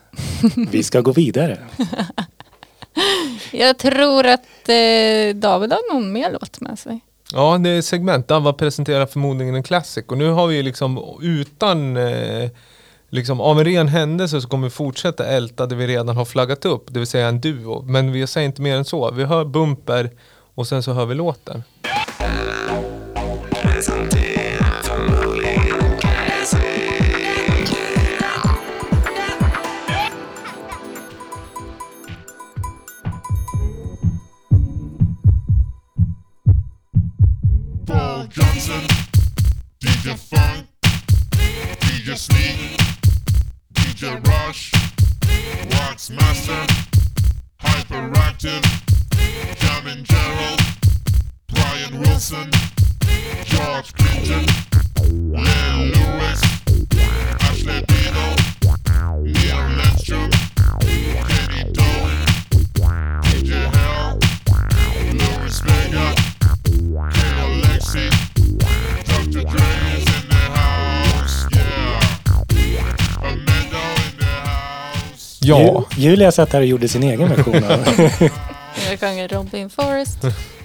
vi 0.72 0.84
ska 0.84 1.02
gå 1.02 1.12
vidare. 1.12 1.58
Jag 3.52 3.78
tror 3.78 4.26
att 4.26 4.70
eh, 4.70 5.36
David 5.36 5.72
har 5.72 5.94
någon 5.94 6.12
mer 6.12 6.32
låt 6.32 6.62
med 6.62 6.80
sig. 6.80 7.00
Ja, 7.34 7.58
det 7.58 7.70
är 7.70 7.82
segment. 7.82 8.28
Dava 8.28 8.54
presenterar 8.54 9.06
förmodligen 9.06 9.56
en 9.56 9.64
classic. 9.64 10.06
Och 10.08 10.18
nu 10.18 10.30
har 10.30 10.48
vi 10.48 10.64
liksom 10.64 11.18
utan, 11.22 11.98
eh, 11.98 12.50
liksom 13.10 13.42
av 13.42 13.60
en 13.60 13.66
ren 13.66 13.88
händelse 13.88 14.42
så 14.42 14.48
kommer 14.48 14.68
vi 14.68 14.72
fortsätta 14.72 15.26
älta 15.26 15.66
det 15.66 15.76
vi 15.76 15.88
redan 15.88 16.18
har 16.18 16.26
flaggat 16.26 16.66
upp. 16.66 16.86
Det 16.88 17.00
vill 17.00 17.08
säga 17.08 17.28
en 17.28 17.42
duo. 17.42 17.82
Men 17.82 18.12
vi 18.12 18.28
säger 18.28 18.48
inte 18.48 18.62
mer 18.62 18.78
än 18.78 18.86
så. 18.86 19.12
Vi 19.12 19.24
hör 19.24 19.46
bumper 19.46 20.12
och 20.56 20.68
sen 20.68 20.84
så 20.84 20.94
hör 20.94 21.06
vi 21.06 21.16
låten. 21.16 21.64
Sneak, 42.18 42.80
DJ 43.74 44.26
Rush, 44.26 44.72
Wax 45.72 46.10
Master, 46.10 46.66
Hyperactive, 47.62 48.64
Jamin 49.60 50.04
Gerald, 50.04 50.62
Brian 51.50 52.00
Wilson, 52.00 52.50
George 53.44 53.94
Clinton, 53.96 54.46
Len 55.30 55.92
Lewis, 55.92 56.42
Vito, 57.52 58.36
Leon 59.22 59.78
Lindstrom, 59.78 60.32
Kenny 61.28 61.72
Doe, 61.74 62.10
DJ 63.24 63.70
Hell, 63.76 64.20
Louis 65.12 65.60
Vega, 65.60 66.16
Kid 66.64 67.36
Alexi, 67.44 68.10
Dr. 69.06 69.44
Dre 69.44 69.95
Ja, 75.46 75.84
Ju- 75.98 76.10
Julia 76.10 76.32
satt 76.32 76.54
här 76.54 76.60
och 76.60 76.66
gjorde 76.66 76.88
sin 76.88 77.04
egen 77.04 77.30
version 77.30 77.56
av 77.56 77.64
Jag 78.90 79.00
sjunger 79.00 79.28
Robin 79.28 79.70
Forrest. 79.70 80.18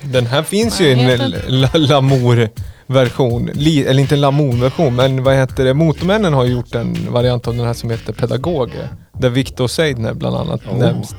den 0.03 0.26
här 0.26 0.43
finns 0.43 0.81
ju 0.81 0.85
i 0.87 0.93
en 0.93 1.35
Lamour-version. 1.74 3.49
Eller 3.49 3.99
inte 3.99 4.14
en 4.14 4.20
Lamour-version, 4.20 4.97
men 4.97 5.22
vad 5.24 5.35
heter 5.35 5.64
det? 5.64 5.74
Motormännen 5.74 6.33
har 6.35 6.45
gjort 6.45 6.74
en 6.74 6.97
variant 7.12 7.49
av 7.49 7.57
den 7.57 7.66
här 7.66 7.74
som 7.74 7.91
heter 7.91 8.12
Pedagoger. 8.12 8.89
Där 9.12 9.28
Victor 9.28 9.68
Seidner 9.68 10.14
bland 10.14 10.37
annat 10.37 10.61
Oh. 10.70 10.78
nämns. 10.78 11.14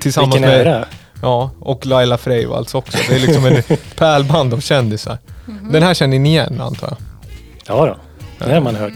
Tillsammans 0.00 0.34
Vilken 0.34 0.50
med... 0.50 0.66
ära. 0.66 0.84
Ja, 1.22 1.50
och 1.60 1.86
Laila 1.86 2.18
Freivalds 2.18 2.74
också. 2.74 2.98
Det 3.08 3.14
är 3.14 3.20
liksom 3.20 3.44
en 3.46 3.62
pärlband 3.96 4.54
av 4.54 4.60
kändisar. 4.60 5.18
Den 5.72 5.82
här 5.82 5.94
känner 5.94 6.18
ni 6.18 6.28
igen 6.28 6.60
antar 6.60 6.88
jag? 6.88 6.96
Ja 7.66 7.86
då, 7.86 7.96
det 8.46 8.54
har 8.54 8.60
man 8.60 8.74
hört. 8.76 8.92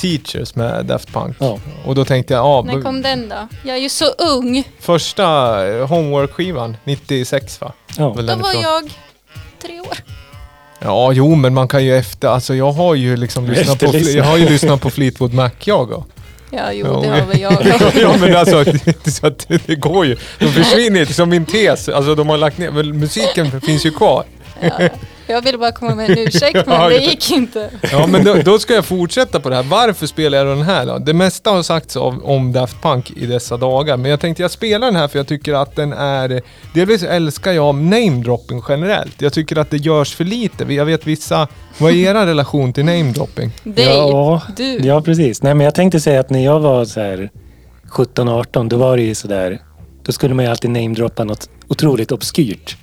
Teachers 0.00 0.54
med 0.54 0.86
Daft 0.86 1.12
Punk. 1.12 1.36
Ja. 1.40 1.58
Och 1.84 1.94
då 1.94 2.04
tänkte 2.04 2.34
jag, 2.34 2.40
ja, 2.44 2.62
När 2.66 2.82
kom 2.82 3.02
den 3.02 3.28
då? 3.28 3.48
Jag 3.64 3.76
är 3.76 3.80
ju 3.80 3.88
så 3.88 4.04
ung. 4.06 4.64
första 4.80 5.24
eh, 5.68 5.86
Homework-skivan, 5.88 6.76
96 6.84 7.60
va? 7.60 7.72
Ja. 7.98 8.12
Väl 8.12 8.26
Då 8.26 8.34
var 8.34 8.50
ifrån. 8.50 8.62
jag 8.62 8.90
tre 9.62 9.80
år. 9.80 9.96
Ja, 10.78 11.12
jo 11.12 11.34
men 11.34 11.54
man 11.54 11.68
kan 11.68 11.84
ju 11.84 11.96
efter, 11.96 12.28
alltså 12.28 12.54
jag 12.54 12.72
har 12.72 12.94
ju 12.94 13.16
liksom 13.16 13.46
lyssnat 13.50 13.78
på, 13.78 13.96
jag 13.96 14.24
har 14.24 14.36
ju 14.36 14.48
lyssnat 14.48 14.80
på 14.80 14.90
Fleetwood 14.90 15.34
Mac 15.34 15.50
jag 15.64 15.90
och. 15.90 16.06
Ja, 16.50 16.72
jo, 16.72 16.86
Ja, 16.86 17.00
det 17.00 17.08
har 17.20 17.26
väl 17.26 17.40
jag 17.40 17.52
ja 18.02 18.14
men 18.20 18.36
alltså, 18.36 18.64
det, 18.64 19.10
så 19.10 19.26
att 19.26 19.46
det, 19.66 19.74
går 19.74 20.06
ju. 20.06 20.16
De 20.38 20.46
försvinner 20.46 21.00
inte 21.00 21.14
som 21.14 21.28
min 21.28 21.46
tes. 21.46 21.88
Alltså 21.88 22.14
de 22.14 22.28
har 22.28 22.36
lagt 22.36 22.58
ner, 22.58 22.70
men 22.70 22.98
musiken 22.98 23.60
finns 23.60 23.86
ju 23.86 23.90
kvar. 23.90 24.24
Ja, 24.60 24.70
ja. 24.78 24.88
Jag 25.28 25.42
ville 25.42 25.58
bara 25.58 25.72
komma 25.72 25.94
med 25.94 26.10
en 26.10 26.18
ursäkt, 26.18 26.66
men 26.66 26.90
det 26.90 26.98
gick 26.98 27.30
inte. 27.30 27.70
Ja 27.92 28.06
men 28.06 28.24
då, 28.24 28.34
då 28.34 28.58
ska 28.58 28.74
jag 28.74 28.84
fortsätta 28.84 29.40
på 29.40 29.48
det 29.48 29.56
här. 29.56 29.62
Varför 29.62 30.06
spelar 30.06 30.38
jag 30.38 30.46
den 30.46 30.62
här 30.62 30.86
då? 30.86 30.98
Det 30.98 31.12
mesta 31.14 31.50
har 31.50 31.62
sagts 31.62 31.96
av, 31.96 32.24
om 32.24 32.52
Daft 32.52 32.82
Punk 32.82 33.10
i 33.10 33.26
dessa 33.26 33.56
dagar. 33.56 33.96
Men 33.96 34.10
jag 34.10 34.20
tänkte 34.20 34.42
jag 34.42 34.50
spelar 34.50 34.86
den 34.86 34.96
här 34.96 35.08
för 35.08 35.18
jag 35.18 35.26
tycker 35.26 35.54
att 35.54 35.76
den 35.76 35.92
är... 35.92 36.42
Delvis 36.74 37.02
älskar 37.02 37.52
jag 37.52 37.74
namedropping 37.74 38.62
generellt. 38.68 39.22
Jag 39.22 39.32
tycker 39.32 39.56
att 39.56 39.70
det 39.70 39.76
görs 39.76 40.14
för 40.14 40.24
lite. 40.24 40.74
Jag 40.74 40.84
vet 40.84 41.06
vissa... 41.06 41.48
Vad 41.78 41.92
är 41.92 41.96
er 41.96 42.26
relation 42.26 42.72
till 42.72 42.84
namedropping? 42.84 43.50
Dig, 43.62 43.84
Ja, 43.84 44.42
du. 44.56 44.78
Ja, 44.78 45.00
precis. 45.02 45.42
Nej, 45.42 45.54
men 45.54 45.64
jag 45.64 45.74
tänkte 45.74 46.00
säga 46.00 46.20
att 46.20 46.30
när 46.30 46.44
jag 46.44 46.60
var 46.60 46.84
så 46.84 47.00
här 47.00 47.30
17-18, 47.90 48.68
då 48.68 48.76
var 48.76 48.96
det 48.96 49.02
ju 49.02 49.14
sådär... 49.14 49.60
Då 50.02 50.12
skulle 50.12 50.34
man 50.34 50.44
ju 50.44 50.50
alltid 50.50 50.70
namedroppa 50.70 51.24
något 51.24 51.48
otroligt 51.68 52.12
obskyrt. 52.12 52.76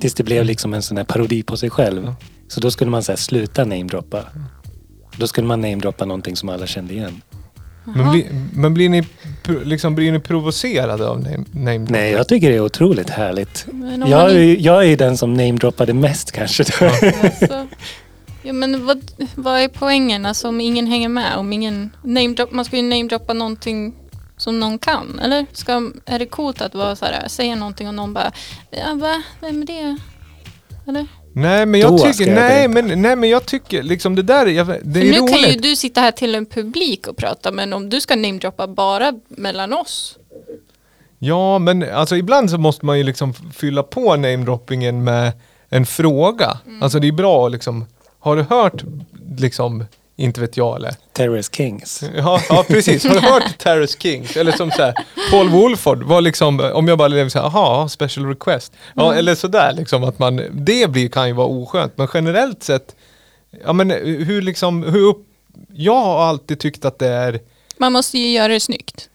Tills 0.00 0.14
det 0.14 0.22
blev 0.22 0.44
liksom 0.44 0.74
en 0.74 0.82
sån 0.82 0.96
här 0.96 1.04
parodi 1.04 1.42
på 1.42 1.56
sig 1.56 1.70
själv. 1.70 2.14
Så 2.48 2.60
då 2.60 2.70
skulle 2.70 2.90
man 2.90 3.02
så 3.02 3.12
här 3.12 3.16
sluta 3.16 3.64
namedroppa. 3.64 4.24
Då 5.16 5.26
skulle 5.26 5.46
man 5.46 5.60
namedroppa 5.60 6.04
någonting 6.04 6.36
som 6.36 6.48
alla 6.48 6.66
kände 6.66 6.94
igen. 6.94 7.22
Men, 7.84 8.10
bli, 8.12 8.26
men 8.52 8.74
blir, 8.74 8.88
ni, 8.88 9.02
liksom, 9.64 9.94
blir 9.94 10.12
ni 10.12 10.20
provocerade 10.20 11.08
av 11.08 11.20
name? 11.54 11.86
Nej, 11.90 12.10
jag 12.12 12.28
tycker 12.28 12.50
det 12.50 12.56
är 12.56 12.60
otroligt 12.60 13.10
härligt. 13.10 13.66
Jag 14.06 14.30
inte- 14.30 14.62
jag 14.62 14.86
är 14.86 14.96
den 14.96 15.16
som 15.16 15.34
namedroppade 15.34 15.92
mest 15.94 16.32
kanske. 16.32 16.64
Alltså, 17.22 17.66
ja, 18.42 18.52
men 18.52 18.86
vad, 18.86 19.00
vad 19.34 19.60
är 19.60 19.68
poängen? 19.68 20.26
Alltså 20.26 20.48
om 20.48 20.60
ingen 20.60 20.86
hänger 20.86 21.08
med? 21.08 21.36
Om 21.36 21.52
ingen 21.52 21.90
namedrop, 22.04 22.52
man 22.52 22.64
ska 22.64 22.76
ju 22.76 22.82
namedroppa 22.82 23.32
någonting 23.32 23.94
som 24.44 24.60
någon 24.60 24.78
kan, 24.78 25.18
eller? 25.18 25.46
Ska, 25.52 25.90
är 26.06 26.18
det 26.18 26.26
coolt 26.26 26.60
att 26.60 26.74
vara 26.74 26.96
så 26.96 27.04
här, 27.04 27.28
säga 27.28 27.54
någonting 27.54 27.88
och 27.88 27.94
någon 27.94 28.12
bara, 28.14 28.32
ja, 28.70 28.94
va? 28.94 29.22
Vem 29.40 29.62
är 29.62 29.66
det? 29.66 29.96
Eller? 30.88 31.06
Nej 31.32 31.66
men 31.66 31.80
jag 31.80 31.92
Då 31.92 31.98
tycker, 31.98 32.26
jag 32.26 32.34
nej, 32.34 32.68
berätta. 32.68 32.88
men, 32.88 33.02
nej 33.02 33.16
men 33.16 33.30
jag 33.30 33.46
tycker 33.46 33.82
liksom 33.82 34.14
det 34.14 34.22
där, 34.22 34.46
jag, 34.46 34.66
det 34.66 34.72
För 34.72 35.00
är 35.00 35.12
nu 35.12 35.18
roligt. 35.18 35.42
kan 35.42 35.50
ju 35.50 35.58
du 35.58 35.76
sitta 35.76 36.00
här 36.00 36.10
till 36.10 36.34
en 36.34 36.46
publik 36.46 37.06
och 37.06 37.16
prata, 37.16 37.52
men 37.52 37.72
om 37.72 37.90
du 37.90 38.00
ska 38.00 38.16
namedroppa 38.16 38.66
bara 38.66 39.12
mellan 39.28 39.72
oss. 39.72 40.18
Ja, 41.18 41.58
men 41.58 41.90
alltså 41.94 42.16
ibland 42.16 42.50
så 42.50 42.58
måste 42.58 42.86
man 42.86 42.98
ju 42.98 43.04
liksom 43.04 43.34
fylla 43.34 43.82
på 43.82 44.16
namedroppingen 44.16 45.04
med 45.04 45.32
en 45.68 45.86
fråga. 45.86 46.58
Mm. 46.66 46.82
Alltså 46.82 46.98
det 46.98 47.08
är 47.08 47.12
bra 47.12 47.48
liksom, 47.48 47.86
har 48.18 48.36
du 48.36 48.42
hört 48.42 48.84
liksom, 49.38 49.84
inte 50.16 50.40
vet 50.40 50.56
jag 50.56 50.76
eller? 50.76 50.94
Terrace 51.12 51.50
Kings. 51.52 52.04
Ja, 52.16 52.40
ja 52.48 52.64
precis, 52.68 53.04
har 53.04 53.14
du 53.14 53.20
hört 53.32 53.58
Terrace 53.58 53.96
Kings? 54.00 54.36
Eller 54.36 54.52
som 54.52 54.70
såhär, 54.70 54.94
Paul 55.30 55.48
Wolford 55.48 56.02
var 56.02 56.20
liksom, 56.20 56.60
om 56.74 56.88
jag 56.88 56.98
bara 56.98 57.08
lever 57.08 57.30
såhär, 57.30 57.46
aha, 57.46 57.88
special 57.88 58.26
request. 58.26 58.72
Ja, 58.94 59.04
Mm. 59.06 59.18
eller 59.18 59.34
sådär 59.34 59.72
liksom 59.72 60.04
att 60.04 60.18
man, 60.18 60.36
det 60.52 60.90
blir, 60.90 61.08
kan 61.08 61.26
ju 61.26 61.32
vara 61.32 61.46
oskönt. 61.46 61.92
Men 61.98 62.08
generellt 62.14 62.62
sett, 62.62 62.96
ja 63.64 63.72
men 63.72 63.90
hur 64.00 64.42
liksom, 64.42 64.82
hur 64.82 65.00
upp, 65.06 65.26
jag 65.72 66.00
har 66.00 66.22
alltid 66.24 66.58
tyckt 66.58 66.84
att 66.84 66.98
det 66.98 67.08
är, 67.08 67.40
Man 67.78 67.92
måste 67.92 68.18
ju 68.18 68.28
göra 68.32 68.48
det 68.48 68.60
snyggt. 68.60 69.08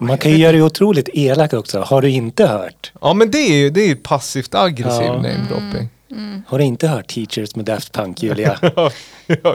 Man 0.00 0.18
kan 0.18 0.30
ju 0.32 0.36
göra 0.38 0.52
det 0.52 0.62
otroligt 0.62 1.08
elak 1.12 1.52
också. 1.52 1.80
Har 1.80 2.02
du 2.02 2.10
inte 2.10 2.46
hört? 2.46 2.92
ja 3.00 3.14
men 3.14 3.30
det 3.30 3.38
är 3.38 3.54
ju, 3.56 3.70
det 3.70 3.90
är 3.90 3.94
passivt 3.94 4.54
aggressiv 4.54 5.06
Ja. 5.06 5.12
namedropping. 5.12 5.88
Har 6.46 6.58
du 6.58 6.64
inte 6.64 6.88
hört 6.88 7.06
Teachers 7.14 7.56
med 7.56 7.64
Daft 7.64 7.92
Punk, 7.92 8.22
Julia? 8.22 8.58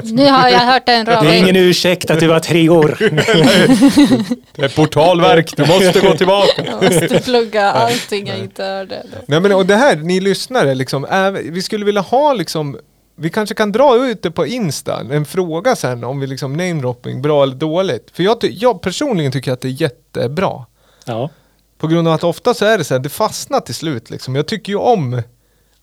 Nu 0.04 0.26
har 0.32 0.50
jag 0.50 0.60
hört 0.60 0.90
en 0.90 1.06
Det 1.06 1.12
är 1.12 1.34
ingen 1.38 1.56
ursäkt 1.56 2.12
att 2.12 2.20
du 2.20 2.28
var 2.28 2.40
tre 2.40 2.70
år. 2.70 2.98
Det 4.56 4.62
är 4.64 4.76
portalverk, 4.76 5.54
du 5.58 5.66
måste 5.66 6.00
gå 6.00 6.14
tillbaka. 6.18 6.66
Jag 6.66 6.84
måste 6.84 7.20
plugga 7.20 7.72
allting 7.72 8.28
jag 8.28 8.38
inte 8.38 8.64
hörde. 8.64 9.04
Nej 9.26 9.40
men 9.40 9.52
och 9.52 9.66
det 9.66 9.76
här, 9.76 9.96
ni 9.96 10.20
lyssnare, 10.20 10.76
liksom, 10.76 11.06
även- 11.06 11.54
vi 11.54 11.62
skulle 11.62 11.86
vilja 11.86 12.02
ha 12.02 12.34
liksom, 12.34 12.78
vi 13.18 13.30
kanske 13.30 13.56
kan 13.56 13.72
dra 13.72 14.06
ut 14.08 14.22
det 14.24 14.32
på 14.32 14.46
Insta, 14.48 15.00
en 15.12 15.26
fråga 15.26 15.76
sen 15.76 16.04
om 16.04 16.20
vi 16.20 16.28
liksom 16.28 16.54
namedropping, 16.54 17.22
bra 17.22 17.44
eller 17.44 17.56
dåligt. 17.56 18.10
För 18.14 18.24
jag, 18.24 18.42
ty- 18.42 18.54
jag 18.60 18.82
personligen 18.82 19.32
tycker 19.32 19.52
att 19.52 19.62
det 19.62 19.68
är 19.68 19.82
jättebra. 19.82 20.66
Ja, 21.06 21.30
På 21.78 21.88
grund 21.88 22.08
av 22.08 22.14
att 22.14 22.24
ofta 22.24 22.54
så 22.54 22.66
är 22.66 22.78
det 22.78 22.84
så 22.84 22.94
här, 22.94 23.00
det 23.00 23.10
fastnar 23.10 23.60
till 23.60 23.76
slut 23.76 24.10
liksom. 24.10 24.36
Jag 24.36 24.48
tycker 24.48 24.72
ju 24.72 24.78
om, 24.78 25.22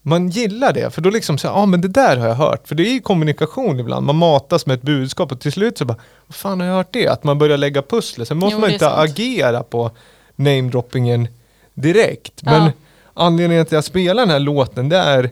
man 0.06 0.28
gillar 0.28 0.72
det. 0.72 0.90
För 0.94 1.02
då 1.02 1.10
liksom 1.10 1.38
så 1.38 1.46
ja 1.46 1.50
ah, 1.52 1.66
men 1.66 1.80
det 1.80 1.88
där 1.88 2.16
har 2.16 2.28
jag 2.28 2.34
hört. 2.34 2.68
För 2.68 2.74
det 2.74 2.82
är 2.82 2.92
ju 2.92 3.00
kommunikation 3.00 3.80
ibland, 3.80 4.06
man 4.06 4.16
matas 4.16 4.66
med 4.66 4.74
ett 4.74 4.82
budskap 4.82 5.32
och 5.32 5.40
till 5.40 5.52
slut 5.52 5.78
så 5.78 5.84
bara, 5.84 5.96
vad 6.26 6.34
fan 6.34 6.60
har 6.60 6.66
jag 6.66 6.74
hört 6.74 6.92
det? 6.92 7.08
Att 7.08 7.24
man 7.24 7.38
börjar 7.38 7.56
lägga 7.58 7.82
pusslet. 7.82 8.28
Sen 8.28 8.36
måste 8.36 8.54
Jo, 8.54 8.60
man 8.60 8.70
inte 8.70 8.84
sant. 8.84 9.10
agera 9.10 9.62
på 9.62 9.90
namedroppingen 10.36 11.28
direkt. 11.74 12.32
Ja. 12.44 12.50
Men 12.50 12.70
anledningen 13.14 13.64
till 13.66 13.76
att 13.76 13.78
jag 13.78 13.84
spelar 13.84 14.22
den 14.22 14.30
här 14.30 14.38
låten, 14.38 14.88
det 14.88 14.96
är 14.96 15.30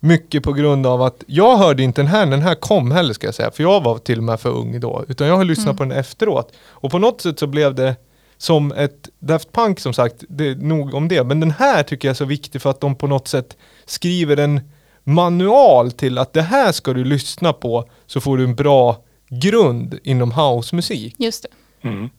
mycket 0.00 0.42
på 0.42 0.52
grund 0.52 0.86
av 0.86 1.02
att 1.02 1.24
jag 1.26 1.56
hörde 1.56 1.82
inte 1.82 2.00
den 2.02 2.08
här 2.08 2.26
när 2.26 2.36
den 2.36 2.46
här 2.46 2.54
kom 2.54 2.90
heller 2.90 3.14
ska 3.14 3.26
jag 3.26 3.34
säga. 3.34 3.50
För 3.50 3.62
jag 3.62 3.82
var 3.82 3.98
till 3.98 4.18
och 4.18 4.24
med 4.24 4.40
för 4.40 4.50
ung 4.50 4.80
då. 4.80 5.04
Utan 5.08 5.26
jag 5.26 5.36
har 5.36 5.44
lyssnat 5.44 5.66
Mm. 5.66 5.76
på 5.76 5.84
den 5.84 5.92
efteråt. 5.92 6.52
Och 6.68 6.90
på 6.90 6.98
något 6.98 7.20
sätt 7.20 7.38
så 7.38 7.46
blev 7.46 7.74
det 7.74 7.96
som 8.38 8.72
ett 8.72 9.08
Daft 9.18 9.52
Punk 9.52 9.80
som 9.80 9.92
sagt, 9.94 10.14
det 10.28 10.48
är 10.48 10.54
nog 10.54 10.94
om 10.94 11.08
det. 11.08 11.24
Men 11.24 11.40
den 11.40 11.50
här 11.50 11.82
tycker 11.82 12.08
jag 12.08 12.10
är 12.12 12.16
så 12.16 12.24
viktig 12.24 12.62
för 12.62 12.70
att 12.70 12.80
de 12.80 12.94
på 12.96 13.06
något 13.06 13.28
sätt 13.28 13.56
skriver 13.86 14.36
en 14.36 14.60
manual 15.04 15.92
till 15.92 16.18
att 16.18 16.32
det 16.32 16.42
här 16.42 16.72
ska 16.72 16.92
du 16.92 17.04
lyssna 17.04 17.52
på 17.52 17.88
så 18.06 18.20
får 18.20 18.36
du 18.36 18.44
en 18.44 18.54
bra 18.54 19.02
grund 19.28 19.98
inom 20.02 20.32
housemusik. 20.32 21.14
Just 21.18 21.42
det. 21.82 21.88
mm. 21.88 22.10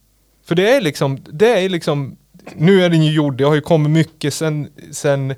För 0.46 0.56
det 0.56 0.76
är 0.76 0.82
liksom, 0.82 1.18
det 1.32 1.66
är 1.66 1.70
liksom, 1.70 2.18
nu 2.56 2.84
är 2.84 2.90
den 2.90 3.04
ju 3.04 3.12
gjord, 3.12 3.38
det 3.38 3.44
har 3.44 3.56
ju 3.56 3.62
kommit 3.62 3.92
mycket 3.92 4.34
sen, 4.34 4.68
sen, 4.92 5.36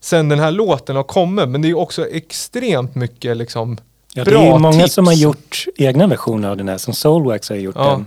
sen 0.00 0.28
den 0.28 0.38
här 0.38 0.50
låten 0.50 0.96
har 0.96 1.02
kommit, 1.02 1.48
men 1.48 1.62
det 1.62 1.68
är 1.68 1.78
också 1.78 2.08
extremt 2.08 2.94
mycket 2.94 3.36
liksom 3.36 3.78
ja 4.14 4.24
det 4.24 4.30
bra 4.30 4.40
är 4.42 4.46
ju 4.52 4.58
många 4.58 4.82
tips. 4.82 4.94
som 4.94 5.06
har 5.06 5.14
gjort 5.14 5.64
egna 5.76 6.06
versioner 6.06 6.48
av 6.48 6.56
den 6.56 6.68
här. 6.68 6.78
Som 6.78 6.94
Soulwax 6.94 7.48
har 7.48 7.56
gjort 7.56 7.76
Ja. 7.78 7.90
den. 7.90 8.06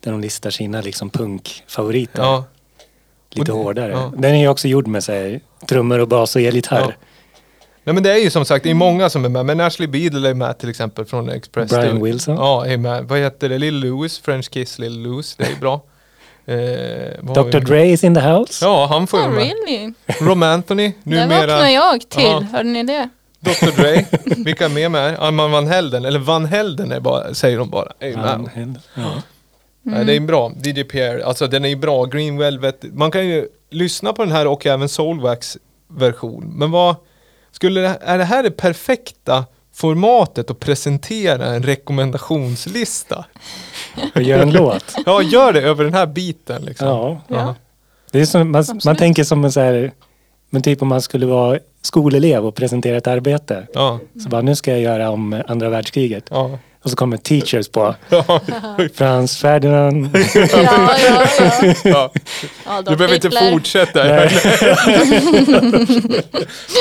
Där 0.00 0.10
de 0.12 0.20
listar 0.20 0.50
sina 0.50 0.80
liksom 0.80 1.10
punkfavoriter. 1.10 2.22
Ja, 2.22 2.44
lite 3.30 3.52
Och 3.52 3.58
det- 3.58 3.64
hårdare. 3.64 3.92
ja. 3.92 4.12
Den 4.16 4.34
är 4.34 4.38
ju 4.40 4.48
också 4.48 4.68
gjord 4.68 4.86
med 4.86 5.04
så 5.04 5.12
här, 5.12 5.40
trummor 5.68 5.98
och 5.98 6.08
bas 6.08 6.36
och 6.36 6.42
elgitarr. 6.42 6.80
Ja. 6.80 6.92
Nej 7.84 7.94
men 7.94 8.02
det 8.02 8.12
är 8.12 8.16
ju 8.18 8.30
som 8.30 8.44
sagt, 8.44 8.64
det 8.64 8.70
är 8.70 8.74
många 8.74 9.10
som 9.10 9.24
är 9.24 9.28
med, 9.28 9.46
men 9.46 9.60
Ashley 9.60 9.88
Beadle 9.88 10.28
är 10.30 10.34
med 10.34 10.58
till 10.58 10.68
exempel 10.70 11.04
från 11.04 11.28
Express. 11.30 11.70
Brian 11.70 11.98
Det- 11.98 12.04
Wilson. 12.04 12.36
Ja, 12.36 12.66
är 12.66 12.76
med. 12.76 13.04
Vad 13.04 13.18
heter 13.18 13.48
det? 13.48 13.58
Lill 13.58 13.80
Louis, 13.80 14.18
French 14.18 14.50
Kiss 14.50 14.78
Lill 14.78 15.02
Louis, 15.02 15.34
det 15.36 15.44
är 15.44 15.56
bra. 15.60 15.80
Eh, 16.46 16.54
Dr? 17.34 17.60
Dre 17.60 17.86
is 17.86 18.04
in 18.04 18.14
the 18.14 18.20
house. 18.20 18.64
Ja, 18.64 18.86
han 18.86 19.06
får 19.06 19.20
ju 19.20 19.26
Oh, 19.26 19.30
med. 19.30 19.42
really? 19.44 19.92
Rom 20.20 20.42
Anthony, 20.42 20.92
Där 21.04 21.16
vaknar 21.20 21.40
numera 21.40 21.70
jag 21.70 22.08
till. 22.08 22.22
Ja. 22.24 22.40
Hörde 22.52 22.68
ni 22.68 22.82
det? 22.82 23.08
Dr 23.40 23.76
Dre. 23.82 24.04
Vilka 24.44 24.64
är 24.64 24.68
med 24.68 24.90
med? 24.90 25.16
Arman 25.20 25.50
Van 25.50 25.66
Helden, 25.66 26.04
eller 26.04 26.18
Van 26.18 26.44
Helden 26.44 26.92
är 26.92 27.00
bara, 27.00 27.34
säger 27.34 27.58
de 27.58 27.70
bara. 27.70 27.92
Är 28.00 28.16
med. 28.16 28.24
Han- 28.54 28.78
Ja. 28.94 29.12
Nej, 29.90 30.04
det 30.04 30.12
är 30.12 30.16
en 30.16 30.26
bra. 30.26 30.52
DJ 30.64 30.82
Pierre, 30.84 31.24
alltså 31.24 31.46
den 31.46 31.64
är 31.64 31.68
ju 31.68 31.76
bra. 31.76 32.04
Green 32.04 32.38
Velvet. 32.38 32.84
Man 32.92 33.10
kan 33.10 33.26
ju 33.28 33.48
lyssna 33.70 34.12
på 34.12 34.24
den 34.24 34.32
här 34.32 34.46
och 34.46 34.66
även 34.66 34.88
Soulwax 34.88 35.58
version. 35.88 36.52
Men 36.56 36.70
vad, 36.70 36.96
skulle 37.52 37.80
det, 37.80 37.98
är 38.00 38.18
det 38.18 38.24
här 38.24 38.42
det 38.42 38.50
perfekta 38.50 39.44
formatet 39.74 40.50
och 40.50 40.60
presentera 40.60 41.46
en 41.46 41.62
rekommendationslista. 41.62 43.24
Och 44.14 44.22
gör 44.22 44.38
en 44.38 44.50
låt. 44.50 44.94
Ja, 45.06 45.22
gör 45.22 45.52
det 45.52 45.60
över 45.60 45.84
den 45.84 45.94
här 45.94 46.06
biten 46.06 46.62
liksom. 46.62 46.88
Ja. 46.88 47.20
Ja. 47.28 47.54
Det 48.10 48.20
är 48.20 48.26
som, 48.26 48.50
man, 48.50 48.64
man 48.84 48.96
tänker 48.96 49.24
som 49.24 49.44
en 49.44 49.52
så 49.52 49.60
här, 49.60 49.92
men 50.50 50.62
typ 50.62 50.82
om 50.82 50.88
man 50.88 51.02
skulle 51.02 51.26
vara 51.26 51.58
skolelev 51.82 52.46
och 52.46 52.54
presentera 52.54 52.96
ett 52.96 53.06
arbete. 53.06 53.66
Ja, 53.74 53.98
Så 54.22 54.28
bara, 54.28 54.42
nu 54.42 54.54
ska 54.56 54.70
jag 54.70 54.80
göra 54.80 55.10
om 55.10 55.42
andra 55.48 55.68
världskriget. 55.68 56.24
ja. 56.30 56.58
Och 56.82 56.90
så 56.90 56.96
kommer 56.96 57.16
teachers 57.16 57.68
på. 57.68 57.94
Frans 58.94 59.38
Ferdinand. 59.38 60.16
Ja, 60.34 60.48
ja, 60.52 61.26
ja. 61.84 62.12
ja. 62.64 62.82
Du 62.86 62.96
behöver 62.96 63.14
inte 63.14 63.30
fortsätta. 63.30 64.02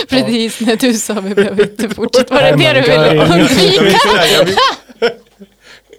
Precis 0.09 0.59
när 0.59 0.75
du 0.75 0.93
sa 0.93 1.13
vi 1.13 1.35
behöver 1.35 1.63
inte 1.63 1.89
fortsätta. 1.89 2.35
Var 2.35 2.41
det 2.41 2.51
det 2.51 2.73
du 2.73 2.81
ville 2.81 3.25
undvika? 3.25 3.81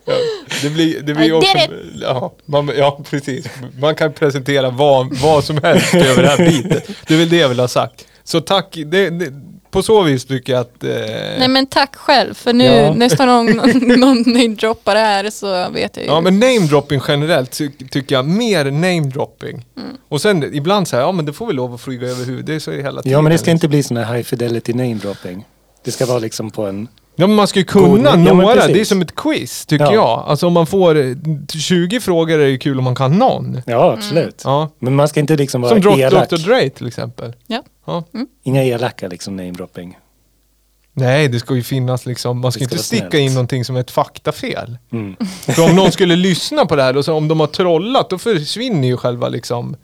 Ja, 0.09 0.15
det 0.63 0.71
blir, 0.71 1.01
det 1.03 1.15
blir 1.15 1.33
också, 1.33 1.59
ja, 2.01 2.35
man, 2.45 2.71
ja, 2.77 3.01
precis. 3.11 3.47
Man 3.81 3.95
kan 3.95 4.13
presentera 4.13 4.71
vad, 4.71 5.17
vad 5.17 5.45
som 5.45 5.61
helst 5.63 5.95
över 5.95 6.23
det 6.23 6.29
här 6.29 6.39
bitet. 6.39 6.91
Det 7.07 7.15
är 7.15 7.19
väl 7.19 7.29
det 7.29 7.37
jag 7.37 7.49
vill 7.49 7.61
ha 7.61 7.69
sagt. 7.69 8.07
Så 8.25 8.41
tack, 8.41 8.67
det, 8.87 9.11
det, 9.11 9.33
på 9.71 9.83
så 9.83 10.03
vis 10.03 10.25
tycker 10.25 10.53
jag 10.53 10.61
att... 10.61 10.85
Eh, 10.85 10.91
Nej 11.39 11.49
men 11.49 11.67
tack 11.67 11.97
själv 11.97 12.35
för 12.35 12.53
nu 12.53 12.65
Ja. 12.65 12.95
nästa 12.95 13.27
gång 13.27 13.57
någon, 13.57 13.71
någon 14.01 14.23
namedroppar 14.27 14.97
här 14.97 15.31
så 15.31 15.71
vet 15.71 15.97
jag 15.97 16.05
ju. 16.05 16.11
Ja 16.11 16.21
men 16.21 16.39
namedropping 16.41 17.01
generellt 17.09 17.51
ty 17.59 17.71
tycker 17.91 18.15
jag, 18.15 18.25
mer 18.29 18.65
namedropping. 18.65 19.65
Mm. 19.77 19.89
Och 20.09 20.21
sen 20.21 20.55
ibland 20.55 20.89
så 20.89 20.97
här, 20.97 21.03
ja 21.03 21.13
men 21.13 21.25
det 21.27 21.33
får 21.33 21.47
vi 21.47 21.53
lov 21.53 21.75
att 21.75 21.81
flyga 21.81 22.09
över 22.09 22.25
huvudet, 22.25 22.47
det 22.47 22.55
är 22.55 22.59
så 22.59 22.71
hela 22.73 23.03
tiden. 23.03 23.13
Ja 23.13 23.23
men 23.23 23.33
det 23.33 23.39
ska 23.39 23.51
inte 23.51 23.69
bli 23.69 23.83
sån 23.83 23.97
här 23.97 24.15
high 24.15 24.25
fidelity 24.25 24.73
name 24.73 24.95
dropping. 24.95 25.45
Det 25.85 25.91
ska 25.91 26.07
vara 26.07 26.19
liksom 26.19 26.51
på 26.51 26.67
en... 26.67 26.89
Ja 27.21 27.27
men 27.27 27.37
man 27.37 27.47
ska 27.47 27.59
ju 27.59 27.65
kunna 27.65 27.87
God- 28.17 28.27
ja, 28.27 28.33
några, 28.35 28.55
precis. 28.55 28.73
det 28.75 28.81
är 28.81 28.85
som 28.85 29.03
ett 29.03 29.15
quiz 29.15 29.67
tycker 29.67 29.85
Ja. 29.85 29.93
jag. 29.95 30.25
Alltså 30.29 30.47
om 30.47 30.53
man 30.53 30.67
får 30.67 30.97
eh, 30.97 31.15
20 31.59 32.01
frågor 32.01 32.39
är 32.41 32.47
det 32.51 32.59
kul 32.59 32.79
om 32.79 32.85
man 32.85 32.95
kan 32.95 33.13
någon. 33.19 33.63
Ja 33.67 33.93
absolut. 33.93 34.43
Ja. 34.45 34.71
Men 34.79 34.95
man 34.95 35.09
ska 35.09 35.21
inte 35.21 35.37
liksom 35.37 35.61
vara 35.63 35.83
Som 35.83 36.01
elak. 36.01 36.31
Dr. 36.31 36.37
Dre 36.37 36.71
till 36.71 36.87
exempel. 36.87 37.33
Ja. 37.47 37.63
Ja. 37.89 38.05
Inga 38.43 38.65
elaka 38.65 39.09
liksom 39.09 39.37
name 39.37 39.51
dropping. 39.51 39.99
Nej, 40.93 41.29
det 41.29 41.39
ska 41.41 41.55
ju 41.55 41.63
finnas 41.63 42.07
liksom, 42.07 42.41
man 42.41 42.53
ska 42.53 42.59
ska 42.59 42.65
inte 42.65 42.79
sticka 42.85 43.01
snällt. 43.11 43.15
in 43.15 43.35
någonting 43.35 43.65
som 43.65 43.77
är 43.77 43.81
ett 43.81 43.91
faktafel. 43.91 44.79
Mm. 44.93 45.17
För 45.41 45.65
om 45.71 45.77
någon 45.77 45.93
skulle 45.93 46.17
lyssna 46.17 46.67
på 46.67 46.77
det 46.77 46.83
här 46.83 46.97
och 46.97 47.05
så 47.05 47.15
om 47.15 47.29
de 47.29 47.41
har 47.41 47.47
trollat, 47.47 48.11
då 48.11 48.19
försvinner 48.19 48.89
ju 48.89 48.97
själva 48.97 49.29
liksom, 49.29 49.77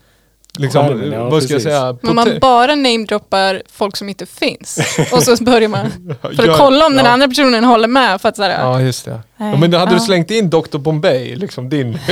liksom 0.59 0.88
Skärmen, 0.88 1.12
ja, 1.12 1.28
vad 1.30 1.42
ska 1.42 1.52
jag 1.52 1.62
precis. 1.62 1.72
säga? 1.78 1.98
Men 2.02 2.14
man 2.14 2.38
bara 2.40 2.74
namedroppar 2.74 3.62
folk 3.72 3.96
som 3.96 4.09
inte 4.09 4.26
finns. 4.26 4.98
Och 5.12 5.22
så 5.22 5.44
börjar 5.44 5.68
man 5.68 5.90
för 6.22 6.32
Gör- 6.32 6.48
att 6.52 6.59
kolla 6.59 6.86
om 6.86 6.96
den 6.96 7.05
ja. 7.05 7.11
andra 7.11 7.28
personen 7.28 7.64
håller 7.64 7.88
med. 7.88 8.20
För 8.20 8.28
att 8.28 8.36
sådär, 8.36 8.50
Ja, 8.61 8.80
just 8.80 9.05
det. 9.05 9.20
Ja, 9.36 9.57
men 9.57 9.70
då 9.70 9.78
hade 9.78 9.92
Ja. 9.92 9.98
du 9.98 10.05
slängt 10.05 10.30
in 10.30 10.50
Dr. 10.50 10.78
Bombay, 10.78 11.36
liksom 11.36 11.68
din, 11.68 11.94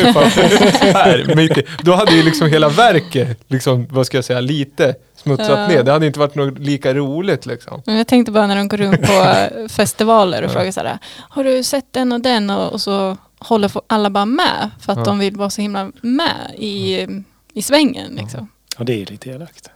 här, 0.81 1.33
mitt 1.37 1.59
i- 1.59 1.67
då 1.83 1.93
hade 1.95 2.13
ju 2.13 2.23
liksom 2.23 2.49
hela 2.49 2.69
verket, 2.69 3.39
liksom, 3.49 3.87
vad 3.91 4.07
ska 4.07 4.17
jag 4.17 4.25
säga, 4.25 4.41
lite 4.41 4.95
smutsat 5.23 5.49
Ja. 5.49 5.69
ner. 5.69 5.83
Det 5.83 5.93
hade 5.93 6.07
inte 6.07 6.19
varit 6.19 6.35
något 6.35 6.59
lika 6.59 6.95
roligt 6.95 7.47
liksom. 7.47 7.83
Men 7.87 7.97
Jag 7.97 8.07
tänkte 8.07 8.33
bara 8.33 8.47
när 8.47 8.57
de 8.57 8.69
går 8.69 8.77
runt 8.77 9.01
på 9.03 9.49
festivaler 9.69 10.43
och 10.43 10.51
frågar 10.51 10.71
sådär, 10.73 10.99
har 11.29 11.45
du 11.45 11.63
sett 11.63 11.93
den 11.93 12.13
och 12.13 12.21
den? 12.21 12.51
Och, 12.51 12.73
och 12.73 12.81
så 12.81 13.17
håller 13.39 13.71
alla 13.87 14.11
bara 14.11 14.27
med 14.27 14.71
för 14.81 14.93
att 14.93 14.99
Ja. 14.99 15.05
de 15.05 15.19
vill 15.19 15.37
vara 15.37 15.51
så 15.51 15.63
himla 15.63 15.93
med 16.03 16.55
i, 16.59 17.07
i 17.55 17.63
svängen. 17.63 18.15
Liksom. 18.15 18.49
Och 18.79 18.85
det 18.85 19.03
är 19.03 19.07
lite 19.07 19.31
elakt. 19.31 19.71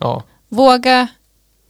Ja. 0.00 0.22
Våga 0.48 1.06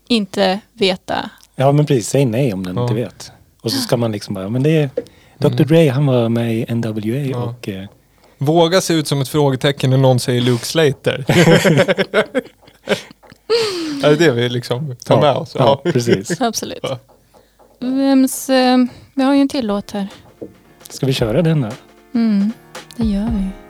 inte 0.07 0.59
veta. 0.73 1.29
Ja 1.55 1.71
men 1.71 1.85
precis, 1.85 2.09
säg 2.09 2.25
nej 2.25 2.53
om 2.53 2.65
den 2.65 2.75
Ja. 2.75 2.81
inte 2.81 2.93
vet. 2.93 3.31
Och 3.61 3.71
så 3.71 3.77
ska 3.81 3.97
man 3.97 4.11
liksom 4.11 4.33
bara, 4.33 4.49
men 4.49 4.63
det 4.63 4.69
är 4.81 4.89
Dr. 5.37 5.63
Dre 5.63 5.89
han 5.89 6.05
var 6.05 6.29
med 6.29 6.55
i 6.55 6.65
NWA 6.75 7.15
Ja. 7.15 7.37
och 7.43 7.69
eh, 7.69 7.85
Våga 8.37 8.81
se 8.81 8.93
ut 8.93 9.07
som 9.07 9.21
ett 9.21 9.27
frågetecken 9.29 9.89
när 9.89 9.97
någon 9.97 10.19
säger 10.19 10.41
Luke 10.41 10.65
Slater. 10.65 11.25
är 14.03 14.09
det 14.09 14.15
det 14.15 14.31
vi 14.31 14.49
liksom 14.49 14.95
tar 14.95 15.15
ja, 15.15 15.21
med 15.21 15.35
oss? 15.35 15.55
Ja, 15.59 15.81
precis. 15.83 16.41
Absolut. 16.41 16.79
Ja. 16.81 16.99
Vems, 17.79 18.49
eh, 18.49 18.77
vi 19.13 19.23
har 19.23 19.33
ju 19.33 19.41
en 19.41 19.47
till 19.47 19.67
låt 19.67 19.91
här. 19.91 20.07
Ska 20.89 21.05
vi 21.05 21.13
köra 21.13 21.41
den 21.41 21.61
då? 21.61 21.69
Mm, 22.13 22.51
det 22.95 23.05
gör 23.05 23.29
vi. 23.31 23.68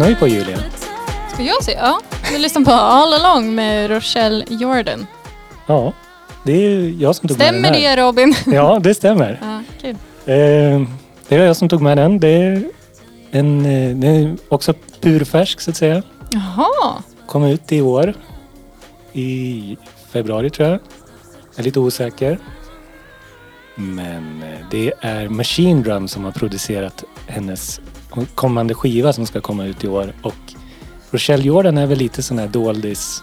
Lyssnar 0.00 0.14
vi 0.14 0.20
på 0.20 0.28
Julia? 0.28 0.58
Ska 1.32 1.42
jag 1.42 1.64
se? 1.64 1.72
Ja, 1.72 2.00
vi 2.32 2.38
lyssnar 2.38 2.64
på 2.64 2.70
All 2.70 3.14
Along 3.14 3.54
med 3.54 3.90
Rochelle 3.90 4.44
Jordan. 4.48 5.06
Ja, 5.66 5.92
det 6.44 6.52
är 6.52 6.94
jag 7.02 7.16
som 7.16 7.28
tog 7.28 7.38
med 7.38 7.46
Stämmer 7.46 7.70
den 7.70 7.82
här. 7.82 7.96
det 7.96 8.02
Robin? 8.02 8.34
Ja, 8.46 8.78
det 8.82 8.94
stämmer. 8.94 9.40
Ja, 9.42 9.62
kul. 9.80 9.90
Eh, 10.24 10.88
det 11.28 11.38
var 11.38 11.44
jag 11.44 11.56
som 11.56 11.68
tog 11.68 11.82
med 11.82 11.98
den. 11.98 12.20
Det 12.20 12.28
är, 12.28 12.62
en, 13.30 13.66
eh, 13.66 13.96
den 13.96 14.04
är 14.04 14.36
också 14.48 14.74
purfärsk 15.00 15.60
så 15.60 15.70
att 15.70 15.76
säga. 15.76 16.02
Jaha, 16.30 17.02
Kom 17.26 17.44
ut 17.44 17.72
i 17.72 17.80
år. 17.80 18.14
I 19.12 19.76
februari 20.12 20.50
tror 20.50 20.68
jag. 20.68 20.78
Jag 21.50 21.58
är 21.58 21.62
lite 21.62 21.80
osäker. 21.80 22.38
Men 23.74 24.42
eh, 24.42 24.66
det 24.70 24.92
är 25.00 25.28
Machine 25.28 25.82
Drum 25.82 26.08
som 26.08 26.24
har 26.24 26.32
producerat 26.32 27.04
hennes 27.26 27.80
kommande 28.34 28.74
skiva 28.74 29.12
som 29.12 29.26
ska 29.26 29.40
komma 29.40 29.64
ut 29.64 29.84
i 29.84 29.88
år. 29.88 30.12
Och 30.22 30.34
Rochelle 31.10 31.42
Jordan 31.44 31.78
är 31.78 31.86
väl 31.86 31.98
lite 31.98 32.22
sån 32.22 32.38
här 32.38 32.48
doldis 32.48 33.22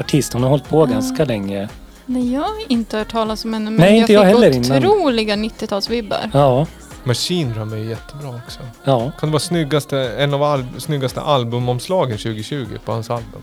artist. 0.00 0.32
Hon 0.32 0.42
har 0.42 0.50
hållit 0.50 0.68
på 0.68 0.86
ganska 0.86 1.24
länge. 1.24 1.68
Nej, 2.06 2.32
jag 2.32 2.40
har 2.40 2.54
inte 2.68 2.98
hört 2.98 3.10
talas 3.12 3.44
om 3.44 3.52
henne. 3.52 3.70
Men 3.70 3.80
Nej, 3.80 3.98
inte 3.98 4.12
jag 4.12 4.26
fick 4.26 4.34
heller 4.34 4.50
innan. 4.50 4.84
otroliga 4.86 5.36
90-talsvibbar. 5.36 6.30
Ja, 6.32 6.66
Machine 7.04 7.52
Drum 7.52 7.72
är 7.72 7.76
jättebra 7.76 8.28
också. 8.46 8.60
ja. 8.84 9.12
Kan 9.20 9.28
det 9.28 9.32
vara 9.32 9.40
snyggaste, 9.40 9.98
en 10.18 10.34
av 10.34 10.42
al 10.42 10.64
snyggaste 10.78 11.20
albumomslagen 11.20 12.18
2020 12.18 12.66
på 12.84 12.92
hans 12.92 13.10
album? 13.10 13.42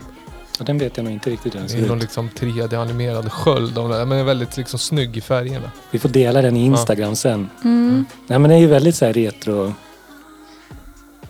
Och 0.58 0.64
den 0.64 0.78
vet 0.78 0.96
jag 0.96 1.04
nog 1.04 1.12
inte 1.12 1.30
riktigt 1.30 1.54
hur 1.54 1.58
den 1.58 1.66
Det 1.68 1.72
ser 1.72 1.82
är 1.84 1.88
någon 1.88 1.96
ut. 1.96 2.02
liksom 2.02 2.30
3D-animerad 2.40 3.28
sköld 3.32 3.78
av 3.78 3.88
det, 3.88 4.04
men 4.04 4.18
är 4.18 4.24
väldigt 4.24 4.56
liksom 4.56 4.78
snygg 4.78 5.16
i 5.16 5.20
färgerna. 5.20 5.70
Vi 5.90 5.98
får 5.98 6.08
dela 6.08 6.42
den 6.42 6.56
i 6.56 6.64
Instagram 6.64 7.16
sen. 7.16 7.50
Mm. 7.64 8.04
Nej 8.26 8.38
men 8.38 8.48
det 8.50 8.56
är 8.56 8.60
ju 8.60 8.66
väldigt 8.66 8.94
så 8.96 9.04
här 9.06 9.12
retro. 9.12 9.72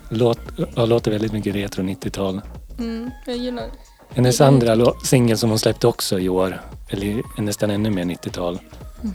Låt, 0.09 0.39
låter 0.75 1.11
väldigt 1.11 1.33
mycket 1.33 1.55
retro 1.55 1.83
90-tal. 1.83 2.41
Mm, 2.79 3.11
jag 3.25 3.37
gillar 3.37 3.65
Hennes 4.09 4.41
andra 4.41 4.93
singel 5.03 5.37
som 5.37 5.49
hon 5.49 5.59
släppte 5.59 5.87
också 5.87 6.19
i 6.19 6.29
år. 6.29 6.61
Eller 6.89 7.23
nästan 7.41 7.69
ännu 7.69 7.89
mer 7.89 8.03
90-tal. 8.03 8.59
Vad 9.01 9.13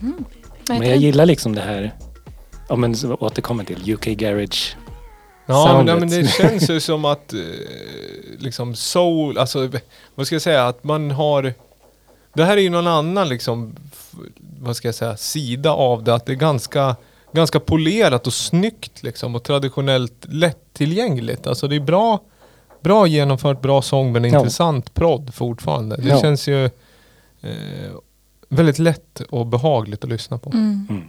Men 0.69 0.77
heter 0.77 0.91
jag 0.91 0.99
gillar 0.99 1.27
liksom 1.27 1.55
det 1.55 1.61
här. 1.61 1.93
Ja 2.69 2.77
men 2.77 2.95
återkommer 3.21 3.65
till 3.65 3.93
UK 3.95 4.05
Garage. 4.05 4.77
Ja, 5.47 5.83
men, 5.87 5.99
men 5.99 6.11
det 6.11 6.27
känns 6.27 6.71
ju 6.71 6.81
som 6.91 7.05
att 7.05 7.33
eh, 7.33 7.41
liksom 8.39 8.75
soul, 8.75 9.39
alltså 9.39 9.71
vad 10.15 10.27
ska 10.27 10.35
jag 10.35 10.43
säga, 10.43 10.67
att 10.67 10.85
man 10.85 11.11
har... 11.11 11.55
Det 12.35 12.45
här 12.45 12.57
är 12.57 12.61
ju 12.61 12.71
någon 12.71 12.87
annan 12.87 13.29
liksom, 13.29 13.77
vad 14.61 14.77
ska 14.77 14.89
jag 14.89 14.95
säga, 14.95 15.17
sida 15.17 15.73
av 15.73 16.05
det. 16.05 16.15
Att 16.15 16.27
det 16.27 16.33
är 16.33 16.37
ganska, 16.37 16.97
ganska 17.33 17.61
polerat 17.61 18.27
och 18.27 18.33
snyggt 18.33 19.03
liksom 19.03 19.35
och 19.35 19.43
traditionellt 19.43 20.27
lättillgängligt. 20.29 21.47
Alltså 21.47 21.69
det 21.69 21.77
är 21.77 21.81
bra, 21.81 22.21
bra 22.81 23.07
genomfört, 23.07 23.61
bra 23.63 23.83
sång 23.83 24.13
men 24.13 24.25
Ja. 24.25 24.39
intressant 24.39 24.95
prodd 24.95 25.35
fortfarande. 25.35 25.97
Det 25.97 26.09
Ja. 26.09 26.21
känns 26.21 26.49
ju 26.49 26.65
eh, 26.65 27.51
väldigt 28.49 28.79
lätt 28.79 29.21
och 29.31 29.47
behagligt 29.47 30.05
att 30.05 30.11
lyssna 30.11 30.39
på. 30.39 30.51
Mm. 30.51 30.87
Mm. 30.91 31.03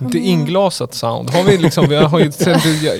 Inte 0.00 0.18
inglasat 0.18 0.94
sound. 0.94 1.30
Har 1.30 1.44
vi 1.44 1.58
liksom, 1.58 1.84
jag 1.92 2.08
har 2.08 2.20
ju, 2.20 2.30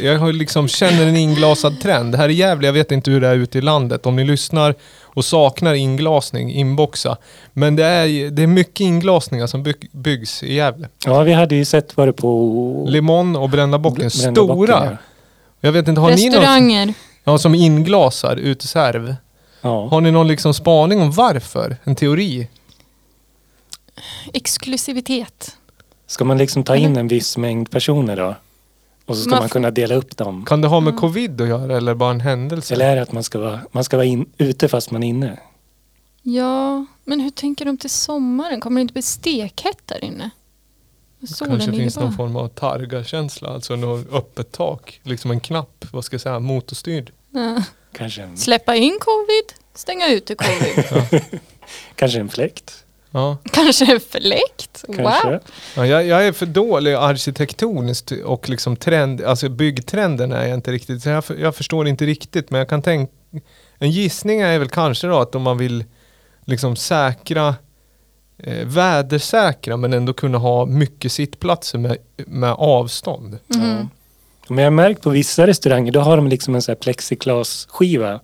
jag, 0.02 0.18
har 0.18 0.32
liksom 0.32 0.68
känner 0.68 1.06
en 1.06 1.16
inglasad 1.16 1.80
trend. 1.80 2.12
Det 2.12 2.18
här 2.18 2.24
är 2.24 2.32
Gävle, 2.32 2.66
jag 2.68 2.72
vet 2.72 2.92
inte 2.92 3.10
hur 3.10 3.20
det 3.20 3.28
är 3.28 3.34
ute 3.36 3.58
i 3.58 3.60
landet. 3.60 4.06
Om 4.06 4.16
ni 4.16 4.24
lyssnar 4.24 4.74
och 5.18 5.24
saknar 5.24 5.74
inglasning, 5.74 6.52
inboxa. 6.52 7.16
Men 7.52 7.76
det 7.76 7.84
är, 7.84 8.30
det 8.30 8.42
är 8.42 8.46
mycket 8.46 8.80
inglasningar 8.80 9.46
som 9.46 9.62
bygg, 9.62 9.90
byggs 9.92 10.42
i 10.42 10.54
Gävle. 10.54 10.88
Ja 11.04 11.22
vi 11.22 11.32
hade 11.32 11.54
ju 11.54 11.64
sett 11.64 11.96
var 11.96 12.06
det 12.06 12.12
på... 12.12 12.86
Limon 12.88 13.36
och 13.36 13.50
Brända 13.50 13.78
bocken, 13.78 14.10
Brända 14.20 14.42
bocken, 14.42 14.66
stora. 14.66 14.98
Jag 15.60 15.72
vet 15.72 15.88
inte, 15.88 16.00
har 16.00 16.10
ni 16.10 16.28
någon 16.28 16.40
Restauranger. 16.40 16.94
ja, 17.24 17.38
som 17.38 17.54
inglasar 17.54 18.36
uteserv? 18.36 19.16
Ja. 19.60 19.88
Har 19.88 20.00
ni 20.00 20.10
någon 20.10 20.28
liksom 20.28 20.54
spaning 20.54 21.00
om 21.00 21.10
varför? 21.10 21.76
En 21.84 21.94
teori? 21.96 22.48
Exklusivitet. 24.32 25.56
Ska 26.06 26.24
man 26.24 26.38
liksom 26.38 26.64
ta 26.64 26.76
in 26.76 26.96
en 26.96 27.08
viss 27.08 27.36
mängd 27.36 27.70
personer 27.70 28.16
då? 28.16 28.34
Och 29.08 29.16
så 29.16 29.22
ska 29.22 29.30
Man 29.30 29.38
man 29.40 29.48
kunna 29.48 29.70
dela 29.70 29.94
upp 29.94 30.16
dem? 30.16 30.44
Kan 30.44 30.60
det 30.60 30.68
ha 30.68 30.80
med 30.80 30.96
covid 30.96 31.40
att 31.40 31.48
göra 31.48 31.76
eller 31.76 31.94
bara 31.94 32.10
en 32.10 32.20
händelse? 32.20 32.74
Eller 32.74 32.90
är 32.90 32.96
det 32.96 33.02
att 33.02 33.12
man 33.12 33.22
ska 33.22 33.38
vara, 33.38 33.60
man 33.72 33.84
ska 33.84 33.96
vara 33.96 34.06
in, 34.06 34.32
ute 34.38 34.68
fast 34.68 34.90
man 34.90 35.02
är 35.02 35.08
inne? 35.08 35.38
Ja, 36.22 36.84
men 37.04 37.20
hur 37.20 37.30
tänker 37.30 37.64
de 37.64 37.76
till 37.76 37.90
sommaren? 37.90 38.60
Kommer 38.60 38.80
det 38.80 38.82
inte 38.82 38.92
bli 38.92 39.02
stekhett 39.02 39.78
där 39.86 40.04
inne? 40.04 40.30
Solen 41.26 41.58
Kanske 41.58 41.72
finns 41.72 41.96
någon 41.96 42.04
bara. 42.06 42.16
form 42.16 42.36
av 42.36 42.48
targa-känsla, 42.48 43.48
alltså 43.48 43.76
något 43.76 44.12
öppet 44.12 44.52
tak. 44.52 45.00
Liksom 45.02 45.30
en 45.30 45.40
knapp, 45.40 45.84
vad 45.92 46.04
ska 46.04 46.14
jag 46.14 46.20
säga, 46.20 46.40
motorstyrd. 46.40 47.12
Ja. 47.30 47.62
Kanske 47.92 48.22
en, 48.22 48.36
Släppa 48.36 48.76
in 48.76 48.98
covid, 49.00 49.52
stänga 49.74 50.08
ute 50.12 50.34
covid. 50.38 51.20
kanske 51.94 52.20
en 52.20 52.28
fläkt? 52.28 52.84
Ja. 53.10 53.36
Kanske 53.52 53.92
en 53.92 54.00
fläkt. 54.00 54.84
Wow. 54.88 54.96
Kanske? 54.96 55.40
Ja, 55.76 55.86
jag, 55.86 56.06
jag 56.06 56.26
är 56.26 56.32
för 56.32 56.46
dålig 56.46 56.94
arkitektoniskt 56.94 58.10
och 58.24 58.48
liksom 58.48 58.76
trend, 58.76 59.22
alltså 59.24 59.48
byggtrenden 59.48 60.32
är 60.32 60.46
jag 60.46 60.54
inte 60.54 60.72
riktigt, 60.72 61.02
så 61.02 61.08
jag, 61.08 61.24
för- 61.24 61.36
jag 61.36 61.54
förstår 61.54 61.88
inte 61.88 62.06
riktigt 62.06 62.50
men 62.50 62.58
jag 62.58 62.68
kan 62.68 62.82
tänka, 62.82 63.12
en 63.78 63.90
gissning 63.90 64.40
är 64.40 64.58
väl 64.58 64.68
kanske 64.68 65.06
då 65.06 65.18
att 65.18 65.34
om 65.34 65.42
man 65.42 65.58
vill 65.58 65.84
liksom 66.44 66.76
säkra, 66.76 67.54
eh, 68.38 68.66
vädersäkra 68.66 69.76
men 69.76 69.92
ändå 69.92 70.12
kunna 70.12 70.38
ha 70.38 70.66
mycket 70.66 71.12
sittplatser 71.12 71.78
med, 71.78 71.96
med 72.16 72.52
avstånd. 72.52 73.38
Mhm. 73.46 73.62
Ja. 73.70 73.86
Men 74.48 74.58
jag 74.58 74.66
har 74.66 74.70
märkt 74.76 75.02
på 75.02 75.10
vissa 75.10 75.46
restauranger, 75.46 75.92
då 75.92 76.00
har 76.00 76.16
de 76.16 76.28
liksom 76.28 76.54
en 76.54 76.62
sån 76.62 76.72
här 76.72 76.76
plexiglasskiva 76.80 78.20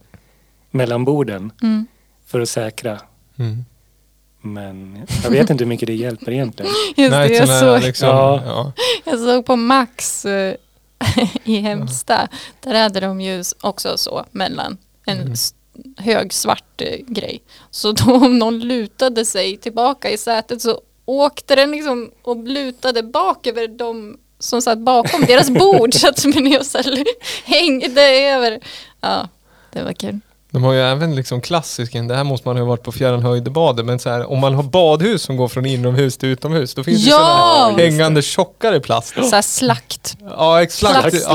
mellan 0.70 1.04
borden 1.04 1.52
Mm. 1.62 1.86
för 2.26 2.40
att 2.40 2.48
säkra. 2.48 3.00
Mm. 3.38 3.64
Men 4.44 5.06
jag 5.22 5.30
vet 5.30 5.50
inte 5.50 5.64
hur 5.64 5.68
mycket 5.68 5.86
det 5.86 5.94
hjälper 5.94 6.32
egentligen. 6.32 6.72
Just 6.96 7.10
det, 7.12 7.26
jag, 7.28 7.60
såg, 7.60 7.82
liksom, 7.82 8.08
Ja. 8.08 8.42
ja. 8.46 8.72
jag 9.04 9.18
såg 9.18 9.46
på 9.46 9.56
Max 9.56 10.24
eh, 10.24 10.54
i 11.44 11.56
Hemsta. 11.60 12.28
Där 12.60 12.74
hade 12.74 13.00
de 13.00 13.20
ju 13.20 13.44
också 13.60 13.98
så 13.98 14.24
mellan 14.30 14.78
en 15.06 15.20
Mm. 15.20 15.34
hög 15.98 16.32
svart 16.32 16.80
eh, 16.80 16.98
grej. 17.06 17.42
Så 17.70 17.92
då 17.92 18.14
om 18.14 18.38
någon 18.38 18.58
lutade 18.60 19.24
sig 19.24 19.56
tillbaka 19.56 20.10
i 20.10 20.18
sätet 20.18 20.62
så 20.62 20.80
åkte 21.04 21.56
den 21.56 21.70
liksom 21.70 22.10
och 22.22 22.36
lutade 22.48 23.02
bak 23.02 23.46
över 23.46 23.68
de 23.68 24.18
som 24.38 24.62
satt 24.62 24.78
bakom 24.78 25.20
deras 25.24 25.50
bord 25.50 25.94
så 26.00 26.08
att 26.08 26.24
här 26.24 27.04
hängde 27.44 28.02
över. 28.02 28.60
Ja, 29.00 29.28
det 29.72 29.82
var 29.82 29.92
kul. 29.92 30.20
De 30.54 30.62
har 30.64 30.72
ju 30.72 30.80
även 30.80 31.14
liksom 31.14 31.40
klassisken, 31.40 32.08
det 32.08 32.14
här 32.16 32.24
måste 32.24 32.48
man 32.48 32.56
ha 32.56 32.64
varit 32.64 32.82
på 32.82 32.92
Fjärran 32.92 33.22
höjdebadet, 33.22 33.86
men 33.86 33.98
så 33.98 34.10
här, 34.10 34.30
om 34.32 34.38
man 34.40 34.54
har 34.54 34.62
badhus 34.62 35.22
som 35.22 35.36
går 35.36 35.48
från 35.48 35.66
inomhus 35.66 36.16
till 36.16 36.28
utomhus, 36.28 36.74
då 36.74 36.84
finns 36.84 37.04
det 37.04 37.10
Ja! 37.10 37.16
sådana 37.16 37.76
här 37.82 37.90
hängande 37.90 38.22
tjockare 38.22 38.80
plast. 38.80 39.14
Så 39.14 39.34
här 39.34 39.42
slakt. 39.42 40.16
Ja, 40.30 40.62
exakt. 40.62 41.14
Slakt. 41.14 41.26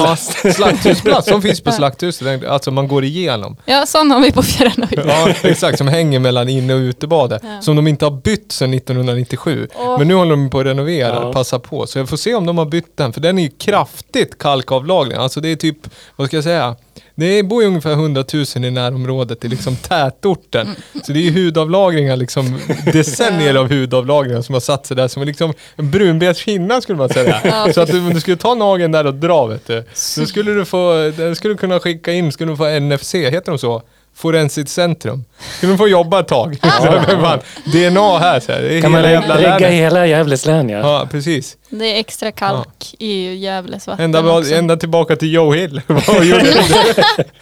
Ja, 0.44 0.52
slakthusplast 0.52 1.28
som 1.30 1.42
finns 1.42 1.62
på 1.62 1.72
slakthuset, 1.72 2.46
alltså 2.46 2.72
man 2.72 2.88
går 2.88 3.04
igenom. 3.04 3.58
Ja, 3.66 3.86
sån 3.86 4.12
har 4.12 4.20
vi 4.20 4.32
på 4.32 4.44
Fjärranhöjden. 4.44 5.08
Ja, 5.08 5.30
exakt, 5.50 5.78
som 5.78 5.88
hänger 5.88 6.20
mellan 6.20 6.50
inne 6.50 6.74
och 6.74 6.80
utebadet. 6.80 7.42
Ja. 7.46 7.62
Som 7.62 7.76
de 7.76 7.88
inte 7.88 8.06
har 8.06 8.12
bytt 8.12 8.52
sedan 8.52 8.74
1997. 8.74 9.68
Åh. 9.80 9.98
Men 9.98 10.08
nu 10.08 10.14
håller 10.14 10.32
de 10.32 10.50
på 10.50 10.60
att 10.60 10.66
renovera, 10.66 11.14
Ja. 11.16 11.34
passa 11.34 11.60
på. 11.60 11.88
Så 11.88 12.00
jag 12.00 12.10
får 12.10 12.18
se 12.18 12.36
om 12.36 12.46
de 12.46 12.58
har 12.58 12.66
bytt 12.66 12.98
den, 12.98 13.14
för 13.14 13.22
den 13.22 13.40
är 13.40 13.44
ju 13.44 13.50
kraftigt 13.50 14.38
kalkavlagring. 14.38 15.18
Alltså 15.18 15.42
det 15.42 15.50
är 15.52 15.56
typ, 15.56 15.78
vad 16.16 16.28
ska 16.28 16.38
jag 16.38 16.44
säga? 16.44 16.76
Det 17.16 17.44
bor 17.44 17.62
ju 17.62 17.68
ungefär 17.68 17.92
100 17.92 18.24
000 18.34 18.66
i 18.66 18.72
närområdet, 18.72 19.46
i 19.46 19.48
liksom 19.48 19.76
tätorten. 19.76 20.68
Mm. 20.68 20.82
Så 21.04 21.12
det 21.12 21.20
är 21.20 21.24
ju 21.24 21.32
hudavlagringar, 21.32 22.18
liksom 22.18 22.60
decennier 22.94 23.56
av 23.56 23.70
hudavlagringar 23.70 24.42
som 24.42 24.54
har 24.54 24.60
satt 24.60 24.86
sig 24.86 24.98
där 24.98 25.08
som 25.08 25.22
är 25.22 25.26
liksom 25.26 25.54
en 25.76 25.92
brunbetshinna 25.92 26.82
skulle 26.82 26.98
man 26.98 27.10
säga. 27.10 27.42
Ja. 27.44 27.74
Så 27.74 27.82
att 27.82 27.90
du, 27.90 28.00
om 28.00 28.14
du 28.14 28.22
skulle 28.22 28.38
ta 28.38 28.56
nageln 28.56 28.92
där 28.92 29.08
och 29.08 29.14
dra 29.14 29.46
vet 29.46 29.68
du, 29.68 29.84
då 30.18 30.26
skulle 30.26 30.52
du 30.52 30.66
få, 30.66 31.12
skulle 31.36 31.54
du 31.54 31.58
kunna 31.58 31.80
skicka 31.80 32.14
in, 32.14 32.32
skulle 32.32 32.52
du 32.52 32.58
få 32.58 32.80
NFC, 32.80 33.14
heter 33.14 33.52
de 33.52 33.58
så? 33.58 33.82
Forensiskt 34.16 34.70
centrum. 34.72 35.24
Skulle 35.58 35.72
de 35.72 35.78
få 35.78 35.88
jobba 35.88 36.20
ett 36.20 36.28
tag. 36.28 36.58
Så, 36.62 37.02
fan, 37.22 37.40
DNA 37.66 38.18
här 38.20 38.40
så 38.40 38.52
här. 38.52 38.62
Det 38.62 38.78
är 38.78 38.82
Kan 38.82 38.92
man 38.92 39.02
lägga 39.02 39.70
hela 39.70 40.06
Gävles 40.06 40.46
län 40.46 40.70
ja. 40.70 40.80
Ja, 40.80 41.08
precis. 41.12 41.58
Det 41.70 41.86
är 41.96 42.00
extra 42.00 42.32
kalk 42.32 42.96
i 43.00 43.36
Gävles 43.36 43.88
vatten 43.88 44.06
Ända, 44.06 44.38
också. 44.38 44.54
ända 44.54 44.78
tillbaka 44.78 45.16
till 45.16 45.34
Joe 45.34 45.54
Hill. 45.54 45.82
Gjorde, 45.88 46.54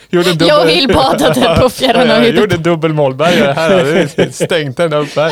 gjorde 0.09 0.29
dubbel, 0.33 0.47
Joe 0.47 0.65
Hill 0.65 0.87
badade 0.87 1.57
på 1.61 1.69
Fjärran 1.69 2.07
Ja, 2.07 2.13
jag 2.13 2.19
höjden. 2.21 2.41
gjorde 2.41 2.57
dubbel 2.57 2.93
målbergare 2.93 3.51
här. 3.53 4.31
Stängt 4.31 4.79
ända 4.79 4.97
upp 4.97 5.15
här. 5.15 5.31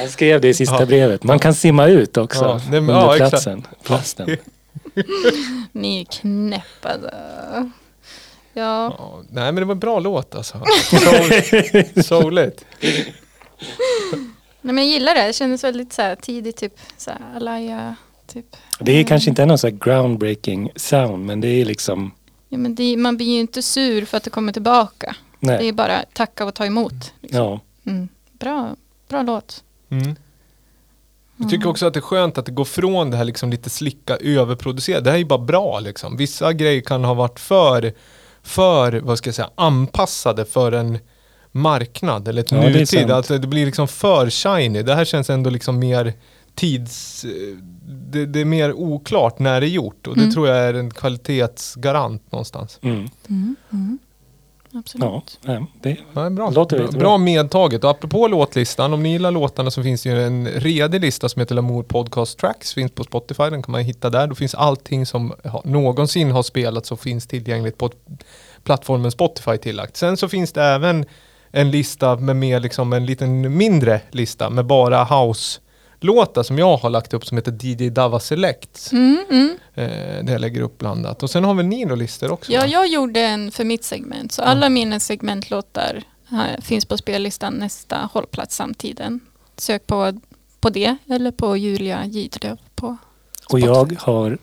Han 0.00 0.08
skrev 0.08 0.40
det 0.40 0.48
i 0.48 0.54
sista 0.54 0.76
Ja. 0.80 0.86
brevet. 0.86 1.22
Man 1.24 1.38
kan 1.38 1.54
simma 1.54 1.86
ut 1.86 2.16
också 2.16 2.44
Ja, 2.44 2.60
det- 2.70 2.78
under 2.78 2.94
ja, 2.94 3.14
platsen. 3.16 3.66
plasten. 3.86 4.36
Ni 5.72 6.00
är 6.00 6.04
knäppade. 6.04 7.14
Ja, 8.52 8.94
Ja, 8.98 9.22
nej 9.30 9.44
men 9.44 9.54
det 9.54 9.64
var 9.64 9.74
en 9.74 9.78
bra 9.78 9.98
låt 9.98 10.34
alltså. 10.34 10.58
Soul, 10.90 12.04
souligt. 12.04 12.64
Nej, 14.60 14.74
men 14.74 14.78
jag 14.78 14.86
gillar 14.86 15.14
det. 15.14 15.26
Det 15.26 15.32
kändes 15.32 15.64
väldigt 15.64 15.92
så 15.92 16.02
här, 16.02 16.16
tidigt, 16.16 16.56
typ 16.56 16.74
så 16.96 17.10
här, 17.10 17.36
Alaya, 17.36 17.96
typ. 18.26 18.56
Det 18.80 18.92
är 18.92 19.04
kanske 19.04 19.30
inte 19.30 19.46
någon 19.46 19.58
så 19.58 19.66
här 19.68 19.76
groundbreaking 19.84 20.70
sound 20.76 21.26
men 21.26 21.40
det 21.40 21.48
är 21.48 21.64
liksom... 21.64 22.10
Ja, 22.48 22.58
men 22.58 22.74
det, 22.74 22.96
man 22.96 23.16
blir 23.16 23.26
ju 23.26 23.40
inte 23.40 23.62
sur 23.62 24.04
för 24.04 24.16
att 24.16 24.22
det 24.24 24.30
kommer 24.30 24.52
tillbaka. 24.52 25.16
Det 25.40 25.52
är 25.52 25.58
Nej. 25.58 25.72
bara 25.72 26.04
tacka 26.12 26.44
och 26.44 26.54
ta 26.54 26.66
emot. 26.66 27.14
Liksom. 27.20 27.40
Ja. 27.40 27.60
Mm. 27.86 28.08
Bra, 28.32 28.76
bra 29.08 29.22
låt. 29.22 29.64
Mm. 29.88 30.16
Jag 31.36 31.50
tycker 31.50 31.68
också 31.68 31.86
att 31.86 31.94
det 31.94 31.98
är 31.98 32.02
skönt 32.02 32.38
att 32.38 32.46
det 32.46 32.52
går 32.52 32.64
från 32.64 33.10
det 33.10 33.16
här 33.16 33.24
liksom 33.24 33.50
lite 33.50 33.70
slicka 33.70 34.16
överproducerade. 34.16 35.04
Det 35.04 35.10
här 35.10 35.16
är 35.16 35.18
ju 35.18 35.24
bara 35.24 35.38
bra 35.38 35.80
liksom. 35.80 36.16
Vissa 36.16 36.52
grejer 36.52 36.80
kan 36.80 37.04
ha 37.04 37.14
varit 37.14 37.40
för, 37.40 37.92
för 38.42 38.92
vad 39.00 39.18
ska 39.18 39.28
jag 39.28 39.34
säga, 39.34 39.50
anpassade 39.54 40.44
för 40.44 40.72
en 40.72 40.98
marknad 41.52 42.28
eller 42.28 42.42
ett 42.42 42.50
Ja, 42.52 42.58
det 42.58 42.68
nutid. 42.68 42.88
sant. 42.88 43.10
Alltså, 43.10 43.38
det 43.38 43.46
blir 43.46 43.66
liksom 43.66 43.88
för 43.88 44.30
shiny. 44.30 44.82
Det 44.82 44.94
här 44.94 45.04
känns 45.04 45.30
ändå 45.30 45.50
liksom 45.50 45.78
mer 45.78 46.12
tids... 46.54 47.24
Det, 48.10 48.26
det 48.26 48.40
är 48.40 48.44
mer 48.44 48.72
oklart 48.72 49.38
när 49.38 49.60
det 49.60 49.66
är 49.66 49.68
gjort 49.68 50.06
och 50.06 50.14
det 50.14 50.20
Mm. 50.22 50.34
tror 50.34 50.48
jag 50.48 50.56
är 50.58 50.74
en 50.74 50.90
kvalitetsgarant 50.90 52.32
någonstans. 52.32 52.78
Mm. 52.82 53.08
Mm. 53.28 53.98
Absolut. 54.74 55.38
Ja, 55.42 55.66
det, 55.82 55.96
Ja, 56.12 56.30
bra. 56.30 56.50
Låter 56.50 56.98
bra, 56.98 57.18
medtaget. 57.18 57.84
Och 57.84 57.90
apropå 57.90 58.28
låtlistan, 58.28 58.92
om 58.92 59.02
ni 59.02 59.12
gillar 59.12 59.30
låtarna 59.30 59.70
så 59.70 59.82
finns 59.82 60.02
det 60.02 60.08
ju 60.08 60.22
en 60.22 60.48
redig 60.48 61.00
lista 61.00 61.28
som 61.28 61.40
heter 61.40 61.54
Lamour 61.54 61.82
Podcast 61.82 62.38
Tracks. 62.38 62.74
Finns 62.74 62.92
på 62.92 63.04
Spotify, 63.04 63.42
den 63.42 63.62
kan 63.62 63.72
man 63.72 63.80
hitta 63.80 64.10
där. 64.10 64.26
Då 64.26 64.34
finns 64.34 64.54
allting 64.54 65.06
som 65.06 65.32
någonsin 65.64 66.30
har 66.30 66.42
spelats 66.42 66.92
och 66.92 67.00
finns 67.00 67.26
tillgängligt 67.26 67.78
på 67.78 67.90
plattformen 68.64 69.10
Spotify 69.10 69.58
tillagt. 69.58 69.96
Sen 69.96 70.16
så 70.16 70.28
finns 70.28 70.52
det 70.52 70.62
även 70.62 71.04
en 71.50 71.70
lista 71.70 72.16
med 72.16 72.36
mer 72.36 72.60
liksom 72.60 72.92
en 72.92 73.06
liten 73.06 73.56
mindre 73.56 74.00
lista 74.10 74.50
med 74.50 74.66
bara 74.66 75.04
house-låtar 76.02 76.42
som 76.42 76.58
jag 76.58 76.76
har 76.76 76.90
lagt 76.90 77.14
upp 77.14 77.26
som 77.26 77.36
heter 77.38 77.58
DJ 77.60 77.90
Dava 77.90 78.20
Select. 78.20 78.90
Mm, 78.92 79.24
mm. 79.30 79.56
Eh, 79.74 80.24
där 80.24 80.32
jag 80.32 80.40
lägger 80.40 80.60
upp 80.60 80.78
blandat. 80.78 81.22
Och 81.22 81.30
sen 81.30 81.44
har 81.44 81.54
väl 81.54 81.66
ni 81.66 81.84
då 81.84 81.94
listor 81.94 82.30
också? 82.30 82.52
Ja, 82.52 82.60
va? 82.60 82.66
jag 82.66 82.86
gjorde 82.86 83.20
en 83.20 83.50
för 83.50 83.64
mitt 83.64 83.84
segment. 83.84 84.32
Så 84.32 84.42
alla 84.42 84.68
mina 84.68 85.00
segmentlåtar 85.00 86.02
här 86.28 86.60
finns 86.60 86.84
på 86.84 86.98
spellistan 86.98 87.54
nästa 87.54 88.08
hållplats 88.12 88.56
samtiden. 88.56 89.20
Sök 89.56 89.86
på, 89.86 90.20
på 90.60 90.70
det 90.70 90.96
eller 91.08 91.30
på 91.30 91.56
Julia 91.56 92.06
Gidlöv 92.06 92.58
på 92.74 92.86
och 92.86 93.60
Spotify. 93.60 93.66
jag 93.66 93.96
har 93.98 94.38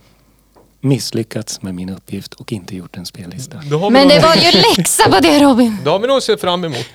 misslyckats 0.82 1.62
med 1.62 1.76
min 1.76 1.90
uppgift 1.90 2.34
och 2.34 2.52
inte 2.52 2.76
gjort 2.76 2.98
en 2.98 3.06
spellista. 3.06 3.62
Men 3.92 4.08
det 4.08 4.20
var 4.20 4.36
ju 4.36 4.52
läxa 4.78 5.12
på 5.12 5.20
det 5.20 5.40
Robin! 5.40 5.78
Det 5.84 5.90
har 5.90 6.00
vi 6.00 6.08
nog 6.08 6.18
att 6.18 6.24
se 6.24 6.38
fram 6.38 6.64
emot. 6.64 6.86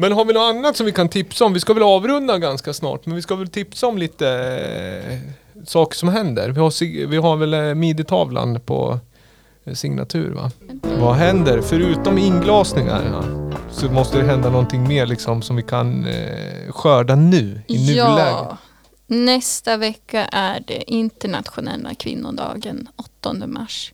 Men 0.00 0.12
har 0.12 0.24
vi 0.24 0.32
något 0.32 0.54
annat 0.56 0.76
som 0.76 0.86
vi 0.86 0.92
kan 0.92 1.08
tipsa 1.08 1.44
om? 1.44 1.52
Vi 1.52 1.60
ska 1.60 1.74
väl 1.74 1.82
avrunda 1.82 2.38
ganska 2.38 2.72
snart, 2.72 3.06
men 3.06 3.16
vi 3.16 3.22
ska 3.22 3.34
väl 3.34 3.48
tipsa 3.48 3.86
om 3.86 3.98
lite 3.98 4.28
eh, 5.08 5.18
saker 5.66 5.96
som 5.96 6.08
händer. 6.08 6.50
Vi 6.50 6.60
har, 6.60 7.06
vi 7.06 7.16
har 7.16 7.36
väl 7.36 7.54
eh, 7.54 7.74
midi-tavlan 7.74 8.60
på 8.60 8.98
eh, 9.64 9.74
signatur 9.74 10.30
va? 10.30 10.50
Vad 10.82 11.14
händer? 11.14 11.60
Förutom 11.60 12.18
inglasningarna 12.18 13.50
så 13.70 13.86
måste 13.86 14.18
det 14.18 14.24
hända 14.24 14.50
någonting 14.50 14.88
mer 14.88 15.06
liksom 15.06 15.42
som 15.42 15.56
vi 15.56 15.62
kan 15.62 16.06
eh, 16.06 16.72
skörda 16.72 17.14
nu, 17.14 17.62
i 17.66 17.86
nuläget. 17.86 18.06
Ja, 18.06 18.56
nästa 19.06 19.76
vecka 19.76 20.24
är 20.24 20.60
det 20.66 20.90
internationella 20.90 21.94
kvinnodagen 21.94 22.88
8 22.96 23.46
mars. 23.46 23.92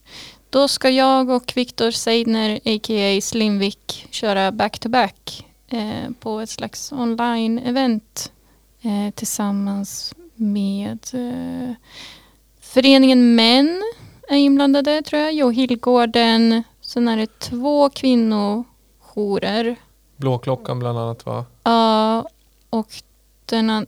Då 0.49 0.67
ska 0.67 0.89
jag 0.89 1.29
och 1.29 1.53
Viktor 1.55 1.91
Seidner, 1.91 2.55
a.k.a. 2.55 3.21
Slimvik, 3.21 4.07
köra 4.11 4.51
back-to-back 4.51 5.45
eh, 5.67 6.09
på 6.19 6.39
ett 6.39 6.49
slags 6.49 6.91
online-event 6.91 8.31
eh, 8.81 9.13
tillsammans 9.13 10.13
med 10.35 10.99
eh, 11.13 11.73
föreningen 12.59 13.35
Män 13.35 13.81
är 14.27 14.37
inblandade 14.37 15.01
tror 15.01 15.21
jag. 15.21 15.33
Jo 15.33 15.49
Hillgården. 15.49 16.63
Sen 16.81 17.07
är 17.07 17.17
det 17.17 17.39
två 17.39 17.89
kvinnojourer 17.89 19.75
Blåklockan 20.17 20.79
bland 20.79 20.99
annat 20.99 21.25
va? 21.25 21.45
Ja, 21.63 22.25
och 22.69 22.87
den 23.45 23.69
an- 23.69 23.85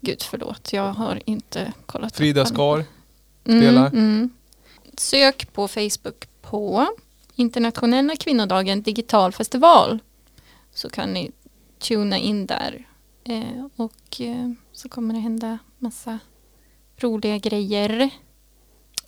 Gud 0.00 0.22
förlåt, 0.22 0.72
jag 0.72 0.92
har 0.92 1.22
inte 1.26 1.72
kollat. 1.86 2.16
Frida. 2.16 2.46
Skar. 2.46 2.84
Mm, 3.44 3.60
spelar. 3.60 3.86
Mm. 3.86 4.30
Sök 4.96 5.52
på 5.52 5.68
Facebook 5.68 6.28
på 6.42 6.86
Internationella 7.34 8.16
kvinnodagen 8.16 8.82
digital 8.82 9.32
festival. 9.32 9.98
Så 10.76 10.88
kan 10.90 11.12
ni 11.12 11.30
tuna 11.78 12.18
in 12.18 12.46
där. 12.46 12.88
Eh, 13.24 13.66
och 13.76 14.20
eh, 14.20 14.50
så 14.72 14.88
kommer 14.88 15.14
det 15.14 15.20
hända 15.20 15.58
massa 15.78 16.18
roliga 16.98 17.38
grejer. 17.38 18.10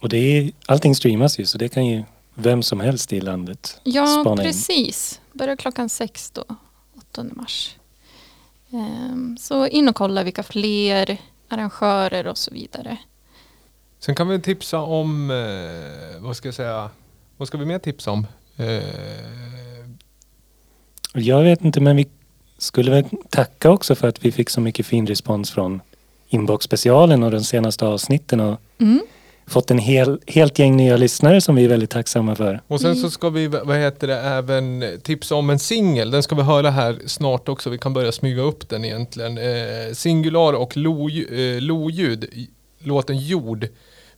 Och 0.01 0.09
det 0.09 0.17
är, 0.17 0.53
allting 0.67 0.95
streamas 0.95 1.39
ju 1.39 1.47
så 1.47 1.59
det 1.59 1.69
kan 1.69 1.87
ju 1.87 2.05
vem 2.35 2.63
som 2.63 2.81
helst 2.81 3.13
i 3.13 3.21
landet 3.21 3.81
Ja, 3.85 4.07
spana 4.21 4.43
in. 4.43 4.49
precis. 4.49 5.21
Börjar 5.33 5.57
klockan 5.57 5.89
sex 5.89 6.31
då, 6.31 6.45
8 6.97 7.25
mars. 7.33 7.77
Ehm, 8.71 9.37
så 9.41 9.67
in 9.67 9.89
och 9.89 9.95
kolla 9.97 10.23
vilka 10.23 10.43
fler 10.43 11.17
arrangörer 11.49 12.27
och 12.27 12.39
så 12.39 12.51
vidare. 12.51 12.97
Sen 13.99 14.15
kan 14.15 14.29
vi 14.29 14.41
tipsa 14.41 14.79
om, 14.81 15.31
eh, 15.31 16.21
vad 16.23 16.37
ska 16.37 16.49
jag 16.49 16.55
säga, 16.55 16.91
vad 17.37 17.49
ska 17.49 17.59
vi 17.59 17.65
mer 17.65 17.79
tipsa 17.79 18.11
om? 18.11 18.27
Eh, 21.15 21.23
Jag 21.23 21.43
vet 21.43 21.65
inte 21.65 21.81
men 21.81 21.97
vi 21.97 22.07
skulle 22.59 22.91
väl 22.91 23.05
tacka 23.31 23.71
också 23.71 23.95
för 23.95 24.09
att 24.09 24.25
vi 24.25 24.33
fick 24.33 24.51
så 24.51 24.61
mycket 24.61 24.87
fin 24.87 25.07
respons 25.07 25.51
från 25.51 25.81
Inbox-specialen 26.29 27.23
och 27.23 27.31
de 27.31 27.41
senaste 27.41 27.87
avsnitten 27.87 28.41
och 28.41 28.61
Mm. 28.81 29.01
fått 29.47 29.71
en 29.71 29.79
hel, 29.79 30.21
helt 30.27 30.59
gäng 30.59 30.77
nya 30.77 30.97
lyssnare 30.97 31.41
som 31.41 31.55
vi 31.55 31.65
är 31.65 31.69
väldigt 31.69 31.91
tacksamma 31.91 32.35
för. 32.35 32.61
Och 32.67 32.81
sen 32.81 32.97
så 32.97 33.11
ska 33.11 33.31
vi, 33.31 33.47
vad 33.47 33.77
heter 33.77 34.07
det, 34.07 34.21
även 34.21 34.85
tipsa 35.03 35.35
om 35.35 35.51
en 35.51 35.59
singel. 35.59 36.11
Den 36.11 36.23
ska 36.23 36.35
vi 36.35 36.43
höra 36.43 36.71
här 36.71 36.99
snart 37.07 37.49
också. 37.49 37.71
Vi 37.71 37.79
kan 37.79 37.93
börja 37.93 38.13
smyga 38.13 38.43
upp 38.43 38.69
den 38.69 38.85
egentligen. 38.85 39.39
Eh, 39.39 39.93
singular 39.93 40.53
och 40.53 40.77
lo, 40.77 41.09
eh, 41.11 41.61
loljud. 41.61 42.25
i- 42.25 42.51
Låten 42.81 43.19
Jord. 43.19 43.69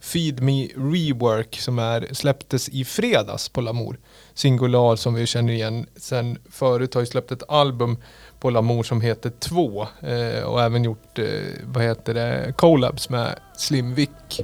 Feed 0.01 0.41
Me 0.43 0.67
Rework 0.77 1.61
som 1.61 1.79
är, 1.79 2.07
släpptes 2.13 2.69
i 2.69 2.85
fredags 2.85 3.49
på 3.49 3.61
Lamour. 3.61 3.99
Singular 4.41 4.97
som 4.97 5.15
vi 5.15 5.27
känner 5.27 5.53
igen 5.53 5.87
sen 5.97 6.39
förut 6.51 6.95
har 6.95 7.01
ju 7.01 7.07
släppt 7.07 7.33
ett 7.33 7.43
album 7.49 7.97
på 8.41 8.51
Lamour 8.51 8.83
som 8.83 9.01
heter 9.01 9.31
Två. 9.39 9.87
Eh, 10.01 10.43
och 10.45 10.63
även 10.63 10.85
gjort, 10.85 11.19
eh, 11.19 11.25
vad 11.65 11.85
heter 11.85 12.15
det, 12.15 12.53
collabs 12.57 13.09
med 13.09 13.35
Slim 13.57 13.95
Vick. 13.95 14.41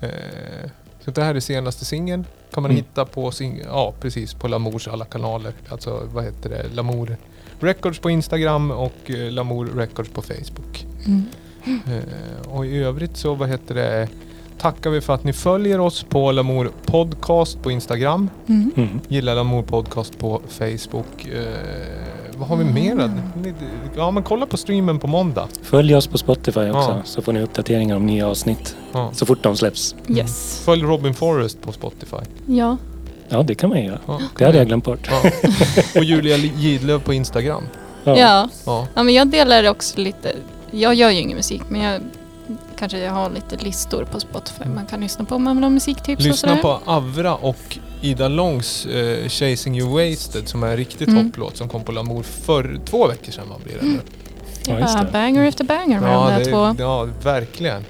Eh, 0.00 0.70
så 1.04 1.10
det 1.10 1.22
här 1.22 1.34
är 1.34 1.40
senaste 1.40 1.84
singeln. 1.84 2.24
Kan 2.52 2.62
man 2.62 2.70
Mm. 2.70 2.76
hitta 2.84 3.04
på, 3.04 3.30
sing- 3.30 3.62
ja, 3.66 3.94
precis, 4.00 4.34
på 4.34 4.48
Lamours 4.48 4.88
alla 4.88 5.04
kanaler. 5.04 5.52
Alltså 5.68 6.02
vad 6.12 6.24
heter 6.24 6.50
det? 6.50 6.66
Lamour 6.74 7.16
Records 7.60 7.98
på 7.98 8.10
Instagram 8.10 8.70
och 8.70 9.10
eh, 9.10 9.30
Lamour 9.32 9.66
Records 9.76 10.10
på 10.10 10.22
Facebook. 10.22 10.86
Mm. 11.06 11.24
Eh, 11.66 12.48
och 12.50 12.66
i 12.66 12.78
övrigt 12.78 13.16
så 13.16 13.34
vad 13.34 13.48
heter 13.48 13.74
det? 13.74 14.08
Tackar 14.58 14.90
vi 14.90 15.00
för 15.00 15.14
att 15.14 15.24
ni 15.24 15.32
följer 15.32 15.80
oss 15.80 16.02
på 16.08 16.32
Lamour 16.32 16.70
Podcast 16.86 17.62
på 17.62 17.70
Instagram. 17.70 18.30
Mm. 18.48 18.70
Mm. 18.76 19.00
Gillar 19.08 19.34
Lamour 19.34 19.62
Podcast 19.62 20.18
på 20.18 20.40
Facebook. 20.48 21.26
Eh, 21.26 21.42
vad 22.36 22.48
har 22.48 22.56
vi 22.56 22.64
mer? 22.64 22.94
Ni- 23.42 23.54
Ja 23.96 24.10
men 24.10 24.22
kolla 24.22 24.46
på 24.46 24.56
streamen 24.56 24.98
på 24.98 25.06
måndag. 25.06 25.48
Följ 25.62 25.94
oss 25.94 26.06
på 26.06 26.18
Spotify 26.18 26.60
också 26.70 26.90
Ja. 26.90 27.00
så 27.04 27.22
får 27.22 27.32
ni 27.32 27.40
uppdateringar 27.42 27.96
om 27.96 28.06
nya 28.06 28.26
avsnitt 28.28 28.76
Ja. 28.92 29.10
så 29.12 29.26
fort 29.26 29.42
de 29.42 29.56
släpps. 29.56 29.94
Yes. 30.08 30.62
Följ 30.64 30.82
Robin 30.82 31.14
Forrest 31.14 31.62
på 31.62 31.72
Spotify. 31.72 32.16
Ja. 32.46 32.76
Ja, 33.28 33.42
det 33.42 33.54
kan 33.54 33.70
man 33.70 33.84
göra. 33.84 33.98
Ja, 34.06 34.20
Det 34.38 34.44
hade 34.44 34.58
jag 34.58 34.66
glömt 34.66 34.84
bort. 34.84 35.10
Ja. 35.10 35.30
Och 35.96 36.04
Julia 36.04 36.36
Gidlöv 36.36 37.00
på 37.02 37.12
Instagram. 37.14 37.64
Ja. 38.04 38.18
Ja. 38.18 38.48
Ja. 38.66 38.86
ja, 38.94 39.02
men 39.02 39.14
jag 39.14 39.28
delar 39.28 39.70
också 39.70 40.00
lite. 40.00 40.32
Jag 40.70 40.94
gör 40.94 41.10
ju 41.10 41.20
ingen 41.20 41.36
musik, 41.36 41.62
men 41.68 41.80
jag 41.80 42.00
kanske 42.78 42.98
jag 42.98 43.12
har 43.12 43.30
lite 43.30 43.56
listor 43.56 44.04
på 44.04 44.20
Spotify 44.20 44.64
man 44.74 44.86
kan 44.86 45.00
lyssna 45.00 45.24
på 45.24 45.34
om 45.34 45.42
man 45.44 45.56
vill 45.56 45.64
ha 45.64 45.70
musiktips 45.70 46.20
och 46.24 46.28
Lyssna 46.30 46.48
sådär. 46.48 46.62
på 46.62 46.80
Avra 46.90 47.34
och 47.34 47.78
Ida 48.00 48.28
Longs 48.28 48.86
eh, 48.86 49.28
Chasing 49.28 49.78
You 49.78 49.88
Wasted 50.10 50.48
som 50.48 50.62
är 50.62 50.68
en 50.68 50.76
riktig 50.76 51.08
Mm. 51.08 51.24
topplåt 51.30 51.56
som 51.56 51.68
kom 51.68 51.84
på 51.84 51.92
Lamour 51.92 52.22
för 52.22 52.80
två 52.84 53.06
veckor 53.08 53.32
sedan. 53.32 53.44
Vad 53.50 53.60
blir 53.60 53.74
det? 53.80 53.86
nu? 53.86 54.00
Ja, 54.66 54.78
Ja, 54.80 55.02
det. 55.02 55.12
banger 55.12 55.44
efter 55.48 55.64
banger 55.64 56.00
med 56.00 56.12
Ja, 56.12 56.24
de 56.24 56.30
där 56.32 56.38
det, 56.38 56.74
två. 56.76 56.82
ja, 56.82 57.08
verkligen. 57.22 57.84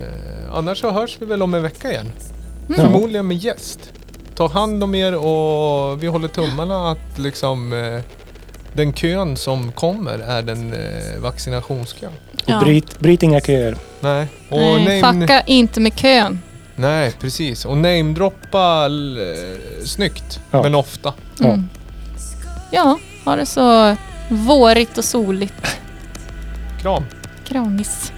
Eh, 0.00 0.54
annars 0.56 0.78
så 0.80 0.90
hörs 0.90 1.16
vi 1.20 1.26
väl 1.26 1.42
om 1.42 1.54
en 1.54 1.62
vecka 1.62 1.90
igen. 1.92 2.12
Mm. 2.68 2.80
Förmodligen 2.80 3.26
med 3.26 3.36
gäst. 3.36 3.92
Ta 4.34 4.48
hand 4.48 4.82
om 4.84 4.94
er 4.94 5.14
och 5.14 6.02
vi 6.02 6.06
håller 6.06 6.28
tummarna 6.28 6.90
att 6.90 7.18
liksom 7.18 7.72
eh, 7.72 8.00
den 8.76 8.92
kön 8.92 9.36
som 9.36 9.72
kommer 9.72 10.18
är 10.18 10.42
den 10.42 10.72
eh, 10.72 11.18
vaccinationskön. 11.20 12.12
Ja. 12.46 12.58
Och 12.58 12.64
bryt, 12.64 12.98
bryt 12.98 13.22
inga 13.22 13.40
köer. 13.40 13.76
Nej, 14.00 14.26
och 14.48 14.58
Nej, 14.60 15.00
name, 15.00 15.20
fucka 15.20 15.40
inte 15.40 15.80
med 15.80 15.94
kön. 15.96 16.40
nej 16.76 17.12
precis. 17.20 17.64
Och 17.64 17.76
namedroppa 17.76 18.86
eh, 18.86 19.84
snyggt, 19.84 20.40
Ja. 20.50 20.62
men 20.62 20.74
ofta. 20.74 21.14
Ja. 21.38 21.44
Mm. 21.46 21.68
Ja, 22.72 22.98
ha 23.24 23.36
det 23.36 23.46
så 23.46 23.96
vårigt 24.28 24.98
och 24.98 25.04
soligt. 25.04 25.78
Kram! 26.82 27.02
Kramis. 27.48 28.12